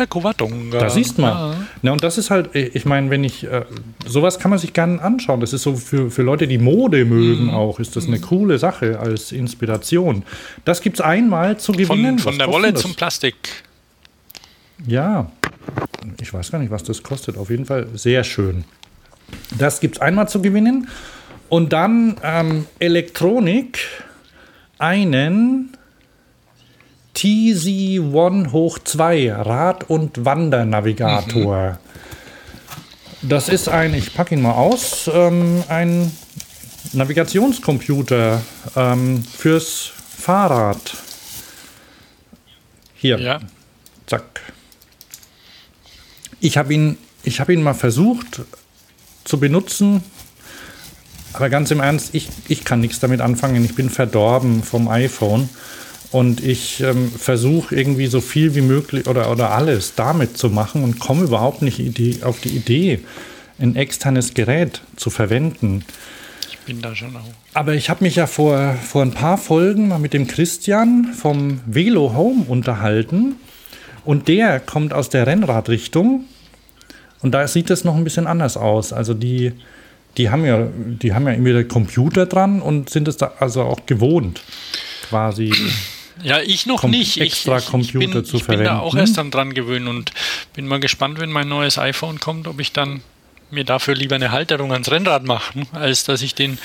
[0.00, 0.78] der Covadonga.
[0.80, 1.30] Da siehst man.
[1.30, 1.56] Ja.
[1.82, 3.64] Na, und das ist halt, ich meine, wenn ich, äh,
[4.06, 5.40] sowas kann man sich gerne anschauen.
[5.40, 7.50] Das ist so für, für Leute, die Mode mögen Mhm.
[7.50, 10.24] auch, ist das eine coole Sache als Inspiration.
[10.64, 12.18] Das gibt es einmal zu gewinnen.
[12.18, 13.36] Von, von der Wolle zum Plastik.
[14.86, 15.30] Ja,
[16.20, 17.36] ich weiß gar nicht, was das kostet.
[17.36, 18.64] Auf jeden Fall sehr schön.
[19.58, 20.88] Das gibt es einmal zu gewinnen.
[21.48, 23.78] Und dann ähm, Elektronik,
[24.78, 25.76] einen
[27.20, 31.78] TZ1 hoch 2 Rad- und Wandernavigator.
[33.20, 36.10] Das ist ein, ich packe ihn mal aus, ähm, ein
[36.94, 38.40] Navigationscomputer
[38.74, 40.96] ähm, fürs Fahrrad.
[42.94, 43.18] Hier.
[43.18, 43.40] Ja.
[44.06, 44.40] Zack.
[46.40, 48.40] Ich habe ihn, ich hab ihn mal versucht
[49.24, 50.02] zu benutzen,
[51.34, 53.62] aber ganz im Ernst, ich, ich kann nichts damit anfangen.
[53.62, 55.50] Ich bin verdorben vom iPhone
[56.12, 60.82] und ich ähm, versuche irgendwie so viel wie möglich oder, oder alles damit zu machen
[60.82, 63.00] und komme überhaupt nicht Idee, auf die Idee,
[63.60, 65.84] ein externes Gerät zu verwenden.
[66.50, 67.22] Ich bin da schon auch.
[67.54, 71.60] Aber ich habe mich ja vor, vor ein paar Folgen mal mit dem Christian vom
[71.66, 73.36] Velo Home unterhalten.
[74.04, 76.24] Und der kommt aus der Rennradrichtung.
[77.22, 78.92] Und da sieht es noch ein bisschen anders aus.
[78.92, 79.52] Also die,
[80.16, 83.86] die haben ja, die haben ja den Computer dran und sind es da also auch
[83.86, 84.42] gewohnt,
[85.08, 85.52] quasi.
[86.22, 87.16] Ja, ich noch Kom- nicht.
[87.16, 88.98] Ich, extra ich, ich Computer bin, zu ich bin da auch verwenden.
[88.98, 90.12] erst dann dran gewöhnt und
[90.54, 93.02] bin mal gespannt, wenn mein neues iPhone kommt, ob ich dann
[93.52, 96.58] mir dafür lieber eine Halterung ans Rennrad mache, als dass ich den,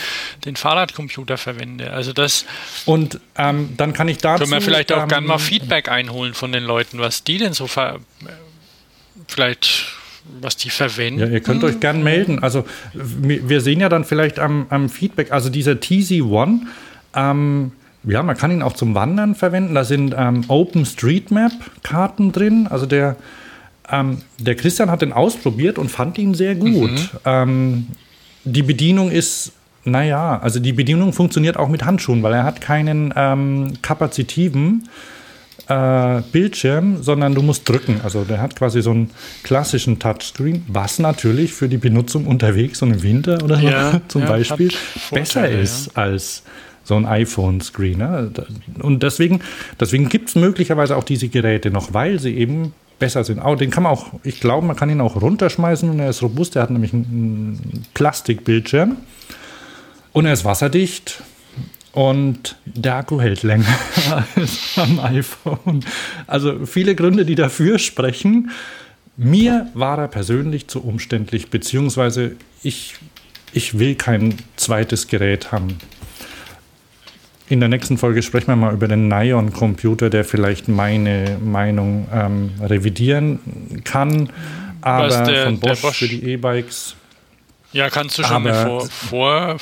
[0.45, 1.91] den Fahrradcomputer verwende.
[1.91, 2.45] Also das
[2.85, 4.43] Und ähm, dann kann ich dazu.
[4.43, 7.53] können wir vielleicht auch ähm, gerne mal Feedback einholen von den Leuten, was die denn
[7.53, 7.99] so ver
[9.27, 9.85] vielleicht
[10.41, 11.19] was die verwenden.
[11.19, 12.41] Ja, ihr könnt euch gern melden.
[12.41, 16.61] Also wir sehen ja dann vielleicht am, am Feedback, also dieser TZ1,
[17.15, 17.71] ähm,
[18.07, 19.75] ja, man kann ihn auch zum Wandern verwenden.
[19.75, 22.67] Da sind ähm, OpenStreetMap-Karten drin.
[22.69, 23.15] Also der,
[23.91, 27.11] ähm, der Christian hat den ausprobiert und fand ihn sehr gut.
[27.25, 27.87] Ähm,
[28.43, 29.53] die Bedienung ist,
[29.83, 34.87] naja, also die Bedienung funktioniert auch mit Handschuhen, weil er hat keinen ähm, kapazitiven
[35.67, 38.01] äh, Bildschirm, sondern du musst drücken.
[38.03, 39.09] Also der hat quasi so einen
[39.43, 44.21] klassischen Touchscreen, was natürlich für die Benutzung unterwegs und im Winter oder so Ja, zum
[44.23, 44.71] ja, Beispiel
[45.11, 46.43] besser ist als
[46.85, 47.97] so ein iPhone-Screen.
[47.97, 48.31] Ne?
[48.81, 49.41] Und deswegen,
[49.79, 53.39] deswegen gibt es möglicherweise auch diese Geräte noch, weil sie eben besser sind.
[53.39, 56.21] Auch den kann man auch, ich glaube, man kann ihn auch runterschmeißen und er ist
[56.21, 56.55] robust.
[56.55, 58.97] Er hat nämlich einen, Plastikbildschirm
[60.13, 61.21] und er ist wasserdicht.
[61.91, 63.73] Und der Akku hält länger
[64.35, 65.83] als am iPhone.
[66.27, 68.51] Also viele Gründe, die dafür sprechen.
[69.15, 72.95] Mir war er persönlich zu umständlich, beziehungsweise ich,
[73.53, 75.77] ich will kein zweites Gerät haben.
[77.47, 82.51] In der nächsten Folge sprechen wir mal über den Nion-Computer, der vielleicht meine Meinung ähm,
[82.61, 83.39] revidieren
[83.83, 84.29] kann.
[84.81, 85.99] Aber der- von Bosch, Bosch?
[85.99, 86.95] für die E-Bikes.
[87.71, 89.57] Ja, kannst du schon eine vor, vor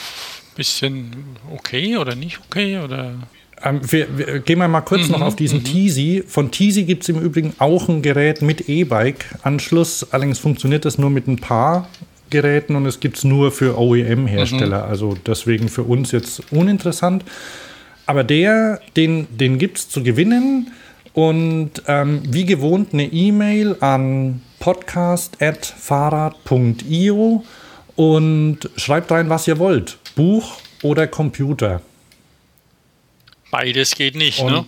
[0.55, 1.11] bisschen
[1.51, 3.15] okay oder nicht okay oder
[3.63, 6.23] Ähm, wir, wir, gehen wir mal kurz noch auf diesen Teasy.
[6.27, 10.07] Von Teasy gibt es im Übrigen auch ein Gerät mit E-Bike-Anschluss.
[10.11, 11.87] Allerdings funktioniert das nur mit ein paar
[12.29, 14.85] Geräten und es gibt es nur für OEM-Hersteller.
[14.85, 17.23] Also deswegen für uns jetzt uninteressant.
[18.05, 20.71] Aber der, den, den gibt es zu gewinnen.
[21.13, 27.43] Und ähm, wie gewohnt eine E-Mail an podcast.fahrrad.io
[27.95, 29.97] und schreibt rein, was ihr wollt.
[30.15, 31.81] Buch oder Computer.
[33.51, 34.65] beides geht nicht, Und ne?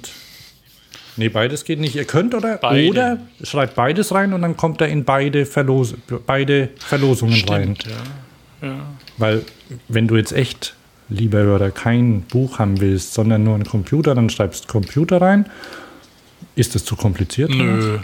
[1.18, 1.96] Nee, beides geht nicht.
[1.96, 2.90] Ihr könnt oder Beide.
[2.90, 5.96] oder schreibt beides rein und dann kommt er in beide, Verlos
[6.26, 7.76] beide Verlosungen rein.
[7.80, 7.96] Stimmt,
[8.62, 8.68] ja.
[8.68, 8.86] ja.
[9.18, 9.46] Weil
[9.88, 10.76] wenn du jetzt echt,
[11.10, 15.50] lieber Hörer, kein Buch haben willst, sondern nur einen Computer, dann schreibst Computer rein.
[16.56, 17.50] Ist das zu kompliziert?
[17.50, 18.00] Nö.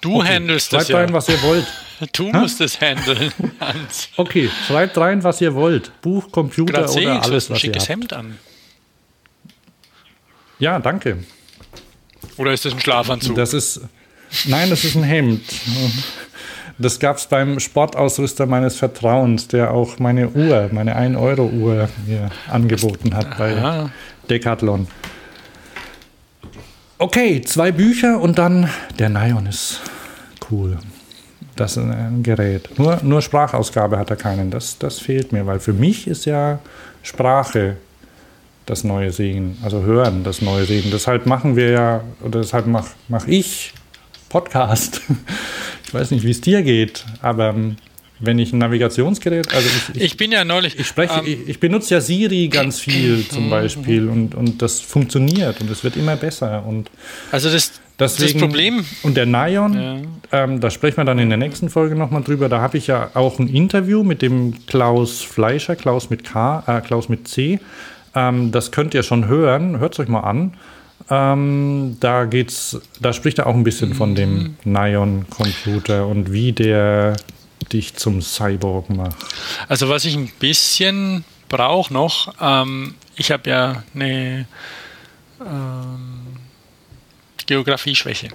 [0.00, 1.66] Du Okay, handelst das Schreibt rein, was ihr wollt.
[2.12, 4.08] du musst es handeln, Hans.
[4.16, 5.92] Okay, schreibt rein, was ihr wollt.
[6.02, 7.88] Buch, Computer sehe oder du alles, was ihr habt.
[7.88, 8.38] Hemd an.
[10.58, 11.18] Ja, danke.
[12.36, 13.36] Oder ist das ein Schlafanzug?
[13.36, 13.80] Das ist.
[14.46, 15.42] Nein, das ist ein Hemd.
[16.78, 23.14] Das gab es beim Sportausrüster meines Vertrauens, der auch meine Uhr, meine 1-Euro-Uhr mir angeboten
[23.14, 23.90] hat bei Aha.
[24.28, 24.86] Decathlon.
[26.98, 28.68] Okay, zwei Bücher und dann
[28.98, 29.80] der Nion ist
[30.50, 30.78] cool.
[31.56, 32.78] Das ist ein Gerät.
[32.78, 34.50] Nur, nur Sprachausgabe hat er keinen.
[34.50, 36.60] Das, das fehlt mir, weil für mich ist ja
[37.02, 37.76] Sprache
[38.66, 40.90] das neue Sehen, also Hören das neue Sehen.
[40.92, 43.74] Deshalb machen wir ja, oder deshalb mache mach ich
[44.28, 45.02] Podcast.
[45.92, 47.76] Ich weiß nicht, wie es dir geht, aber ähm,
[48.18, 50.78] wenn ich ein Navigationsgerät, also ich, ich, ich bin ja neulich.
[50.78, 54.80] ich spreche, ähm, ich, ich benutze ja Siri ganz viel zum Beispiel und, und das
[54.80, 56.90] funktioniert und es wird immer besser und
[57.30, 58.86] also das, deswegen das Problem.
[59.02, 62.48] und der Nion, ähm, da sprechen wir dann in der nächsten Folge nochmal drüber.
[62.48, 66.80] Da habe ich ja auch ein Interview mit dem Klaus Fleischer, Klaus mit K, äh,
[66.80, 67.60] Klaus mit C.
[68.14, 69.78] Ähm, das könnt ihr schon hören.
[69.78, 70.54] Hört es euch mal an.
[71.10, 77.16] Ähm, da geht's, da spricht er auch ein bisschen von dem Nion-Computer und wie der
[77.72, 79.16] dich zum Cyborg macht.
[79.68, 84.46] Also was ich ein bisschen brauche noch, ähm, ich habe ja eine
[85.40, 86.36] ähm,
[87.46, 88.28] Geografieschwäche.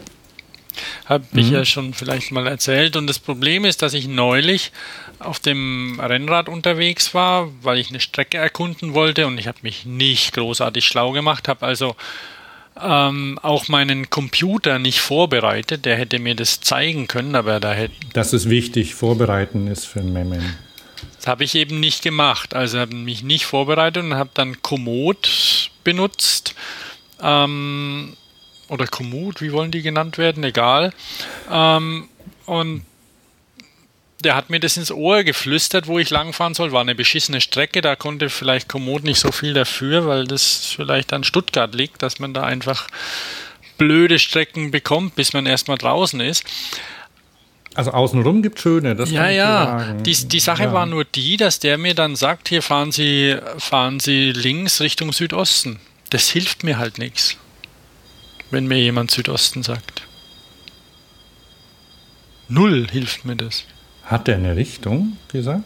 [1.06, 2.96] Habe ich ja schon vielleicht mal erzählt.
[2.96, 4.72] Und das Problem ist, dass ich neulich
[5.20, 9.86] auf dem Rennrad unterwegs war, weil ich eine Strecke erkunden wollte und ich habe mich
[9.86, 11.96] nicht großartig schlau gemacht, habe also
[12.82, 15.86] ähm, auch meinen Computer nicht vorbereitet.
[15.86, 18.96] Der hätte mir das zeigen können, aber da hätte Das ist wichtig.
[18.96, 20.56] Vorbereiten ist für Memmen.
[21.18, 22.54] das habe ich eben nicht gemacht.
[22.54, 26.56] Also habe mich nicht vorbereitet und habe dann Komoot benutzt.
[27.22, 28.16] Ähm,
[28.70, 30.44] oder Komoot, wie wollen die genannt werden?
[30.44, 30.94] Egal.
[31.52, 32.10] Ähm,
[32.46, 32.84] und
[34.24, 36.72] der hat mir das ins Ohr geflüstert, wo ich langfahren soll.
[36.72, 41.14] War eine beschissene Strecke, da konnte vielleicht Komoot nicht so viel dafür, weil das vielleicht
[41.14, 42.88] an Stuttgart liegt, dass man da einfach
[43.78, 46.44] blöde Strecken bekommt, bis man erstmal draußen ist.
[47.76, 49.94] Also außenrum gibt schöne, das Ja, ja.
[50.02, 50.74] Die, die Sache Ja.
[50.74, 55.14] war nur die, dass der mir dann sagt, hier fahren Sie, fahren Sie links Richtung
[55.14, 55.80] Südosten.
[56.10, 57.38] Das hilft mir halt nichts,
[58.50, 60.02] wenn mir jemand Südosten sagt.
[62.48, 63.66] Null hilft mir das.
[64.08, 65.64] Hat der eine Richtung gesagt?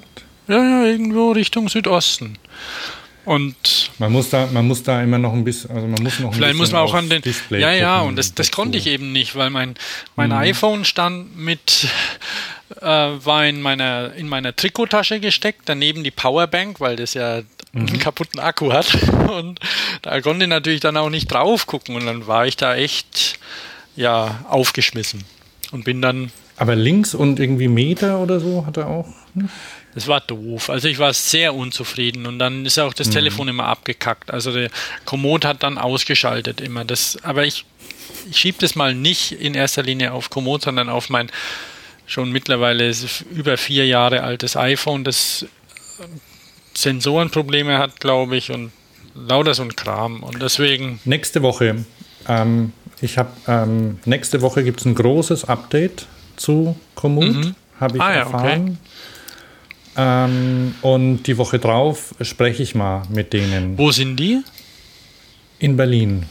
[0.47, 2.37] Ja, ja, irgendwo Richtung Südosten.
[3.23, 6.29] Und Man muss da, man muss da immer noch ein bisschen, also man muss noch
[6.29, 7.21] ein Vielleicht bisschen muss man auch an den.
[7.21, 9.75] Display ja, ja, und das, das konnte ich eben nicht, weil mein,
[10.15, 11.87] mein iPhone stand mit,
[12.81, 17.41] äh, war in meiner, in meiner Trikottasche gesteckt, daneben die Powerbank, weil das ja
[17.73, 18.97] einen kaputten Akku hat.
[19.29, 19.59] Und
[20.01, 23.39] da konnte ich natürlich dann auch nicht drauf gucken und dann war ich da echt,
[23.95, 25.23] ja, aufgeschmissen.
[25.71, 26.31] Und bin dann.
[26.61, 29.07] Aber links und irgendwie Meter oder so hat er auch.
[29.33, 29.49] Nicht?
[29.95, 30.69] Das war doof.
[30.69, 33.13] Also ich war sehr unzufrieden und dann ist auch das mhm.
[33.13, 34.29] Telefon immer abgekackt.
[34.29, 34.69] Also der
[35.03, 36.85] Komoot hat dann ausgeschaltet immer.
[36.85, 37.65] Das, aber ich,
[38.29, 41.31] ich schiebe das mal nicht in erster Linie auf Komoot, sondern auf mein
[42.05, 42.93] schon mittlerweile
[43.31, 45.47] über vier Jahre altes iPhone, das
[46.75, 48.71] Sensorenprobleme hat, glaube ich, und
[49.15, 50.21] lauter so ein Kram.
[50.21, 50.99] Und deswegen.
[51.05, 51.85] Nächste Woche.
[52.27, 56.05] Ähm, ich habe ähm, nächste Woche gibt es ein großes Update
[56.41, 57.55] zu Komoot, mhm.
[57.79, 58.61] habe ich ah, erfahren.
[58.61, 58.91] okay.
[59.97, 63.77] Ähm, und die Woche drauf spreche ich mal mit denen.
[63.77, 64.41] Wo sind die?
[65.59, 66.25] In Berlin.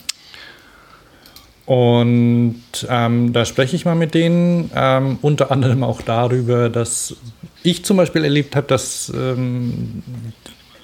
[1.66, 7.15] Und ähm, da spreche ich mal mit denen, ähm, unter anderem auch darüber, dass
[7.62, 10.03] ich zum Beispiel erlebt habe, dass ähm,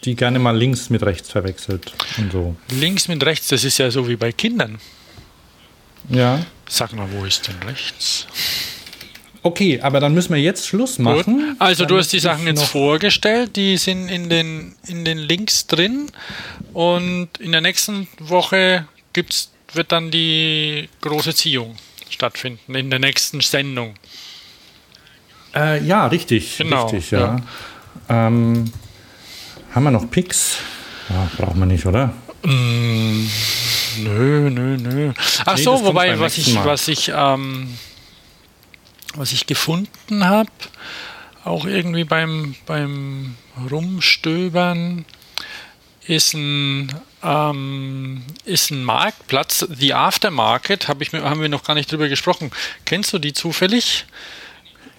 [0.04, 2.54] die gerne mal links mit rechts verwechselt und so.
[2.70, 4.78] Links mit rechts, das ist ja so wie bei Kindern.
[6.08, 6.46] Ja.
[6.68, 8.28] Sag mal, wo ist denn rechts?
[9.46, 11.38] Okay, aber dann müssen wir jetzt Schluss machen.
[11.38, 11.56] Gut.
[11.60, 16.10] Also du hast die Sachen jetzt vorgestellt, die sind in den, in den Links drin
[16.72, 21.76] und in der nächsten Woche gibt's, wird dann die große Ziehung
[22.10, 23.94] stattfinden, in der nächsten Sendung.
[25.54, 26.58] Äh, ja, richtig.
[26.58, 27.36] Genau, richtig, ja.
[28.08, 28.26] ja.
[28.26, 28.72] Ähm,
[29.72, 30.56] haben wir noch Picks?
[31.08, 32.12] Ja, braucht man nicht, oder?
[32.42, 33.28] Mm,
[33.98, 35.12] nö, nö, nö.
[35.44, 37.68] Ach nee, so, wobei, was ich, was ich, ähm,
[39.16, 40.50] was ich gefunden habe,
[41.44, 43.36] auch irgendwie beim, beim
[43.70, 45.04] Rumstöbern,
[46.06, 51.90] ist ein, ähm, ist ein Marktplatz, The Aftermarket, hab ich, haben wir noch gar nicht
[51.90, 52.50] drüber gesprochen.
[52.84, 54.06] Kennst du die zufällig?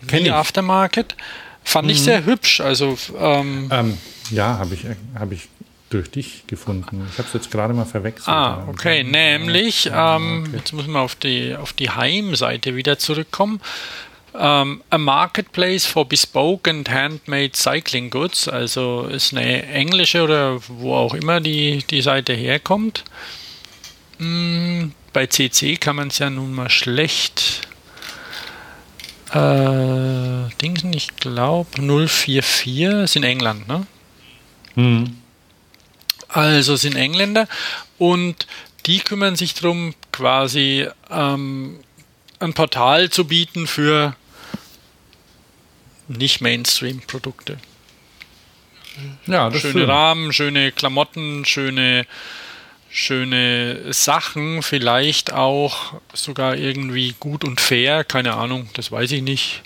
[0.07, 1.15] Kenn The Aftermarket.
[1.63, 1.91] Fand mhm.
[1.91, 2.61] ich sehr hübsch.
[2.61, 3.97] Also, ähm, ähm,
[4.31, 4.81] ja, habe ich,
[5.17, 5.47] hab ich
[5.89, 7.07] durch dich gefunden.
[7.11, 8.27] Ich habe es jetzt gerade mal verwechselt.
[8.27, 9.03] Ah, okay.
[9.03, 13.61] Nämlich, ähm, jetzt muss man auf die, auf die Heimseite wieder zurückkommen.
[14.33, 20.59] Um, ähm, a marketplace for bespoke and handmade cycling goods, also ist eine englische oder
[20.67, 23.03] wo auch immer die, die Seite herkommt.
[24.19, 27.67] Hm, bei CC kann man es ja nun mal schlecht.
[29.31, 33.87] Äh, Dingsen, ich glaube 044 ist in England, ne?
[34.75, 35.17] Hm.
[36.29, 37.47] Also sind Engländer
[37.97, 38.47] und
[38.85, 41.79] die kümmern sich darum, quasi ähm,
[42.39, 44.15] ein Portal zu bieten für
[46.07, 47.57] nicht Mainstream-Produkte.
[49.25, 49.89] Ja, schöne schön.
[49.89, 52.05] Rahmen, schöne Klamotten, schöne,
[52.89, 59.61] schöne Sachen, vielleicht auch sogar irgendwie gut und fair, keine Ahnung, das weiß ich nicht.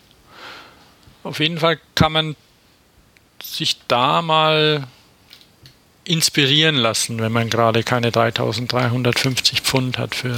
[1.23, 2.35] Auf jeden Fall kann man
[3.41, 4.87] sich da mal
[6.11, 10.35] inspirieren lassen, wenn man gerade keine 3350 Pfund hat für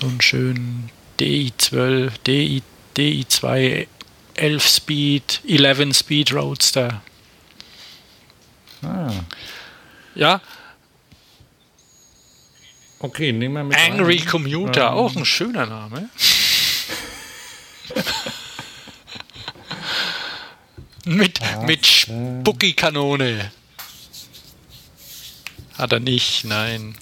[0.00, 0.90] so einen schönen
[1.20, 2.62] DI12, DI,
[2.96, 3.86] DI2
[4.34, 7.02] 11 Speed, 11 Speed Roadster.
[8.82, 9.12] Ah.
[10.14, 10.40] Ja.
[12.98, 13.76] Okay, nehmen wir mit.
[13.78, 14.26] Angry rein.
[14.26, 14.94] Commuter, ähm.
[14.94, 16.08] auch ein schöner Name.
[21.04, 23.52] mit, mit Spucki-Kanone.
[25.76, 26.94] Hat er nicht, nein.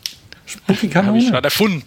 [0.46, 1.08] Spucki-Kanone?
[1.08, 1.84] Habe ich gerade erfunden.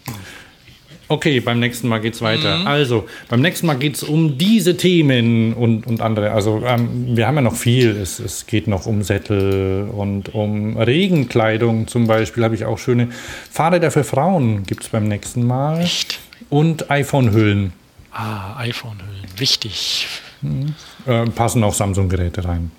[1.07, 2.57] Okay, beim nächsten Mal geht's weiter.
[2.59, 2.67] Mhm.
[2.67, 6.31] Also, beim nächsten Mal geht es um diese Themen und, und andere.
[6.31, 7.91] Also, ähm, wir haben ja noch viel.
[7.91, 12.43] Es, es geht noch um Sättel und um Regenkleidung zum Beispiel.
[12.43, 13.09] Habe ich auch schöne
[13.51, 15.81] Fahrräder für Frauen gibt es beim nächsten Mal.
[15.81, 16.19] Echt?
[16.49, 17.73] Und iPhone-Hüllen.
[18.11, 19.25] Ah, iPhone-Hüllen.
[19.37, 20.07] Wichtig.
[20.41, 20.73] Mhm.
[21.05, 22.71] Äh, passen auch Samsung-Geräte rein.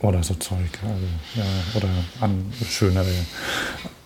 [0.00, 0.58] Oder so Zeug.
[0.82, 1.44] Also, ja,
[1.74, 1.88] oder
[2.20, 3.12] an schönere.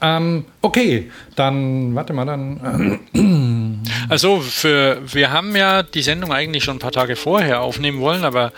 [0.01, 3.01] Ähm, okay, dann, warte mal, dann.
[3.14, 8.01] Äh, also, für, wir haben ja die Sendung eigentlich schon ein paar Tage vorher aufnehmen
[8.01, 8.52] wollen, aber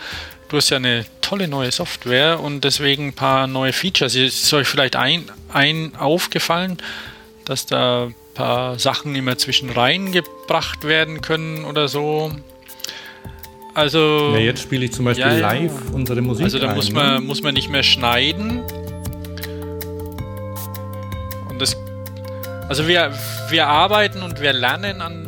[0.47, 4.15] du hast ja eine tolle neue Software und deswegen ein paar neue Features.
[4.15, 6.77] Ist euch vielleicht ein, ein aufgefallen,
[7.43, 12.31] dass da ein paar Sachen immer zwischen reingebracht werden können oder so?
[13.75, 14.31] Also.
[14.33, 16.45] Ja, jetzt spiele ich zum Beispiel ja, live unsere Musik.
[16.45, 17.21] Also da ein, muss, man, ne?
[17.21, 18.61] muss man nicht mehr schneiden.
[21.49, 21.77] Und das.
[22.69, 23.13] Also wir,
[23.49, 25.21] wir arbeiten und wir lernen an.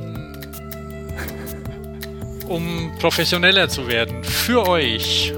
[2.48, 4.24] um professioneller zu werden.
[4.24, 5.34] Für euch.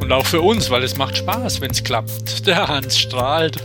[0.00, 2.46] Und auch für uns, weil es macht Spaß, wenn es klappt.
[2.46, 3.56] Der Hans strahlt.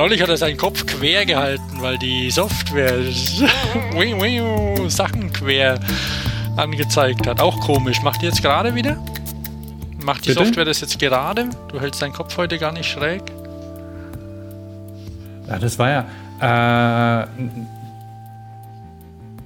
[0.00, 3.02] Neulich hat er seinen Kopf quer gehalten, weil die Software
[4.88, 5.78] Sachen quer
[6.56, 7.38] angezeigt hat.
[7.38, 8.00] Auch komisch.
[8.00, 8.96] Macht die jetzt gerade wieder?
[10.02, 10.42] Macht die Bitte?
[10.46, 11.50] Software das jetzt gerade?
[11.68, 13.20] Du hältst deinen Kopf heute gar nicht schräg?
[15.46, 15.90] Ja, das war
[16.40, 17.24] ja.
[17.24, 17.26] Äh,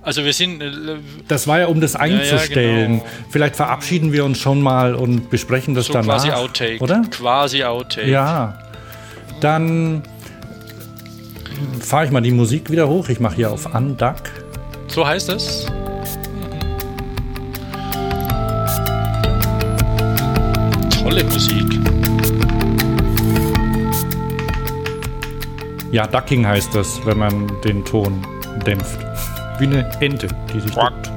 [0.03, 0.63] Also wir sind.
[0.63, 2.77] Äh, das war ja, um das einzustellen.
[2.77, 3.07] Ja, ja, genau.
[3.29, 6.15] Vielleicht verabschieden wir uns schon mal und besprechen das so danach.
[6.15, 6.81] Quasi Outtake.
[6.81, 7.03] Oder?
[7.11, 8.09] Quasi Outtake.
[8.09, 8.57] Ja.
[9.41, 10.05] Dann
[11.81, 13.09] fahre ich mal die Musik wieder hoch.
[13.09, 14.17] Ich mache hier auf Unduck.
[14.89, 15.67] So heißt es.
[21.03, 21.65] Tolle Musik.
[25.93, 28.27] Ja, Ducking heißt das, wenn man den Ton
[28.67, 28.99] dämpft.
[29.59, 31.11] Wie eine Ente, die sich duckt.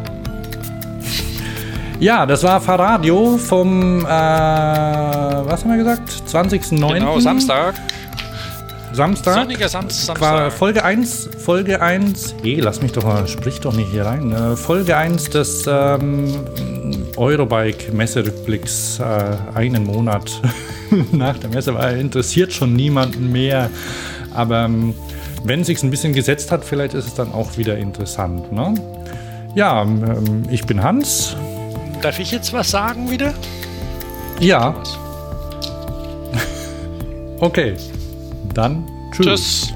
[2.00, 6.10] Ja, das war Fahrradio vom, äh, was haben wir gesagt?
[6.30, 6.94] 20.09.
[6.94, 7.74] Genau, Samstag.
[8.98, 9.36] Samstag.
[9.36, 10.52] Sonniger Samstag.
[10.52, 14.32] Folge 1, Folge 1, hey, lass mich doch mal, sprich doch nicht hier rein.
[14.32, 16.34] Äh, Folge 1 des ähm,
[17.16, 19.04] Eurobike-Messerückblicks, äh,
[19.54, 20.42] einen Monat
[21.12, 23.70] nach der Messe, weil interessiert schon niemanden mehr.
[24.34, 24.96] Aber ähm,
[25.44, 28.52] wenn es sich ein bisschen gesetzt hat, vielleicht ist es dann auch wieder interessant.
[28.52, 28.74] Ne?
[29.54, 31.36] Ja, ähm, ich bin Hans.
[32.02, 33.32] Darf ich jetzt was sagen wieder?
[34.40, 34.74] Ja.
[37.40, 37.76] okay.
[38.58, 39.28] Dann tschüss.
[39.28, 39.74] Tschüss.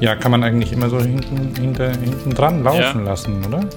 [0.00, 3.00] Ja, kann man eigentlich immer so hinten, hinter, hinten dran laufen ja.
[3.00, 3.68] lassen, oder?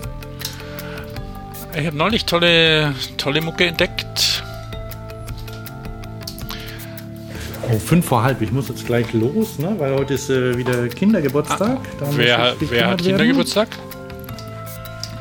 [1.75, 4.32] Ich habe neulich tolle, tolle Mucke entdeckt.
[7.71, 8.41] Oh, fünf vor halb.
[8.41, 9.75] Ich muss jetzt gleich los, ne?
[9.77, 11.77] weil heute ist äh, wieder Kindergeburtstag.
[12.01, 13.69] Ah, wer, wer hat Kindergeburtstag?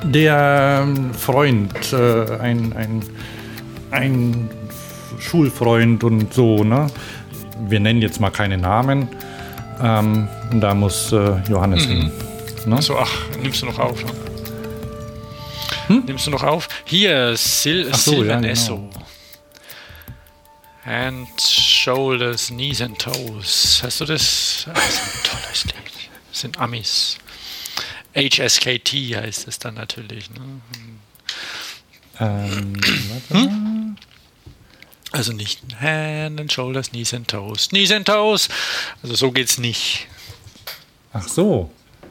[0.05, 3.02] Der ähm, Freund, äh, ein, ein,
[3.93, 4.51] ein
[5.20, 6.64] Schulfreund und so.
[6.64, 6.89] Ne?
[7.69, 9.09] Wir nennen jetzt mal keine Namen.
[9.81, 11.90] Ähm, da muss äh, Johannes mhm.
[11.90, 12.12] hin.
[12.66, 12.77] Ne?
[12.77, 14.05] Achso, ach, nimmst du noch auf?
[15.86, 16.05] Hm?
[16.06, 16.69] Nimmst du noch auf?
[16.85, 18.89] Hier, Sil so, Silvan ja, genau.
[20.85, 21.40] Hand,
[21.82, 23.80] Shoulders, Knees and Toes.
[23.82, 24.68] Hast du das?
[24.72, 25.74] Das ist ein tolles Lied.
[26.30, 27.18] Das sind Amis.
[28.14, 30.30] HSKT heißt es dann natürlich.
[30.30, 30.60] Ne?
[32.20, 32.80] Ähm,
[33.30, 33.96] hm?
[35.10, 37.70] Also nicht Hand and Shoulders, Knees and Toes.
[37.70, 38.48] Knees and Toes.
[39.02, 40.06] Also so geht's nicht.
[41.12, 41.68] Ach so.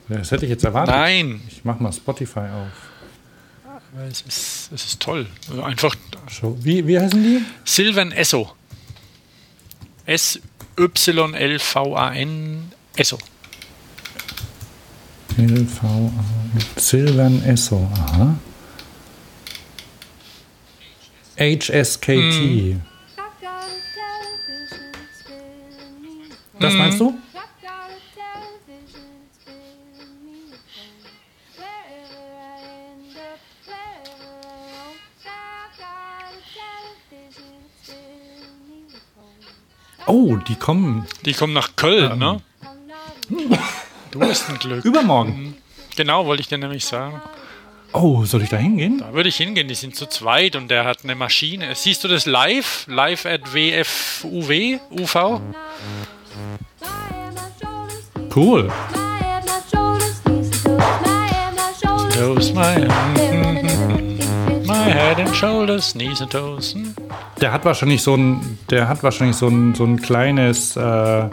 [0.10, 0.94] Das hätte ich jetzt erwartet.
[0.94, 1.40] Nein.
[1.50, 2.74] Ich mach mal Spotify auf.
[4.10, 5.28] Es ist, es ist toll.
[5.50, 5.96] Also einfach.
[6.58, 7.46] Wie, wie heißen die?
[7.64, 8.54] Sylvan Esso.
[10.12, 11.42] S-Y-L-V-A-N
[12.98, 13.18] Esso.
[15.38, 16.12] L-V-A.
[16.76, 18.36] Sylvan Esso, aha.
[21.38, 22.08] HSKT.
[22.08, 22.82] Hm.
[26.60, 27.18] Das meinst du?
[40.48, 41.06] Die kommen.
[41.26, 42.20] Die kommen nach Köln, ähm.
[42.20, 42.42] ne?
[44.12, 44.84] Du hast ein Glück.
[44.84, 45.56] Übermorgen.
[45.96, 47.22] Genau, wollte ich dir nämlich sagen.
[47.94, 49.00] Oh, soll ich da hingehen?
[49.00, 49.68] Da würde ich hingehen.
[49.68, 51.76] Die sind zu zweit und der hat eine Maschine.
[51.76, 52.86] Siehst du das live?
[52.88, 54.80] Live at WFUW?
[54.92, 55.42] UV?
[58.34, 58.72] Cool.
[62.14, 62.88] Toes my,
[64.66, 66.76] my head and shoulders, knees and toes.
[67.42, 71.30] Der hat wahrscheinlich so ein, der hat wahrscheinlich so ein, so ein kleines, äh,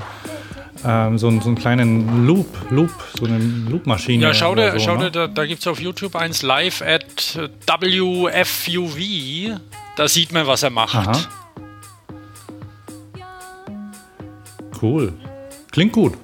[0.85, 4.23] ähm, so, so einen kleinen Loop, Loop, so eine Loopmaschine.
[4.23, 5.11] Ja, schau dir, so, schau ne?
[5.11, 9.59] da, da gibt es auf YouTube eins live at WFUV.
[9.97, 10.95] Da sieht man, was er macht.
[10.95, 11.13] Aha.
[14.81, 15.13] Cool.
[15.73, 16.15] Klingt gut.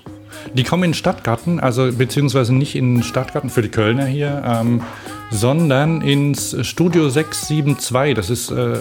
[0.54, 4.82] Die kommen in Stadtgarten, also beziehungsweise nicht in Stadtgarten für die Kölner hier, ähm,
[5.30, 8.14] sondern ins Studio 672.
[8.14, 8.78] Das ist äh,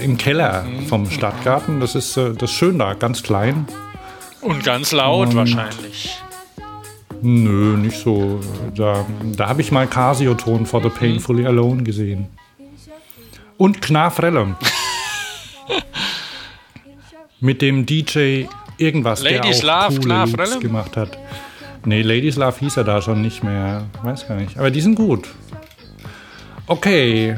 [0.00, 1.80] im Keller vom Stadtgarten.
[1.80, 3.66] Das ist, äh, das ist schön da, ganz klein.
[4.40, 6.18] Und ganz laut Und wahrscheinlich.
[7.22, 8.40] Nö, nicht so.
[8.76, 9.06] Da,
[9.36, 12.26] da habe ich mal Casio-Ton for the Painfully Alone gesehen.
[13.56, 14.56] Und Knafrellum.
[17.40, 18.44] Mit dem DJ
[18.76, 21.18] irgendwas, Ladies der auch Love, coole Loops gemacht hat.
[21.86, 23.86] Nee, Ladies Love hieß er da schon nicht mehr.
[24.02, 24.58] Weiß gar nicht.
[24.58, 25.28] Aber die sind gut.
[26.66, 27.36] Okay.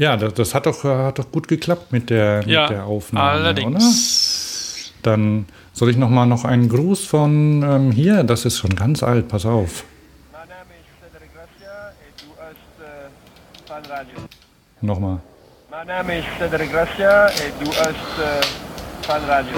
[0.00, 3.30] Ja, das, das hat, doch, hat doch gut geklappt mit der, ja, mit der Aufnahme,
[3.32, 4.94] allerdings.
[5.02, 5.10] oder?
[5.10, 5.44] Dann
[5.74, 9.28] soll ich noch mal noch einen Gruß von ähm, hier, das ist schon ganz alt,
[9.28, 9.84] pass auf.
[10.32, 14.18] Mein Name ist Cedric Gracia du hast äh, Fanradio.
[14.80, 15.20] Nochmal.
[15.70, 17.26] Mein Name ist Cedric Gracia
[17.62, 19.56] du hast äh, Fanradio.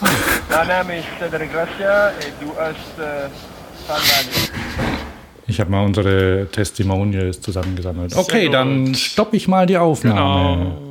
[0.50, 2.10] mein Name ist Cedric Gracia
[2.40, 3.28] du hast äh,
[3.86, 4.93] Fanradio.
[5.46, 8.16] Ich habe mal unsere Testimonials zusammengesammelt.
[8.16, 10.64] Okay, dann stoppe ich mal die Aufnahme.
[10.64, 10.83] Genau.